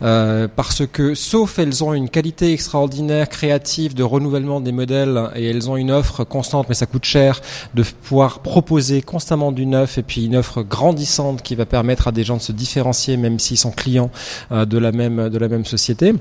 parce 0.00 0.82
que 0.86 1.14
sauf 1.14 1.58
elles 1.58 1.84
ont 1.84 1.94
une 1.94 2.08
qualité 2.08 2.52
extraordinaire, 2.52 3.28
créative, 3.28 3.94
de 3.94 4.02
renouvellement 4.02 4.60
des 4.60 4.72
modèles 4.72 5.30
et 5.34 5.48
elles 5.48 5.70
ont 5.70 5.76
une 5.76 5.90
offre 5.90 6.24
constante, 6.24 6.68
mais 6.68 6.74
ça 6.74 6.86
coûte 6.86 7.04
cher 7.04 7.40
de 7.74 7.82
pouvoir 7.82 8.40
proposer 8.40 9.02
constamment 9.02 9.52
du 9.52 9.66
neuf 9.66 9.98
et 9.98 10.02
puis 10.02 10.26
une 10.26 10.36
offre 10.36 10.62
grandissante 10.62 11.42
qui 11.42 11.54
va 11.54 11.66
permettre 11.66 12.08
à 12.08 12.12
des 12.12 12.24
gens 12.24 12.36
de 12.36 12.42
se 12.42 12.52
différencier, 12.52 13.16
même 13.16 13.38
s'ils 13.38 13.58
sont 13.58 13.70
clients 13.70 14.10
de 14.50 14.78
la 14.78 14.92
même 14.92 15.28
de 15.28 15.38
la 15.38 15.48
même 15.48 15.64
société. 15.64 16.14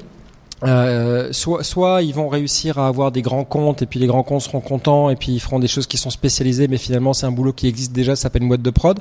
Euh, 0.63 1.29
soit, 1.31 1.63
soit 1.63 2.01
ils 2.01 2.13
vont 2.13 2.27
réussir 2.27 2.79
à 2.79 2.87
avoir 2.87 3.11
des 3.11 3.21
grands 3.21 3.45
comptes 3.45 3.81
et 3.81 3.85
puis 3.85 3.99
les 3.99 4.07
grands 4.07 4.23
comptes 4.23 4.41
seront 4.41 4.59
contents 4.59 5.09
et 5.09 5.15
puis 5.15 5.31
ils 5.31 5.39
feront 5.39 5.59
des 5.59 5.67
choses 5.67 5.87
qui 5.87 5.97
sont 5.97 6.09
spécialisées 6.09 6.67
mais 6.67 6.77
finalement 6.77 7.13
c'est 7.13 7.25
un 7.25 7.31
boulot 7.31 7.53
qui 7.53 7.67
existe 7.67 7.93
déjà 7.93 8.15
ça 8.15 8.23
s'appelle 8.23 8.41
une 8.41 8.49
boîte 8.49 8.61
de 8.61 8.69
prod. 8.69 8.99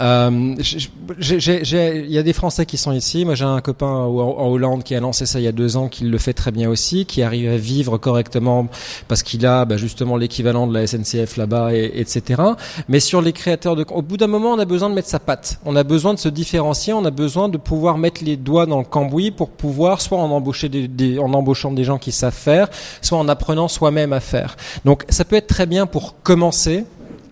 Euh, 0.00 0.54
il 1.20 2.12
y 2.12 2.18
a 2.18 2.22
des 2.22 2.32
Français 2.32 2.66
qui 2.66 2.76
sont 2.76 2.92
ici. 2.92 3.24
Moi 3.24 3.34
j'ai 3.34 3.44
un 3.44 3.60
copain 3.60 3.86
en 3.86 4.16
en 4.16 4.48
Hollande 4.48 4.82
qui 4.82 4.94
a 4.94 5.00
lancé 5.00 5.26
ça 5.26 5.38
il 5.38 5.44
y 5.44 5.48
a 5.48 5.52
deux 5.52 5.76
ans 5.76 5.88
qui 5.88 6.04
le 6.04 6.18
fait 6.18 6.32
très 6.32 6.50
bien 6.50 6.68
aussi 6.68 7.06
qui 7.06 7.22
arrive 7.22 7.50
à 7.50 7.56
vivre 7.56 7.98
correctement 7.98 8.68
parce 9.08 9.22
qu'il 9.22 9.46
a 9.46 9.64
bah, 9.64 9.76
justement 9.76 10.16
l'équivalent 10.16 10.66
de 10.66 10.74
la 10.74 10.86
SNCF 10.86 11.36
là-bas 11.36 11.72
et, 11.72 11.92
etc 11.94 12.42
mais 12.88 13.00
sur 13.00 13.22
les 13.22 13.32
créateurs 13.32 13.76
de 13.76 13.86
au 13.90 14.02
bout 14.02 14.16
d'un 14.16 14.26
moment 14.26 14.52
on 14.52 14.58
a 14.58 14.64
besoin 14.64 14.90
de 14.90 14.94
mettre 14.94 15.08
sa 15.08 15.20
patte. 15.20 15.58
On 15.64 15.76
a 15.76 15.84
besoin 15.84 16.14
de 16.14 16.18
se 16.18 16.28
différencier. 16.28 16.92
On 16.92 17.04
a 17.04 17.10
besoin 17.10 17.48
de 17.48 17.56
pouvoir 17.56 17.98
mettre 17.98 18.24
les 18.24 18.36
doigts 18.36 18.66
dans 18.66 18.78
le 18.78 18.84
cambouis 18.84 19.30
pour 19.30 19.50
pouvoir 19.50 20.00
soit 20.00 20.18
en 20.18 20.30
embaucher 20.30 20.68
des, 20.68 20.88
des- 20.96 21.18
en 21.18 21.32
embauchant 21.34 21.70
des 21.72 21.84
gens 21.84 21.98
qui 21.98 22.10
savent 22.12 22.32
faire 22.34 22.68
soit 23.02 23.18
en 23.18 23.28
apprenant 23.28 23.68
soi-même 23.68 24.12
à 24.12 24.20
faire 24.20 24.56
donc 24.84 25.04
ça 25.08 25.24
peut 25.24 25.36
être 25.36 25.46
très 25.46 25.66
bien 25.66 25.86
pour 25.86 26.14
commencer 26.22 26.84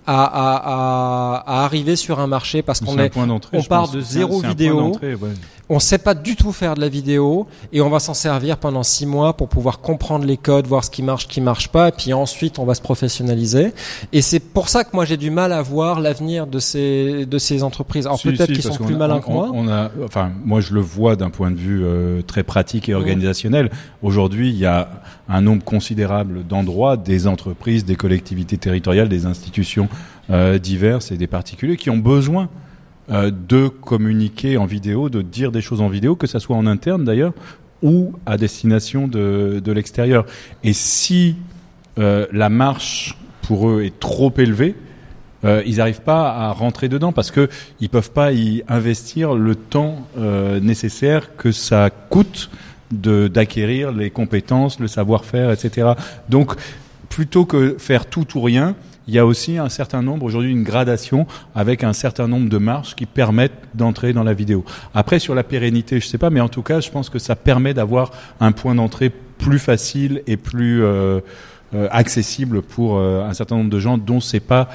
à, 0.07 0.23
à, 0.25 0.57
à, 0.57 1.61
à 1.61 1.65
arriver 1.65 1.97
sur 1.97 2.21
un 2.21 2.27
marché 2.27 2.61
parce 2.63 2.81
qu'on 2.87 2.93
est 3.07 3.11
on 3.53 3.63
part 3.69 3.89
de 3.89 4.01
zéro 4.03 4.41
vidéo. 4.51 4.77
ouais. 5.15 5.31
On 5.71 5.79
sait 5.79 5.99
pas 5.99 6.15
du 6.15 6.37
tout 6.37 6.53
faire 6.53 6.75
de 6.75 6.81
la 6.83 6.89
vidéo 6.91 7.47
et 7.73 7.81
on 7.81 7.89
va 7.89 7.99
s'en 7.99 8.13
servir 8.13 8.59
pendant 8.59 8.83
six 8.83 9.07
mois 9.07 9.35
pour 9.35 9.49
pouvoir 9.49 9.81
comprendre 9.81 10.27
les 10.27 10.37
codes, 10.37 10.67
voir 10.67 10.85
ce 10.85 10.91
qui 10.91 11.03
marche, 11.03 11.23
ce 11.25 11.29
qui 11.29 11.41
marche 11.41 11.69
pas, 11.69 11.89
et 11.89 11.93
puis 11.93 12.13
ensuite 12.13 12.59
on 12.59 12.65
va 12.67 12.75
se 12.75 12.83
professionnaliser. 12.83 13.73
Et 14.13 14.21
c'est 14.21 14.41
pour 14.41 14.69
ça 14.69 14.85
que 14.85 14.91
moi 14.93 15.05
j'ai 15.07 15.17
du 15.17 15.31
mal 15.31 15.53
à 15.53 15.63
voir 15.63 16.01
l'avenir 16.01 16.47
de 16.47 16.59
ces 16.59 17.25
de 17.27 17.39
ces 17.39 17.63
entreprises. 17.63 18.07
Alors 18.07 18.19
Si, 18.19 18.29
peut-être 18.29 18.47
si, 18.55 18.61
qu'ils 18.61 18.63
sont 18.63 18.85
plus 18.85 18.95
a- 18.95 18.99
malins 18.99 19.17
on- 19.17 19.21
que 19.21 19.31
moi. 19.31 19.51
On 19.55 19.69
a, 19.69 19.91
enfin, 20.05 20.33
moi 20.45 20.61
je 20.61 20.75
le 20.75 20.81
vois 20.81 21.17
d'un 21.17 21.31
point 21.31 21.51
de 21.51 21.57
vue 21.57 21.83
euh, 21.85 22.21
très 22.23 22.43
pratique 22.43 22.89
et 22.89 22.95
organisationnel. 22.95 23.71
Aujourd'hui, 24.03 24.51
il 24.51 24.57
y 24.59 24.67
a 24.67 24.89
un 25.29 25.41
nombre 25.41 25.65
considérable 25.65 26.45
d'endroits, 26.47 26.97
des 26.99 27.27
entreprises, 27.27 27.85
des 27.87 27.97
collectivités 27.97 28.59
territoriales, 28.59 29.09
des 29.09 29.25
institutions 29.25 29.89
euh, 30.31 30.59
diverses 30.59 31.11
et 31.11 31.17
des 31.17 31.27
particuliers 31.27 31.77
qui 31.79 31.89
ont 31.89 31.97
besoin 31.99 32.49
euh, 33.11 33.31
de 33.31 33.69
communiquer 33.69 34.57
en 34.57 34.65
vidéo, 34.65 35.11
de 35.11 35.21
dire 35.21 35.53
des 35.53 35.61
choses 35.61 35.83
en 35.83 35.89
vidéo, 35.89 36.17
que 36.17 36.27
ça 36.27 36.41
soit 36.41 36.57
en 36.57 36.67
interne 36.67 37.05
d'ailleurs 37.05 37.35
ou 37.83 38.15
à 38.25 38.39
destination 38.39 39.09
de, 39.09 39.61
de 39.63 39.73
l'extérieur. 39.73 40.25
Et 40.63 40.73
si 40.73 41.37
euh, 41.99 42.27
la 42.33 42.49
marche 42.49 43.19
pour 43.43 43.69
eux 43.69 43.83
est 43.83 44.01
trop 44.01 44.33
élevée, 44.39 44.75
euh, 45.45 45.63
ils 45.67 45.77
n'arrivent 45.77 46.01
pas 46.01 46.33
à 46.33 46.53
rentrer 46.53 46.89
dedans 46.89 47.13
parce 47.13 47.31
que 47.31 47.51
ils 47.79 47.91
peuvent 47.91 48.11
pas 48.11 48.33
y 48.33 48.65
investir 48.69 49.35
le 49.35 49.55
temps 49.55 50.09
nécessaire 50.63 51.37
que 51.37 51.53
ça 51.53 51.91
coûte 51.91 52.51
d'acquérir 52.91 53.93
les 53.93 54.09
compétences, 54.09 54.81
le 54.81 54.89
savoir-faire, 54.89 55.51
etc. 55.51 55.93
Donc, 56.31 56.55
plutôt 57.11 57.45
que 57.45 57.77
faire 57.79 58.07
tout 58.07 58.39
ou 58.39 58.41
rien, 58.41 58.75
il 59.07 59.15
y 59.15 59.19
a 59.19 59.27
aussi 59.27 59.59
un 59.59 59.69
certain 59.69 60.03
nombre, 60.03 60.25
aujourd'hui 60.25 60.51
une 60.51 60.63
gradation 60.63 61.27
avec 61.55 61.85
un 61.85 61.93
certain 61.93 62.27
nombre 62.29 62.49
de 62.49 62.59
marches 62.59 62.95
qui 62.95 63.07
permettent 63.07 63.53
d'entrer 63.75 64.13
dans 64.13 64.25
la 64.25 64.35
vidéo. 64.35 64.65
Après, 64.95 65.19
sur 65.19 65.35
la 65.35 65.45
pérennité, 65.45 66.01
je 66.01 66.07
sais 66.07 66.19
pas, 66.19 66.31
mais 66.31 66.41
en 66.41 66.49
tout 66.49 66.63
cas, 66.63 66.81
je 66.81 66.91
pense 66.91 67.11
que 67.11 67.19
ça 67.19 67.37
permet 67.37 67.75
d'avoir 67.75 68.13
un 68.41 68.53
point 68.53 68.75
d'entrée 68.75 69.11
plus 69.11 69.59
facile 69.59 70.23
et 70.27 70.37
plus 70.37 70.83
euh, 70.83 71.21
euh, 71.75 71.89
accessible 71.91 72.63
pour 72.63 72.97
euh, 72.97 73.23
un 73.25 73.35
certain 73.35 73.57
nombre 73.57 73.71
de 73.71 73.81
gens 73.81 73.99
dont 73.99 74.21
c'est 74.21 74.41
pas 74.41 74.69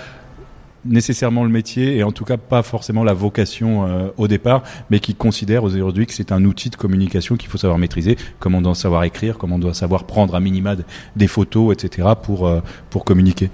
nécessairement 0.85 1.43
le 1.43 1.49
métier 1.49 1.97
et 1.97 2.03
en 2.03 2.11
tout 2.11 2.25
cas 2.25 2.37
pas 2.37 2.63
forcément 2.63 3.03
la 3.03 3.13
vocation 3.13 3.85
euh, 3.85 4.09
au 4.17 4.27
départ, 4.27 4.63
mais 4.89 4.99
qui 4.99 5.15
considèrent 5.15 5.63
aujourd'hui 5.63 6.05
que 6.05 6.13
c'est 6.13 6.31
un 6.31 6.45
outil 6.45 6.69
de 6.69 6.75
communication 6.75 7.35
qu'il 7.35 7.49
faut 7.49 7.57
savoir 7.57 7.77
maîtriser, 7.79 8.17
comme 8.39 8.55
on 8.55 8.61
doit 8.61 8.75
savoir 8.75 9.03
écrire, 9.03 9.37
comme 9.37 9.51
on 9.51 9.59
doit 9.59 9.73
savoir 9.73 10.05
prendre 10.05 10.35
à 10.35 10.39
minima 10.39 10.75
des 11.15 11.27
photos, 11.27 11.73
etc. 11.73 12.09
pour 12.21 12.47
euh, 12.47 12.61
pour 12.89 13.05
communiquer. 13.05 13.49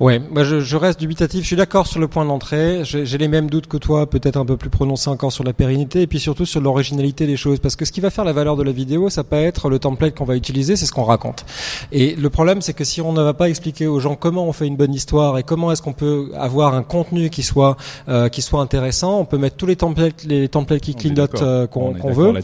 Ouais, 0.00 0.20
moi 0.30 0.44
je, 0.44 0.60
je 0.60 0.76
reste 0.76 1.00
dubitatif. 1.00 1.42
Je 1.42 1.46
suis 1.48 1.56
d'accord 1.56 1.88
sur 1.88 1.98
le 1.98 2.06
point 2.06 2.24
d'entrée. 2.24 2.82
J'ai 2.84 3.18
les 3.18 3.26
mêmes 3.26 3.50
doutes 3.50 3.66
que 3.66 3.76
toi, 3.76 4.08
peut-être 4.08 4.36
un 4.36 4.46
peu 4.46 4.56
plus 4.56 4.70
prononcés 4.70 5.10
encore 5.10 5.32
sur 5.32 5.42
la 5.42 5.52
pérennité 5.52 6.02
et 6.02 6.06
puis 6.06 6.20
surtout 6.20 6.46
sur 6.46 6.60
l'originalité 6.60 7.26
des 7.26 7.36
choses. 7.36 7.58
Parce 7.58 7.74
que 7.74 7.84
ce 7.84 7.90
qui 7.90 8.00
va 8.00 8.10
faire 8.10 8.24
la 8.24 8.32
valeur 8.32 8.56
de 8.56 8.62
la 8.62 8.70
vidéo, 8.70 9.10
ça 9.10 9.24
peut 9.24 9.36
être 9.36 9.68
le 9.68 9.80
template 9.80 10.14
qu'on 10.14 10.24
va 10.24 10.36
utiliser, 10.36 10.76
c'est 10.76 10.86
ce 10.86 10.92
qu'on 10.92 11.02
raconte. 11.02 11.44
Et 11.90 12.14
le 12.14 12.30
problème, 12.30 12.62
c'est 12.62 12.74
que 12.74 12.84
si 12.84 13.00
on 13.00 13.12
ne 13.12 13.22
va 13.22 13.34
pas 13.34 13.48
expliquer 13.48 13.88
aux 13.88 13.98
gens 13.98 14.14
comment 14.14 14.46
on 14.46 14.52
fait 14.52 14.68
une 14.68 14.76
bonne 14.76 14.94
histoire 14.94 15.36
et 15.36 15.42
comment 15.42 15.72
est-ce 15.72 15.82
qu'on 15.82 15.92
peut 15.92 16.30
avoir 16.36 16.74
un 16.74 16.84
contenu 16.84 17.28
qui 17.28 17.42
soit 17.42 17.76
euh, 18.08 18.28
qui 18.28 18.40
soit 18.40 18.60
intéressant, 18.60 19.18
on 19.18 19.24
peut 19.24 19.38
mettre 19.38 19.56
tous 19.56 19.66
les 19.66 19.76
templates 19.76 20.22
les 20.24 20.48
templates 20.48 20.80
qui 20.80 20.94
clignotent 20.94 21.42
euh, 21.42 21.66
qu'on 21.66 21.90
d'accord 21.90 22.12
veut 22.12 22.34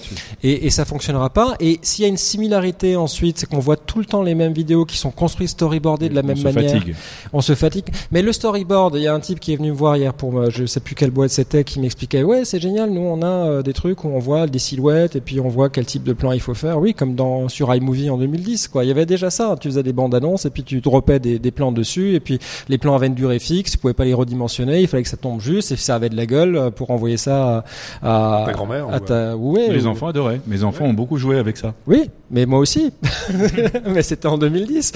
et, 0.43 0.67
et 0.67 0.71
ça 0.71 0.85
fonctionnera 0.85 1.31
pas. 1.31 1.55
Et 1.61 1.79
s'il 1.83 2.03
y 2.03 2.07
a 2.07 2.09
une 2.09 2.17
similarité 2.17 2.97
ensuite, 2.97 3.39
c'est 3.39 3.49
qu'on 3.49 3.61
voit 3.61 3.77
tout 3.77 4.01
le 4.01 4.07
temps 4.07 4.23
les 4.23 4.35
mêmes 4.35 4.53
vidéos 4.53 4.85
qui 4.85 4.97
sont 4.97 5.13
construites 5.13 5.51
storyboardées 5.51 6.09
de 6.09 6.15
la 6.17 6.23
même 6.23 6.43
manière 6.43 6.73
fatigue. 6.73 6.97
on 7.33 7.44
se 7.45 7.55
fatigue. 7.55 7.87
Mais 8.11 8.23
le 8.23 8.33
storyboard, 8.33 8.95
il 8.97 9.03
y 9.03 9.07
a 9.07 9.15
un 9.15 9.21
type 9.21 9.39
qui 9.41 9.53
est 9.53 9.57
venu 9.57 9.71
me 9.71 9.77
voir 9.77 9.97
hier 9.97 10.13
pour 10.15 10.33
moi, 10.33 10.51
je 10.51 10.67
sais 10.67 10.81
plus 10.81 10.95
quelle 10.95 11.11
boîte 11.11 11.31
c'était, 11.31 11.63
qui 11.65 11.79
m'expliquait 11.81 12.23
ouais 12.23 12.45
c'est 12.45 12.61
génial, 12.61 12.91
nous 12.91 13.01
on 13.03 13.23
a 13.23 13.27
euh, 13.27 13.63
des 13.63 13.73
trucs 13.73 14.05
où 14.05 14.09
on 14.09 14.19
voit 14.19 14.47
des 14.47 14.59
silhouettes 14.59 15.17
et 15.17 15.21
puis 15.21 15.41
on 15.41 15.49
voit 15.49 15.69
quel 15.71 15.87
type 15.87 16.03
de 16.03 16.13
plan 16.13 16.33
il 16.33 16.41
faut 16.41 16.55
faire. 16.55 16.79
Oui, 16.81 16.95
comme 16.95 17.15
dans 17.15 17.49
sur 17.49 17.73
iMovie 17.75 18.11
en 18.11 18.19
2010 18.19 18.69
quoi. 18.69 18.85
Il 18.85 18.89
y 18.89 18.91
avait 18.91 19.07
déjà 19.07 19.31
ça. 19.31 19.55
Tu 19.61 19.69
faisais 19.69 19.83
des 19.83 19.93
bandes 19.93 20.15
annonces 20.15 20.45
et 20.47 20.51
puis 20.51 20.63
tu 20.65 20.81
dropais 20.81 21.19
des, 21.21 21.39
des 21.39 21.51
plans 21.51 21.73
dessus 21.73 22.15
et 22.15 22.21
puis 22.21 22.39
les 22.69 22.79
plans 22.79 22.95
avaient 22.95 23.07
une 23.09 23.15
durée 23.15 23.39
fixe, 23.39 23.73
tu 23.73 23.79
pouvais 23.79 23.95
pas 23.95 24.05
les 24.05 24.15
redimensionner, 24.15 24.81
il 24.81 24.87
fallait 24.89 25.03
que 25.03 25.09
ça 25.09 25.17
tombe 25.17 25.41
juste 25.41 25.73
et 25.73 25.77
ça 25.77 25.95
avait 25.97 26.09
de 26.09 26.17
la 26.17 26.27
gueule 26.27 26.57
euh, 26.57 26.71
pour 26.71 26.91
envoyer 26.91 27.17
ça 27.17 27.65
à, 28.03 28.43
à 28.43 28.47
Ta 28.47 28.53
grand-mère, 28.53 28.89
à 28.91 29.01
ta 29.01 29.37
ouais, 29.37 29.69
Les 29.69 29.87
ou- 29.87 29.89
enfants 29.91 30.09
adoraient. 30.09 30.41
Mes 30.47 30.65
enfants 30.65 30.85
ont 30.87 30.93
beaucoup 30.95 31.17
joué 31.19 31.39
avec 31.39 31.57
ça. 31.57 31.75
oui, 31.87 32.11
mais 32.35 32.45
moi 32.45 32.59
aussi. 32.59 32.93
mais 33.87 34.03
c'était 34.03 34.29
en 34.29 34.37
2010. 34.37 34.93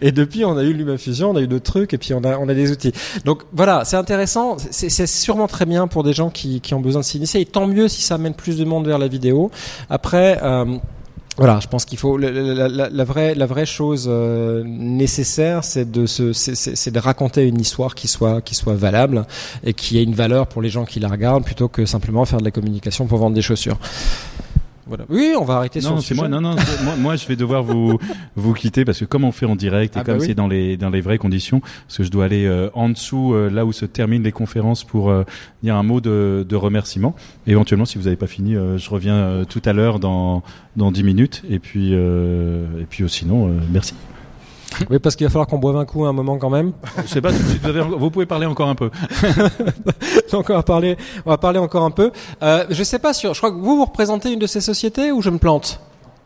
et 0.00 0.12
depuis, 0.12 0.44
on 0.44 0.56
a 0.56 0.62
eu 0.62 0.72
LumaFusion, 0.72 1.30
on 1.30 1.36
a 1.36 1.40
eu 1.40 1.48
d'autres 1.48 1.64
trucs, 1.72 1.92
et 1.94 1.98
puis 1.98 2.14
on 2.14 2.22
a, 2.22 2.36
on 2.38 2.48
a 2.48 2.54
des 2.54 2.70
outils. 2.70 2.92
Donc 3.24 3.42
voilà, 3.52 3.84
c'est 3.84 3.96
intéressant. 3.96 4.56
C'est 4.70 5.06
sûrement 5.06 5.48
très 5.48 5.64
bien 5.66 5.88
pour 5.88 6.04
des 6.04 6.12
gens 6.12 6.30
qui, 6.30 6.60
qui 6.60 6.74
ont 6.74 6.80
besoin 6.80 7.00
de 7.00 7.06
s'initier. 7.06 7.40
Et 7.40 7.46
tant 7.46 7.66
mieux 7.66 7.88
si 7.88 8.02
ça 8.02 8.14
amène 8.14 8.34
plus 8.34 8.56
de 8.58 8.64
monde 8.64 8.86
vers 8.86 8.98
la 8.98 9.08
vidéo. 9.08 9.50
Après. 9.90 10.38
Euh, 10.42 10.76
voilà, 11.36 11.58
je 11.60 11.66
pense 11.66 11.84
qu'il 11.84 11.98
faut 11.98 12.16
la, 12.16 12.30
la- 12.30 12.68
la- 12.68 12.88
la 12.88 13.04
vraie 13.04 13.34
la 13.34 13.46
vraie 13.46 13.66
chose 13.66 14.06
euh, 14.08 14.62
nécessaire, 14.64 15.64
c'est 15.64 15.90
de 15.90 16.06
se 16.06 16.32
c'est 16.32 16.92
de 16.92 16.98
raconter 17.00 17.48
une 17.48 17.60
histoire 17.60 17.96
qui 17.96 18.06
soit 18.06 18.40
qui 18.40 18.54
soit 18.54 18.74
valable 18.76 19.26
et 19.64 19.74
qui 19.74 19.98
ait 19.98 20.04
une 20.04 20.14
valeur 20.14 20.46
pour 20.46 20.62
les 20.62 20.68
gens 20.68 20.84
qui 20.84 21.00
la 21.00 21.08
regardent, 21.08 21.42
plutôt 21.44 21.66
que 21.66 21.86
simplement 21.86 22.24
faire 22.24 22.38
de 22.38 22.44
la 22.44 22.52
communication 22.52 23.06
pour 23.06 23.18
vendre 23.18 23.34
des 23.34 23.42
chaussures. 23.42 23.78
Voilà. 24.86 25.04
Oui, 25.08 25.32
on 25.38 25.44
va 25.44 25.54
arrêter 25.56 25.80
sur 25.80 25.90
Non, 25.90 25.96
le 25.96 26.02
c'est 26.02 26.14
moi. 26.14 26.28
Non, 26.28 26.40
non. 26.40 26.56
moi, 26.84 26.96
moi, 26.96 27.16
je 27.16 27.26
vais 27.26 27.36
devoir 27.36 27.62
vous 27.62 27.98
vous 28.36 28.52
quitter 28.54 28.84
parce 28.84 28.98
que 29.00 29.04
comme 29.06 29.24
on 29.24 29.32
fait 29.32 29.46
en 29.46 29.56
direct 29.56 29.96
et 29.96 30.00
Ah, 30.00 30.04
comme 30.04 30.14
bah 30.16 30.20
oui. 30.20 30.26
c'est 30.28 30.34
dans 30.34 30.46
les 30.48 30.76
dans 30.76 30.90
les 30.90 31.00
vraies 31.00 31.18
conditions, 31.18 31.60
parce 31.60 31.98
que 31.98 32.04
je 32.04 32.10
dois 32.10 32.26
aller 32.26 32.44
euh, 32.46 32.68
en 32.74 32.88
dessous 32.90 33.32
euh, 33.34 33.48
là 33.50 33.64
où 33.64 33.72
se 33.72 33.86
terminent 33.86 34.22
les 34.24 34.32
conférences 34.32 34.84
pour 34.84 35.10
euh, 35.10 35.24
dire 35.62 35.76
un 35.76 35.82
mot 35.82 36.00
de, 36.00 36.44
de 36.48 36.56
remerciement. 36.56 37.14
Éventuellement, 37.46 37.84
si 37.86 37.96
vous 37.98 38.04
n'avez 38.04 38.16
pas 38.16 38.26
fini, 38.26 38.56
euh, 38.56 38.76
je 38.78 38.90
reviens 38.90 39.16
euh, 39.16 39.44
tout 39.44 39.62
à 39.64 39.72
l'heure 39.72 39.98
dans 40.00 40.42
dans 40.76 40.90
dix 40.92 41.02
minutes. 41.02 41.42
Et 41.48 41.58
puis 41.58 41.90
euh, 41.92 42.64
et 42.80 42.84
puis 42.84 43.04
euh, 43.04 43.08
sinon, 43.08 43.48
euh, 43.48 43.52
merci. 43.72 43.94
Oui, 44.90 44.98
parce 44.98 45.16
qu'il 45.16 45.26
va 45.26 45.30
falloir 45.30 45.46
qu'on 45.46 45.58
boive 45.58 45.76
un 45.76 45.84
coup 45.84 46.04
à 46.04 46.08
un 46.08 46.12
moment 46.12 46.36
quand 46.38 46.50
même. 46.50 46.72
Je 47.02 47.08
sais 47.08 47.20
pas 47.20 47.32
si 47.32 47.40
vous, 47.42 47.68
avez- 47.68 47.80
vous 47.82 48.10
pouvez 48.10 48.26
parler 48.26 48.46
encore 48.46 48.68
un 48.68 48.74
peu. 48.74 48.90
Donc 50.32 50.50
on 50.50 50.54
va 50.54 50.62
parler, 50.62 50.96
on 51.26 51.30
va 51.30 51.38
parler 51.38 51.58
encore 51.58 51.84
un 51.84 51.90
peu. 51.90 52.10
Euh, 52.42 52.64
je 52.70 52.82
sais 52.82 52.98
pas 52.98 53.12
sur, 53.12 53.34
je 53.34 53.40
crois 53.40 53.50
que 53.50 53.56
vous 53.56 53.76
vous 53.76 53.84
représentez 53.84 54.32
une 54.32 54.38
de 54.38 54.46
ces 54.46 54.60
sociétés 54.60 55.12
ou 55.12 55.22
je 55.22 55.30
me 55.30 55.38
plante? 55.38 55.80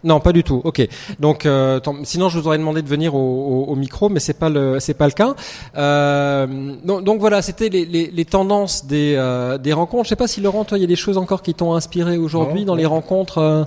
Non, 0.05 0.21
pas 0.21 0.33
du 0.33 0.45
tout. 0.45 0.61
Ok. 0.65 0.87
Donc, 1.19 1.45
euh, 1.47 1.81
sinon, 2.05 2.29
je 2.29 2.39
vous 2.39 2.47
aurais 2.47 2.59
demandé 2.59 2.83
de 2.83 2.89
venir 2.89 3.15
au, 3.15 3.19
au- 3.19 3.73
au 3.73 3.75
micro, 3.77 4.09
mais 4.09 4.21
c'est 4.21 4.39
pas 4.39 4.49
le, 4.49 4.79
c'est 4.81 4.95
pas 4.95 5.07
le 5.07 5.13
cas. 5.13 5.35
Euh, 5.77 6.47
donc, 6.85 7.05
donc 7.05 7.21
voilà, 7.21 7.43
c'était 7.43 7.69
les, 7.69 7.85
les, 7.85 8.11
les 8.13 8.25
tendances 8.25 8.87
des, 8.87 9.15
euh, 9.17 9.59
des 9.59 9.73
rencontres. 9.73 10.05
Je 10.05 10.09
sais 10.11 10.17
pas 10.17 10.27
si 10.29 10.41
Laurent, 10.41 10.65
toi, 10.65 10.79
il 10.79 10.83
y 10.83 10.85
a 10.85 10.89
des 10.89 10.97
choses 10.97 11.19
encore 11.19 11.43
qui 11.43 11.55
t'ont 11.55 11.75
inspiré 11.75 12.17
aujourd'hui 12.19 12.61
Non, 12.61 12.67
dans 12.69 12.75
les 12.75 12.87
rencontres. 12.87 13.67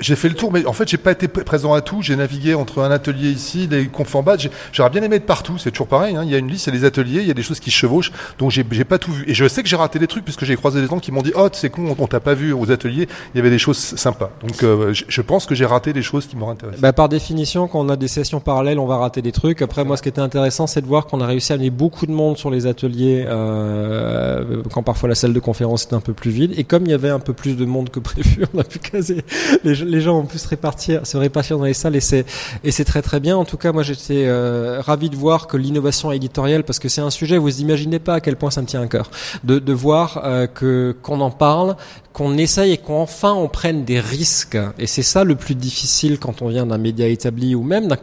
J'ai 0.00 0.16
fait 0.16 0.28
le 0.28 0.34
tour, 0.34 0.52
mais 0.52 0.64
en 0.66 0.72
fait, 0.72 0.88
j'ai 0.88 0.96
pas 0.96 1.12
été 1.12 1.28
présent 1.28 1.74
à 1.74 1.80
tout. 1.80 2.02
J'ai 2.02 2.16
navigué 2.16 2.54
entre 2.54 2.82
un 2.82 2.90
atelier 2.90 3.30
ici, 3.30 3.66
des 3.68 3.86
confs 3.86 4.14
en 4.14 4.22
bas. 4.22 4.36
J'aurais 4.72 4.90
bien 4.90 5.02
aimé 5.02 5.16
être 5.16 5.26
partout. 5.26 5.58
C'est 5.58 5.70
toujours 5.70 5.88
pareil. 5.88 6.16
hein. 6.16 6.22
Il 6.24 6.30
y 6.30 6.34
a 6.34 6.38
une 6.38 6.48
liste, 6.48 6.66
il 6.66 6.74
y 6.74 6.76
a 6.76 6.80
des 6.80 6.84
ateliers, 6.86 7.20
il 7.22 7.28
y 7.28 7.30
a 7.30 7.34
des 7.34 7.42
choses 7.42 7.60
qui 7.60 7.70
se 7.70 7.76
chevauchent. 7.76 8.12
Donc, 8.38 8.50
j'ai 8.50 8.64
pas 8.84 8.98
tout 8.98 9.12
vu. 9.12 9.24
Et 9.28 9.34
je 9.34 9.46
sais 9.48 9.62
que 9.62 9.68
j'ai 9.68 9.76
raté 9.76 9.98
des 9.98 10.06
trucs 10.06 10.24
puisque 10.24 10.44
j'ai 10.44 10.56
croisé 10.56 10.80
des 10.80 10.86
gens 10.86 10.98
qui 10.98 11.12
m'ont 11.12 11.22
dit, 11.22 11.32
oh, 11.36 11.48
c'est 11.52 11.70
con, 11.70 11.94
on, 11.98 12.02
on 12.02 12.06
t'a 12.06 12.20
pas 12.20 12.34
vu 12.34 12.52
aux 12.52 12.70
ateliers. 12.70 13.08
Il 13.34 13.38
y 13.38 13.40
avait 13.40 13.50
des 13.50 13.58
choses 13.58 13.78
sympas. 13.78 14.30
Donc, 14.42 14.56
je, 14.60 15.04
je 15.06 15.20
pense 15.22 15.46
que 15.46 15.54
j'ai 15.54 15.66
raté 15.68 15.92
des 15.92 16.02
choses 16.02 16.26
qui 16.26 16.36
m'auraient 16.36 16.52
intéressé. 16.52 16.80
Bah, 16.80 16.92
par 16.92 17.08
définition, 17.08 17.68
quand 17.68 17.80
on 17.80 17.88
a 17.88 17.96
des 17.96 18.08
sessions 18.08 18.40
parallèles, 18.40 18.78
on 18.78 18.86
va 18.86 18.96
rater 18.96 19.22
des 19.22 19.32
trucs. 19.32 19.62
Après, 19.62 19.84
moi, 19.84 19.96
ce 19.96 20.02
qui 20.02 20.08
était 20.08 20.20
intéressant, 20.20 20.66
c'est 20.66 20.80
de 20.80 20.86
voir 20.86 21.06
qu'on 21.06 21.20
a 21.20 21.26
réussi 21.26 21.52
à 21.52 21.54
amener 21.54 21.70
beaucoup 21.70 22.06
de 22.06 22.12
monde 22.12 22.36
sur 22.36 22.50
les 22.50 22.66
ateliers, 22.66 23.24
euh, 23.26 24.62
quand 24.72 24.82
parfois 24.82 25.08
la 25.08 25.14
salle 25.14 25.32
de 25.32 25.40
conférence 25.40 25.84
était 25.84 25.94
un 25.94 26.00
peu 26.00 26.12
plus 26.12 26.30
vide. 26.30 26.54
Et 26.56 26.64
comme 26.64 26.84
il 26.84 26.90
y 26.90 26.94
avait 26.94 27.10
un 27.10 27.20
peu 27.20 27.32
plus 27.32 27.56
de 27.56 27.64
monde 27.64 27.90
que 27.90 28.00
prévu, 28.00 28.44
on 28.54 28.58
a 28.58 28.64
pu 28.64 28.78
caser. 28.78 29.24
Les, 29.64 30.00
gens 30.00 30.18
ont 30.18 30.26
pu 30.26 30.38
se 30.38 30.48
répartir, 30.48 31.06
se 31.06 31.16
répartir 31.16 31.58
dans 31.58 31.64
les 31.64 31.74
salles, 31.74 31.96
et 31.96 32.00
c'est 32.00 32.84
très 32.84 33.02
très 33.02 33.20
bien. 33.20 33.36
En 33.36 33.44
tout 33.44 33.56
cas, 33.56 33.72
moi, 33.72 33.82
j'étais 33.82 34.24
euh, 34.26 34.80
ravi 34.80 35.10
de 35.10 35.16
voir 35.16 35.46
que 35.46 35.56
l'innovation 35.56 36.12
éditoriale, 36.12 36.64
parce 36.64 36.78
que 36.78 36.88
c'est 36.88 37.00
un 37.00 37.10
sujet, 37.10 37.38
vous 37.38 37.60
imaginez 37.60 37.98
pas 37.98 38.14
à 38.14 38.20
quel 38.20 38.36
point 38.36 38.50
ça 38.50 38.62
me 38.62 38.66
tient 38.66 38.82
à 38.82 38.86
cœur, 38.86 39.10
de, 39.44 39.58
de 39.58 39.72
voir 39.72 40.22
euh, 40.24 40.46
que 40.46 40.96
qu'on 41.02 41.20
en 41.20 41.30
parle, 41.30 41.76
qu'on 42.12 42.36
essaye 42.36 42.72
et 42.72 42.78
qu'enfin 42.78 43.32
on 43.32 43.48
prenne 43.48 43.84
des 43.84 44.00
risques. 44.00 44.58
Et 44.78 44.86
c'est 44.86 45.02
ça 45.02 45.24
le 45.24 45.36
plus 45.36 45.54
difficile 45.58 46.18
quand 46.18 46.42
on 46.42 46.48
vient 46.48 46.66
d'un 46.66 46.78
média 46.78 47.06
établi 47.06 47.54
ou 47.54 47.62
même 47.62 47.88
d'un 47.88 47.96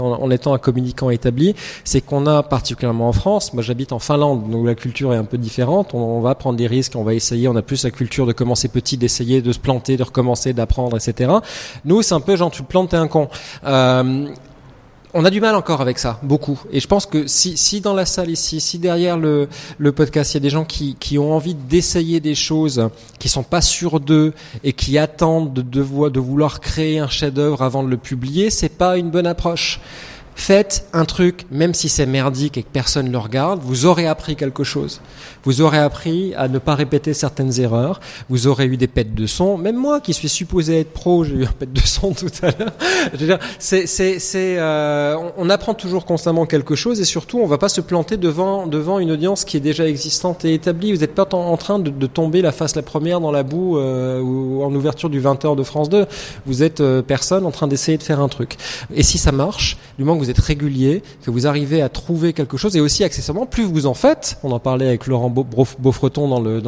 en 0.00 0.30
étant 0.30 0.54
un 0.54 0.58
communicant 0.58 1.10
établi, 1.10 1.54
c'est 1.84 2.00
qu'on 2.00 2.26
a 2.26 2.42
particulièrement 2.42 3.08
en 3.08 3.12
France. 3.12 3.52
Moi, 3.54 3.62
j'habite 3.62 3.92
en 3.92 3.98
Finlande, 3.98 4.50
donc 4.50 4.66
la 4.66 4.74
culture 4.74 5.12
est 5.14 5.16
un 5.16 5.24
peu 5.24 5.38
différente. 5.38 5.94
On, 5.94 6.20
va 6.20 6.34
prendre 6.34 6.56
des 6.56 6.66
risques, 6.66 6.94
on 6.96 7.04
va 7.04 7.14
essayer. 7.14 7.48
On 7.48 7.56
a 7.56 7.62
plus 7.62 7.84
la 7.84 7.90
culture 7.90 8.26
de 8.26 8.32
commencer 8.32 8.68
petit, 8.68 8.96
d'essayer, 8.96 9.42
de 9.42 9.52
se 9.52 9.58
planter, 9.58 9.96
de 9.96 10.02
recommencer, 10.02 10.52
d'apprendre, 10.52 10.96
etc. 10.96 11.32
Nous, 11.84 12.02
c'est 12.02 12.14
un 12.14 12.20
peu 12.20 12.36
genre 12.36 12.50
tu 12.50 12.62
te 12.62 12.68
plantes, 12.68 12.90
t'es 12.90 12.96
un 12.96 13.08
con. 13.08 13.28
Euh, 13.64 14.26
on 15.18 15.24
a 15.24 15.30
du 15.30 15.40
mal 15.40 15.54
encore 15.54 15.80
avec 15.80 15.98
ça, 15.98 16.20
beaucoup. 16.22 16.60
Et 16.70 16.78
je 16.78 16.86
pense 16.86 17.06
que 17.06 17.26
si, 17.26 17.56
si 17.56 17.80
dans 17.80 17.94
la 17.94 18.04
salle 18.04 18.28
ici, 18.28 18.60
si 18.60 18.78
derrière 18.78 19.16
le, 19.16 19.48
le 19.78 19.92
podcast, 19.92 20.32
il 20.32 20.36
y 20.36 20.36
a 20.36 20.40
des 20.40 20.50
gens 20.50 20.66
qui, 20.66 20.94
qui 21.00 21.18
ont 21.18 21.32
envie 21.32 21.54
d'essayer 21.54 22.20
des 22.20 22.34
choses, 22.34 22.90
qui 23.18 23.30
sont 23.30 23.42
pas 23.42 23.62
sûrs 23.62 23.98
d'eux 23.98 24.34
et 24.62 24.74
qui 24.74 24.98
attendent 24.98 25.54
de, 25.54 25.62
de, 25.62 26.08
de 26.10 26.20
vouloir 26.20 26.60
créer 26.60 26.98
un 26.98 27.08
chef-d'œuvre 27.08 27.62
avant 27.62 27.82
de 27.82 27.88
le 27.88 27.96
publier, 27.96 28.50
c'est 28.50 28.68
pas 28.68 28.98
une 28.98 29.10
bonne 29.10 29.26
approche. 29.26 29.80
Faites 30.36 30.86
un 30.92 31.06
truc, 31.06 31.46
même 31.50 31.72
si 31.72 31.88
c'est 31.88 32.04
merdique 32.04 32.58
et 32.58 32.62
que 32.62 32.68
personne 32.70 33.06
ne 33.06 33.10
le 33.10 33.18
regarde, 33.18 33.60
vous 33.62 33.86
aurez 33.86 34.06
appris 34.06 34.36
quelque 34.36 34.64
chose. 34.64 35.00
Vous 35.44 35.62
aurez 35.62 35.78
appris 35.78 36.34
à 36.34 36.46
ne 36.46 36.58
pas 36.58 36.74
répéter 36.74 37.14
certaines 37.14 37.58
erreurs. 37.58 38.00
Vous 38.28 38.46
aurez 38.46 38.66
eu 38.66 38.76
des 38.76 38.86
pètes 38.86 39.14
de 39.14 39.26
son. 39.26 39.56
Même 39.56 39.76
moi, 39.76 40.00
qui 40.00 40.12
suis 40.12 40.28
supposé 40.28 40.80
être 40.80 40.92
pro, 40.92 41.24
j'ai 41.24 41.34
eu 41.36 41.44
un 41.44 41.52
pète 41.52 41.72
de 41.72 41.80
son 41.80 42.12
tout 42.14 42.28
à 42.42 42.50
l'heure. 42.50 43.38
C'est, 43.58 43.86
c'est, 43.86 44.18
c'est, 44.18 44.56
euh, 44.58 45.16
on 45.38 45.48
apprend 45.48 45.72
toujours 45.72 46.04
constamment 46.04 46.44
quelque 46.44 46.74
chose 46.74 47.00
et 47.00 47.04
surtout, 47.04 47.38
on 47.38 47.46
va 47.46 47.58
pas 47.58 47.70
se 47.70 47.80
planter 47.80 48.18
devant 48.18 48.66
devant 48.66 48.98
une 48.98 49.10
audience 49.10 49.44
qui 49.44 49.56
est 49.56 49.60
déjà 49.60 49.88
existante 49.88 50.44
et 50.44 50.52
établie. 50.52 50.92
Vous 50.92 51.00
n'êtes 51.00 51.14
pas 51.14 51.26
en, 51.34 51.56
train 51.56 51.78
de, 51.78 51.90
de, 51.90 52.06
tomber 52.06 52.42
la 52.42 52.52
face 52.52 52.76
la 52.76 52.82
première 52.82 53.20
dans 53.20 53.32
la 53.32 53.42
boue 53.42 53.78
euh, 53.78 54.20
ou 54.20 54.62
en 54.62 54.74
ouverture 54.74 55.08
du 55.08 55.20
20h 55.20 55.56
de 55.56 55.62
France 55.62 55.88
2. 55.88 56.06
Vous 56.44 56.62
êtes 56.62 56.80
euh, 56.80 57.00
personne 57.00 57.46
en 57.46 57.50
train 57.50 57.68
d'essayer 57.68 57.96
de 57.96 58.02
faire 58.02 58.20
un 58.20 58.28
truc. 58.28 58.56
Et 58.94 59.02
si 59.02 59.16
ça 59.16 59.32
marche, 59.32 59.78
du 59.98 60.04
moment 60.04 60.18
que 60.18 60.24
vous 60.24 60.25
êtes 60.30 60.38
régulier, 60.38 61.02
que 61.24 61.30
vous 61.30 61.46
arrivez 61.46 61.82
à 61.82 61.88
trouver 61.88 62.32
quelque 62.32 62.56
chose 62.56 62.76
et 62.76 62.80
aussi 62.80 63.04
accessoirement, 63.04 63.46
plus 63.46 63.64
vous 63.64 63.86
en 63.86 63.94
faites. 63.94 64.38
On 64.42 64.52
en 64.52 64.58
parlait 64.58 64.88
avec 64.88 65.06
Laurent 65.06 65.30
Beaufreton 65.30 66.28
dans 66.28 66.40
le, 66.40 66.62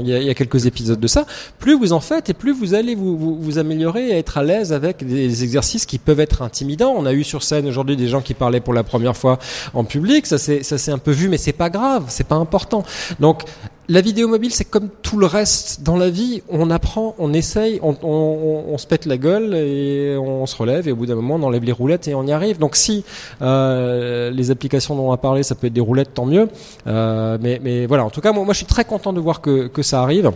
il, 0.00 0.08
y 0.08 0.30
a, 0.30 0.34
quelques 0.34 0.66
épisodes 0.66 1.00
de 1.00 1.06
ça. 1.06 1.26
Plus 1.58 1.76
vous 1.76 1.92
en 1.92 2.00
faites 2.00 2.30
et 2.30 2.34
plus 2.34 2.52
vous 2.52 2.74
allez 2.74 2.94
vous, 2.94 3.16
vous, 3.16 3.38
vous 3.40 3.58
améliorer 3.58 4.08
et 4.08 4.18
être 4.18 4.38
à 4.38 4.42
l'aise 4.42 4.72
avec 4.72 5.06
des 5.06 5.44
exercices 5.44 5.86
qui 5.86 5.98
peuvent 5.98 6.20
être 6.20 6.42
intimidants. 6.42 6.94
On 6.96 7.06
a 7.06 7.12
eu 7.12 7.24
sur 7.24 7.42
scène 7.42 7.66
aujourd'hui 7.66 7.96
des 7.96 8.08
gens 8.08 8.20
qui 8.20 8.34
parlaient 8.34 8.60
pour 8.60 8.74
la 8.74 8.84
première 8.84 9.16
fois 9.16 9.38
en 9.72 9.84
public. 9.84 10.26
Ça 10.26 10.38
c'est, 10.38 10.88
un 10.90 10.98
peu 10.98 11.10
vu, 11.10 11.28
mais 11.28 11.38
c'est 11.38 11.52
pas 11.52 11.70
grave, 11.70 12.04
c'est 12.08 12.26
pas 12.26 12.36
important. 12.36 12.84
Donc 13.20 13.42
la 13.88 14.00
vidéo 14.00 14.28
mobile, 14.28 14.50
c'est 14.50 14.64
comme 14.64 14.88
tout 15.02 15.18
le 15.18 15.26
reste 15.26 15.82
dans 15.82 15.96
la 15.96 16.08
vie. 16.08 16.42
On 16.48 16.70
apprend, 16.70 17.14
on 17.18 17.34
essaye, 17.34 17.78
on, 17.82 17.94
on, 18.02 18.64
on, 18.72 18.78
se 18.78 18.86
pète 18.86 19.04
la 19.04 19.18
gueule 19.18 19.54
et 19.54 20.16
on 20.16 20.46
se 20.46 20.56
relève. 20.56 20.88
Et 20.88 20.92
au 20.92 20.96
bout 20.96 21.06
d'un 21.06 21.16
moment, 21.16 21.34
on 21.34 21.42
enlève 21.42 21.64
les 21.64 21.72
roulettes 21.72 22.08
et 22.08 22.14
on 22.14 22.26
y 22.26 22.32
arrive. 22.32 22.58
Donc, 22.58 22.76
si 22.76 23.04
euh, 23.42 24.30
les 24.30 24.50
applications 24.50 24.96
dont 24.96 25.10
on 25.10 25.12
a 25.12 25.18
parlé, 25.18 25.42
ça 25.42 25.54
peut 25.54 25.66
être 25.66 25.74
des 25.74 25.82
roulettes, 25.82 26.14
tant 26.14 26.24
mieux. 26.24 26.48
Euh, 26.86 27.36
mais, 27.40 27.60
mais, 27.62 27.84
voilà. 27.84 28.06
En 28.06 28.10
tout 28.10 28.22
cas, 28.22 28.32
moi, 28.32 28.46
je 28.50 28.56
suis 28.56 28.66
très 28.66 28.86
content 28.86 29.12
de 29.12 29.20
voir 29.20 29.42
que, 29.42 29.66
que 29.66 29.82
ça 29.82 30.00
arrive. 30.00 30.30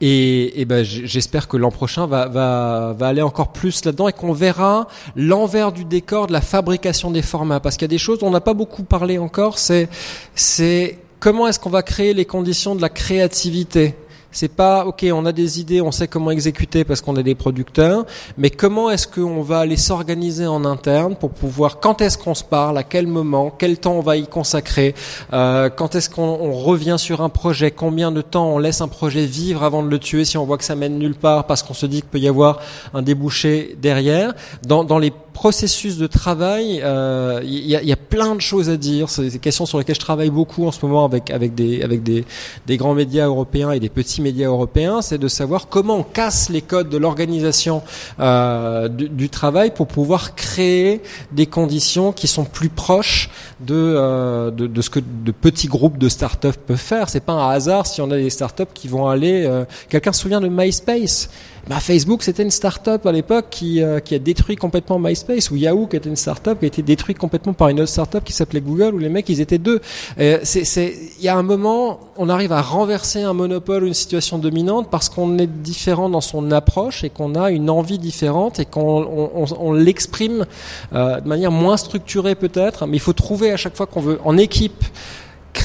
Et, 0.00 0.60
et 0.60 0.64
ben, 0.64 0.84
j'espère 0.84 1.48
que 1.48 1.56
l'an 1.56 1.72
prochain 1.72 2.06
va, 2.06 2.28
va, 2.28 2.94
va 2.96 3.08
aller 3.08 3.22
encore 3.22 3.48
plus 3.48 3.84
là-dedans 3.84 4.08
et 4.08 4.12
qu'on 4.12 4.32
verra 4.32 4.86
l'envers 5.16 5.72
du 5.72 5.84
décor 5.84 6.28
de 6.28 6.32
la 6.32 6.40
fabrication 6.40 7.10
des 7.10 7.22
formats. 7.22 7.60
Parce 7.60 7.76
qu'il 7.76 7.84
y 7.84 7.90
a 7.90 7.94
des 7.94 7.98
choses 7.98 8.20
dont 8.20 8.28
on 8.28 8.30
n'a 8.30 8.40
pas 8.40 8.54
beaucoup 8.54 8.84
parlé 8.84 9.18
encore. 9.18 9.58
C'est, 9.58 9.88
c'est 10.34 10.98
comment 11.20 11.48
est-ce 11.48 11.58
qu'on 11.58 11.70
va 11.70 11.82
créer 11.82 12.14
les 12.14 12.24
conditions 12.24 12.74
de 12.74 12.82
la 12.82 12.88
créativité? 12.88 13.94
C'est 14.30 14.52
pas 14.52 14.84
ok, 14.84 15.06
on 15.10 15.24
a 15.24 15.32
des 15.32 15.58
idées, 15.58 15.80
on 15.80 15.90
sait 15.90 16.06
comment 16.06 16.30
exécuter 16.30 16.84
parce 16.84 17.00
qu'on 17.00 17.16
est 17.16 17.22
des 17.22 17.34
producteurs, 17.34 18.04
mais 18.36 18.50
comment 18.50 18.90
est-ce 18.90 19.08
qu'on 19.08 19.40
va 19.40 19.60
aller 19.60 19.78
s'organiser 19.78 20.46
en 20.46 20.66
interne 20.66 21.16
pour 21.16 21.30
pouvoir 21.30 21.80
quand 21.80 22.02
est-ce 22.02 22.18
qu'on 22.18 22.34
se 22.34 22.44
parle, 22.44 22.76
à 22.76 22.82
quel 22.82 23.06
moment, 23.06 23.50
quel 23.50 23.78
temps 23.78 23.94
on 23.94 24.02
va 24.02 24.18
y 24.18 24.26
consacrer, 24.26 24.94
euh, 25.32 25.70
quand 25.70 25.94
est-ce 25.94 26.10
qu'on 26.10 26.52
revient 26.52 26.96
sur 26.98 27.22
un 27.22 27.30
projet, 27.30 27.70
combien 27.70 28.12
de 28.12 28.20
temps 28.20 28.50
on 28.50 28.58
laisse 28.58 28.82
un 28.82 28.88
projet 28.88 29.24
vivre 29.24 29.64
avant 29.64 29.82
de 29.82 29.88
le 29.88 29.98
tuer 29.98 30.26
si 30.26 30.36
on 30.36 30.44
voit 30.44 30.58
que 30.58 30.64
ça 30.64 30.74
mène 30.74 30.98
nulle 30.98 31.16
part 31.16 31.46
parce 31.46 31.62
qu'on 31.62 31.74
se 31.74 31.86
dit 31.86 32.02
qu'il 32.02 32.10
peut 32.10 32.18
y 32.18 32.28
avoir 32.28 32.60
un 32.92 33.00
débouché 33.00 33.76
derrière? 33.80 34.34
Dans, 34.66 34.84
dans 34.84 34.98
les 34.98 35.12
processus 35.38 35.98
de 35.98 36.08
travail, 36.08 36.78
il 36.78 36.82
euh, 36.82 37.40
y, 37.44 37.76
a, 37.76 37.82
y, 37.84 37.92
a, 37.92 37.96
plein 37.96 38.34
de 38.34 38.40
choses 38.40 38.68
à 38.68 38.76
dire. 38.76 39.08
C'est 39.08 39.30
des 39.30 39.38
questions 39.38 39.66
sur 39.66 39.78
lesquelles 39.78 39.94
je 39.94 40.00
travaille 40.00 40.30
beaucoup 40.30 40.66
en 40.66 40.72
ce 40.72 40.84
moment 40.84 41.04
avec 41.04 41.30
avec 41.30 41.54
des 41.54 41.80
avec 41.82 42.02
des, 42.02 42.24
des 42.66 42.76
grands 42.76 42.94
médias 42.94 43.26
européens 43.26 43.70
et 43.70 43.78
des 43.78 43.88
petits 43.88 44.20
médias 44.20 44.48
européens. 44.48 45.00
C'est 45.00 45.16
de 45.16 45.28
savoir 45.28 45.68
comment 45.68 45.98
on 45.98 46.02
casse 46.02 46.50
les 46.50 46.60
codes 46.60 46.88
de 46.88 46.98
l'organisation 46.98 47.82
euh, 48.18 48.88
du, 48.88 49.08
du, 49.08 49.28
travail 49.28 49.72
pour 49.72 49.86
pouvoir 49.86 50.34
créer 50.34 51.02
des 51.30 51.46
conditions 51.46 52.10
qui 52.10 52.26
sont 52.26 52.44
plus 52.44 52.68
proches 52.68 53.30
de 53.60 53.76
euh, 53.76 54.50
de, 54.50 54.66
de, 54.66 54.82
ce 54.82 54.90
que 54.90 54.98
de 54.98 55.30
petits 55.30 55.68
groupes 55.68 55.98
de 55.98 56.08
start-up 56.08 56.56
peuvent 56.66 56.76
faire. 56.76 57.08
C'est 57.08 57.24
pas 57.24 57.34
un 57.34 57.50
hasard 57.50 57.86
si 57.86 58.00
on 58.00 58.10
a 58.10 58.16
des 58.16 58.30
start-up 58.30 58.70
qui 58.74 58.88
vont 58.88 59.06
aller. 59.06 59.44
Euh, 59.46 59.64
quelqu'un 59.88 60.12
se 60.12 60.22
souvient 60.22 60.40
de 60.40 60.48
MySpace 60.48 61.30
bah, 61.68 61.80
Facebook, 61.80 62.22
c'était 62.22 62.42
une 62.42 62.50
start-up 62.50 63.06
à 63.06 63.12
l'époque 63.12 63.46
qui, 63.50 63.82
euh, 63.82 64.00
qui 64.00 64.14
a 64.14 64.18
détruit 64.18 64.56
complètement 64.56 64.98
MySpace, 64.98 65.50
ou 65.50 65.56
Yahoo, 65.56 65.86
qui 65.86 65.96
était 65.96 66.08
une 66.08 66.16
start-up 66.16 66.58
qui 66.58 66.64
a 66.64 66.68
été 66.68 66.82
détruite 66.82 67.18
complètement 67.18 67.52
par 67.52 67.68
une 67.68 67.80
autre 67.80 67.90
start-up 67.90 68.24
qui 68.24 68.32
s'appelait 68.32 68.60
Google, 68.60 68.94
où 68.94 68.98
les 68.98 69.08
mecs, 69.08 69.28
ils 69.28 69.40
étaient 69.40 69.58
deux. 69.58 69.80
C'est, 70.16 70.94
il 71.18 71.24
y 71.24 71.28
a 71.28 71.36
un 71.36 71.42
moment, 71.42 72.00
on 72.16 72.28
arrive 72.28 72.52
à 72.52 72.62
renverser 72.62 73.22
un 73.22 73.32
monopole 73.32 73.84
ou 73.84 73.86
une 73.86 73.94
situation 73.94 74.38
dominante 74.38 74.88
parce 74.90 75.08
qu'on 75.08 75.38
est 75.38 75.46
différent 75.46 76.08
dans 76.08 76.20
son 76.20 76.50
approche 76.50 77.04
et 77.04 77.10
qu'on 77.10 77.34
a 77.34 77.50
une 77.50 77.70
envie 77.70 77.98
différente 77.98 78.58
et 78.60 78.64
qu'on 78.64 79.30
on, 79.34 79.44
on, 79.58 79.72
l'exprime 79.72 80.46
euh, 80.94 81.20
de 81.20 81.28
manière 81.28 81.50
moins 81.50 81.76
structurée 81.76 82.34
peut-être, 82.34 82.86
mais 82.86 82.96
il 82.96 83.00
faut 83.00 83.12
trouver 83.12 83.52
à 83.52 83.56
chaque 83.56 83.76
fois 83.76 83.86
qu'on 83.86 84.00
veut, 84.00 84.18
en 84.24 84.36
équipe, 84.36 84.84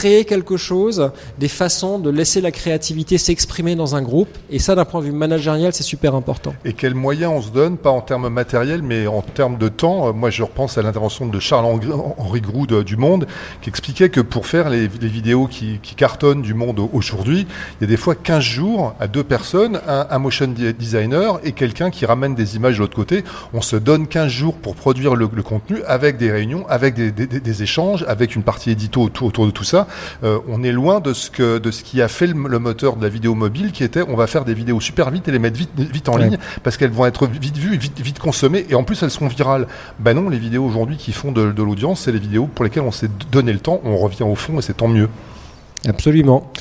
créer 0.03 0.25
quelque 0.25 0.57
chose, 0.57 1.11
des 1.39 1.47
façons 1.47 1.97
de 1.97 2.09
laisser 2.09 2.41
la 2.41 2.51
créativité 2.51 3.17
s'exprimer 3.17 3.75
dans 3.75 3.95
un 3.95 4.01
groupe. 4.01 4.27
Et 4.49 4.59
ça, 4.59 4.75
d'un 4.75 4.83
point 4.83 4.99
de 4.99 5.05
vue 5.05 5.13
managérial, 5.13 5.71
c'est 5.71 5.83
super 5.83 6.13
important. 6.13 6.53
Et 6.65 6.73
quels 6.73 6.93
moyens 6.93 7.31
on 7.33 7.41
se 7.41 7.51
donne, 7.51 7.77
pas 7.77 7.89
en 7.89 8.01
termes 8.01 8.27
matériels, 8.27 8.81
mais 8.81 9.07
en 9.07 9.21
termes 9.21 9.57
de 9.57 9.69
temps? 9.69 10.11
Moi, 10.11 10.29
je 10.29 10.43
repense 10.43 10.77
à 10.77 10.81
l'intervention 10.81 11.25
de 11.25 11.39
Charles-Henri 11.39 12.41
Groux 12.41 12.67
du 12.67 12.97
Monde, 12.97 13.27
qui 13.61 13.69
expliquait 13.69 14.09
que 14.09 14.19
pour 14.19 14.45
faire 14.45 14.69
les, 14.69 14.89
vidéos 14.89 15.47
qui, 15.47 15.79
cartonnent 15.95 16.41
du 16.41 16.53
Monde 16.53 16.81
aujourd'hui, 16.91 17.47
il 17.79 17.83
y 17.83 17.85
a 17.85 17.87
des 17.87 17.95
fois 17.95 18.13
15 18.13 18.43
jours 18.43 18.95
à 18.99 19.07
deux 19.07 19.23
personnes, 19.23 19.79
un, 19.87 20.19
motion 20.19 20.53
designer 20.77 21.39
et 21.45 21.53
quelqu'un 21.53 21.91
qui 21.91 22.05
ramène 22.05 22.35
des 22.35 22.57
images 22.57 22.75
de 22.75 22.81
l'autre 22.81 22.95
côté. 22.97 23.23
On 23.53 23.61
se 23.61 23.77
donne 23.77 24.07
15 24.07 24.29
jours 24.29 24.55
pour 24.55 24.75
produire 24.75 25.15
le, 25.15 25.27
contenu 25.43 25.81
avec 25.87 26.17
des 26.17 26.29
réunions, 26.29 26.65
avec 26.67 26.93
des, 26.95 27.63
échanges, 27.63 28.03
avec 28.09 28.35
une 28.35 28.43
partie 28.43 28.71
édito 28.71 29.01
autour 29.01 29.45
de 29.45 29.51
tout 29.51 29.63
ça. 29.63 29.87
Euh, 30.23 30.39
on 30.47 30.63
est 30.63 30.71
loin 30.71 30.99
de 30.99 31.13
ce 31.13 31.29
que 31.29 31.57
de 31.57 31.71
ce 31.71 31.83
qui 31.83 32.01
a 32.01 32.07
fait 32.07 32.27
le, 32.27 32.47
le, 32.47 32.59
moteur 32.59 32.95
de 32.95 33.03
la 33.03 33.09
vidéo 33.09 33.35
mobile, 33.35 33.71
qui 33.71 33.83
était 33.83 34.01
on 34.07 34.15
va 34.15 34.27
faire 34.27 34.45
des 34.45 34.53
vidéos 34.53 34.79
super 34.79 35.11
vite 35.11 35.27
et 35.27 35.31
les 35.31 35.39
mettre 35.39 35.57
vite 35.57 35.71
vite 35.77 36.09
en 36.09 36.15
ouais. 36.15 36.25
ligne 36.25 36.37
parce 36.63 36.77
qu'elles 36.77 36.91
vont 36.91 37.05
être 37.05 37.27
vite 37.27 37.57
vues, 37.57 37.77
vite 37.77 37.99
vite 37.99 38.19
consommées 38.19 38.65
et 38.69 38.75
en 38.75 38.83
plus 38.83 39.01
elles 39.03 39.11
seront 39.11 39.27
virales. 39.27 39.67
Ben 39.99 40.13
non, 40.13 40.29
les 40.29 40.39
vidéos 40.39 40.65
aujourd'hui 40.65 40.97
qui 40.97 41.11
font 41.11 41.31
de, 41.31 41.51
de 41.51 41.63
l'audience, 41.63 42.01
c'est 42.01 42.11
les 42.11 42.19
vidéos 42.19 42.47
pour 42.47 42.63
lesquelles 42.65 42.83
on 42.83 42.91
s'est 42.91 43.09
donné 43.31 43.53
le 43.53 43.59
temps. 43.59 43.81
On 43.83 43.97
revient 43.97 44.23
au 44.23 44.35
fond 44.35 44.59
et 44.59 44.61
c'est 44.61 44.77
tant 44.77 44.87
mieux. 44.87 45.09
Absolument. 45.87 46.51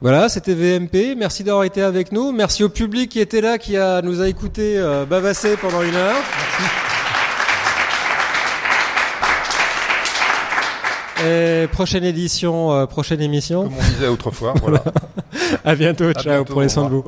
Voilà, 0.00 0.28
c'était 0.28 0.54
VMP. 0.54 1.14
Merci 1.16 1.42
d'avoir 1.42 1.64
été 1.64 1.82
avec 1.82 2.12
nous. 2.12 2.32
Merci 2.32 2.62
au 2.62 2.68
public 2.68 3.10
qui 3.10 3.20
était 3.20 3.40
là, 3.40 3.58
qui 3.58 3.76
a, 3.76 4.02
nous 4.02 4.20
a 4.20 4.28
écouté 4.28 4.74
euh, 4.76 5.06
bavasser 5.06 5.56
pendant 5.56 5.82
une 5.82 5.94
heure. 5.94 6.16
Merci. 6.60 6.95
Et 11.26 11.66
prochaine 11.68 12.04
édition, 12.04 12.72
euh, 12.72 12.86
prochaine 12.86 13.20
émission. 13.20 13.64
Comme 13.64 13.74
on 13.78 13.92
disait 13.92 14.08
autrefois. 14.08 14.54
Voilà. 14.60 14.82
à 15.64 15.74
bientôt. 15.74 16.04
À 16.04 16.12
ciao. 16.14 16.34
Bientôt, 16.34 16.54
prenez 16.54 16.68
soin 16.68 16.84
de 16.84 16.90
vous. 16.90 17.04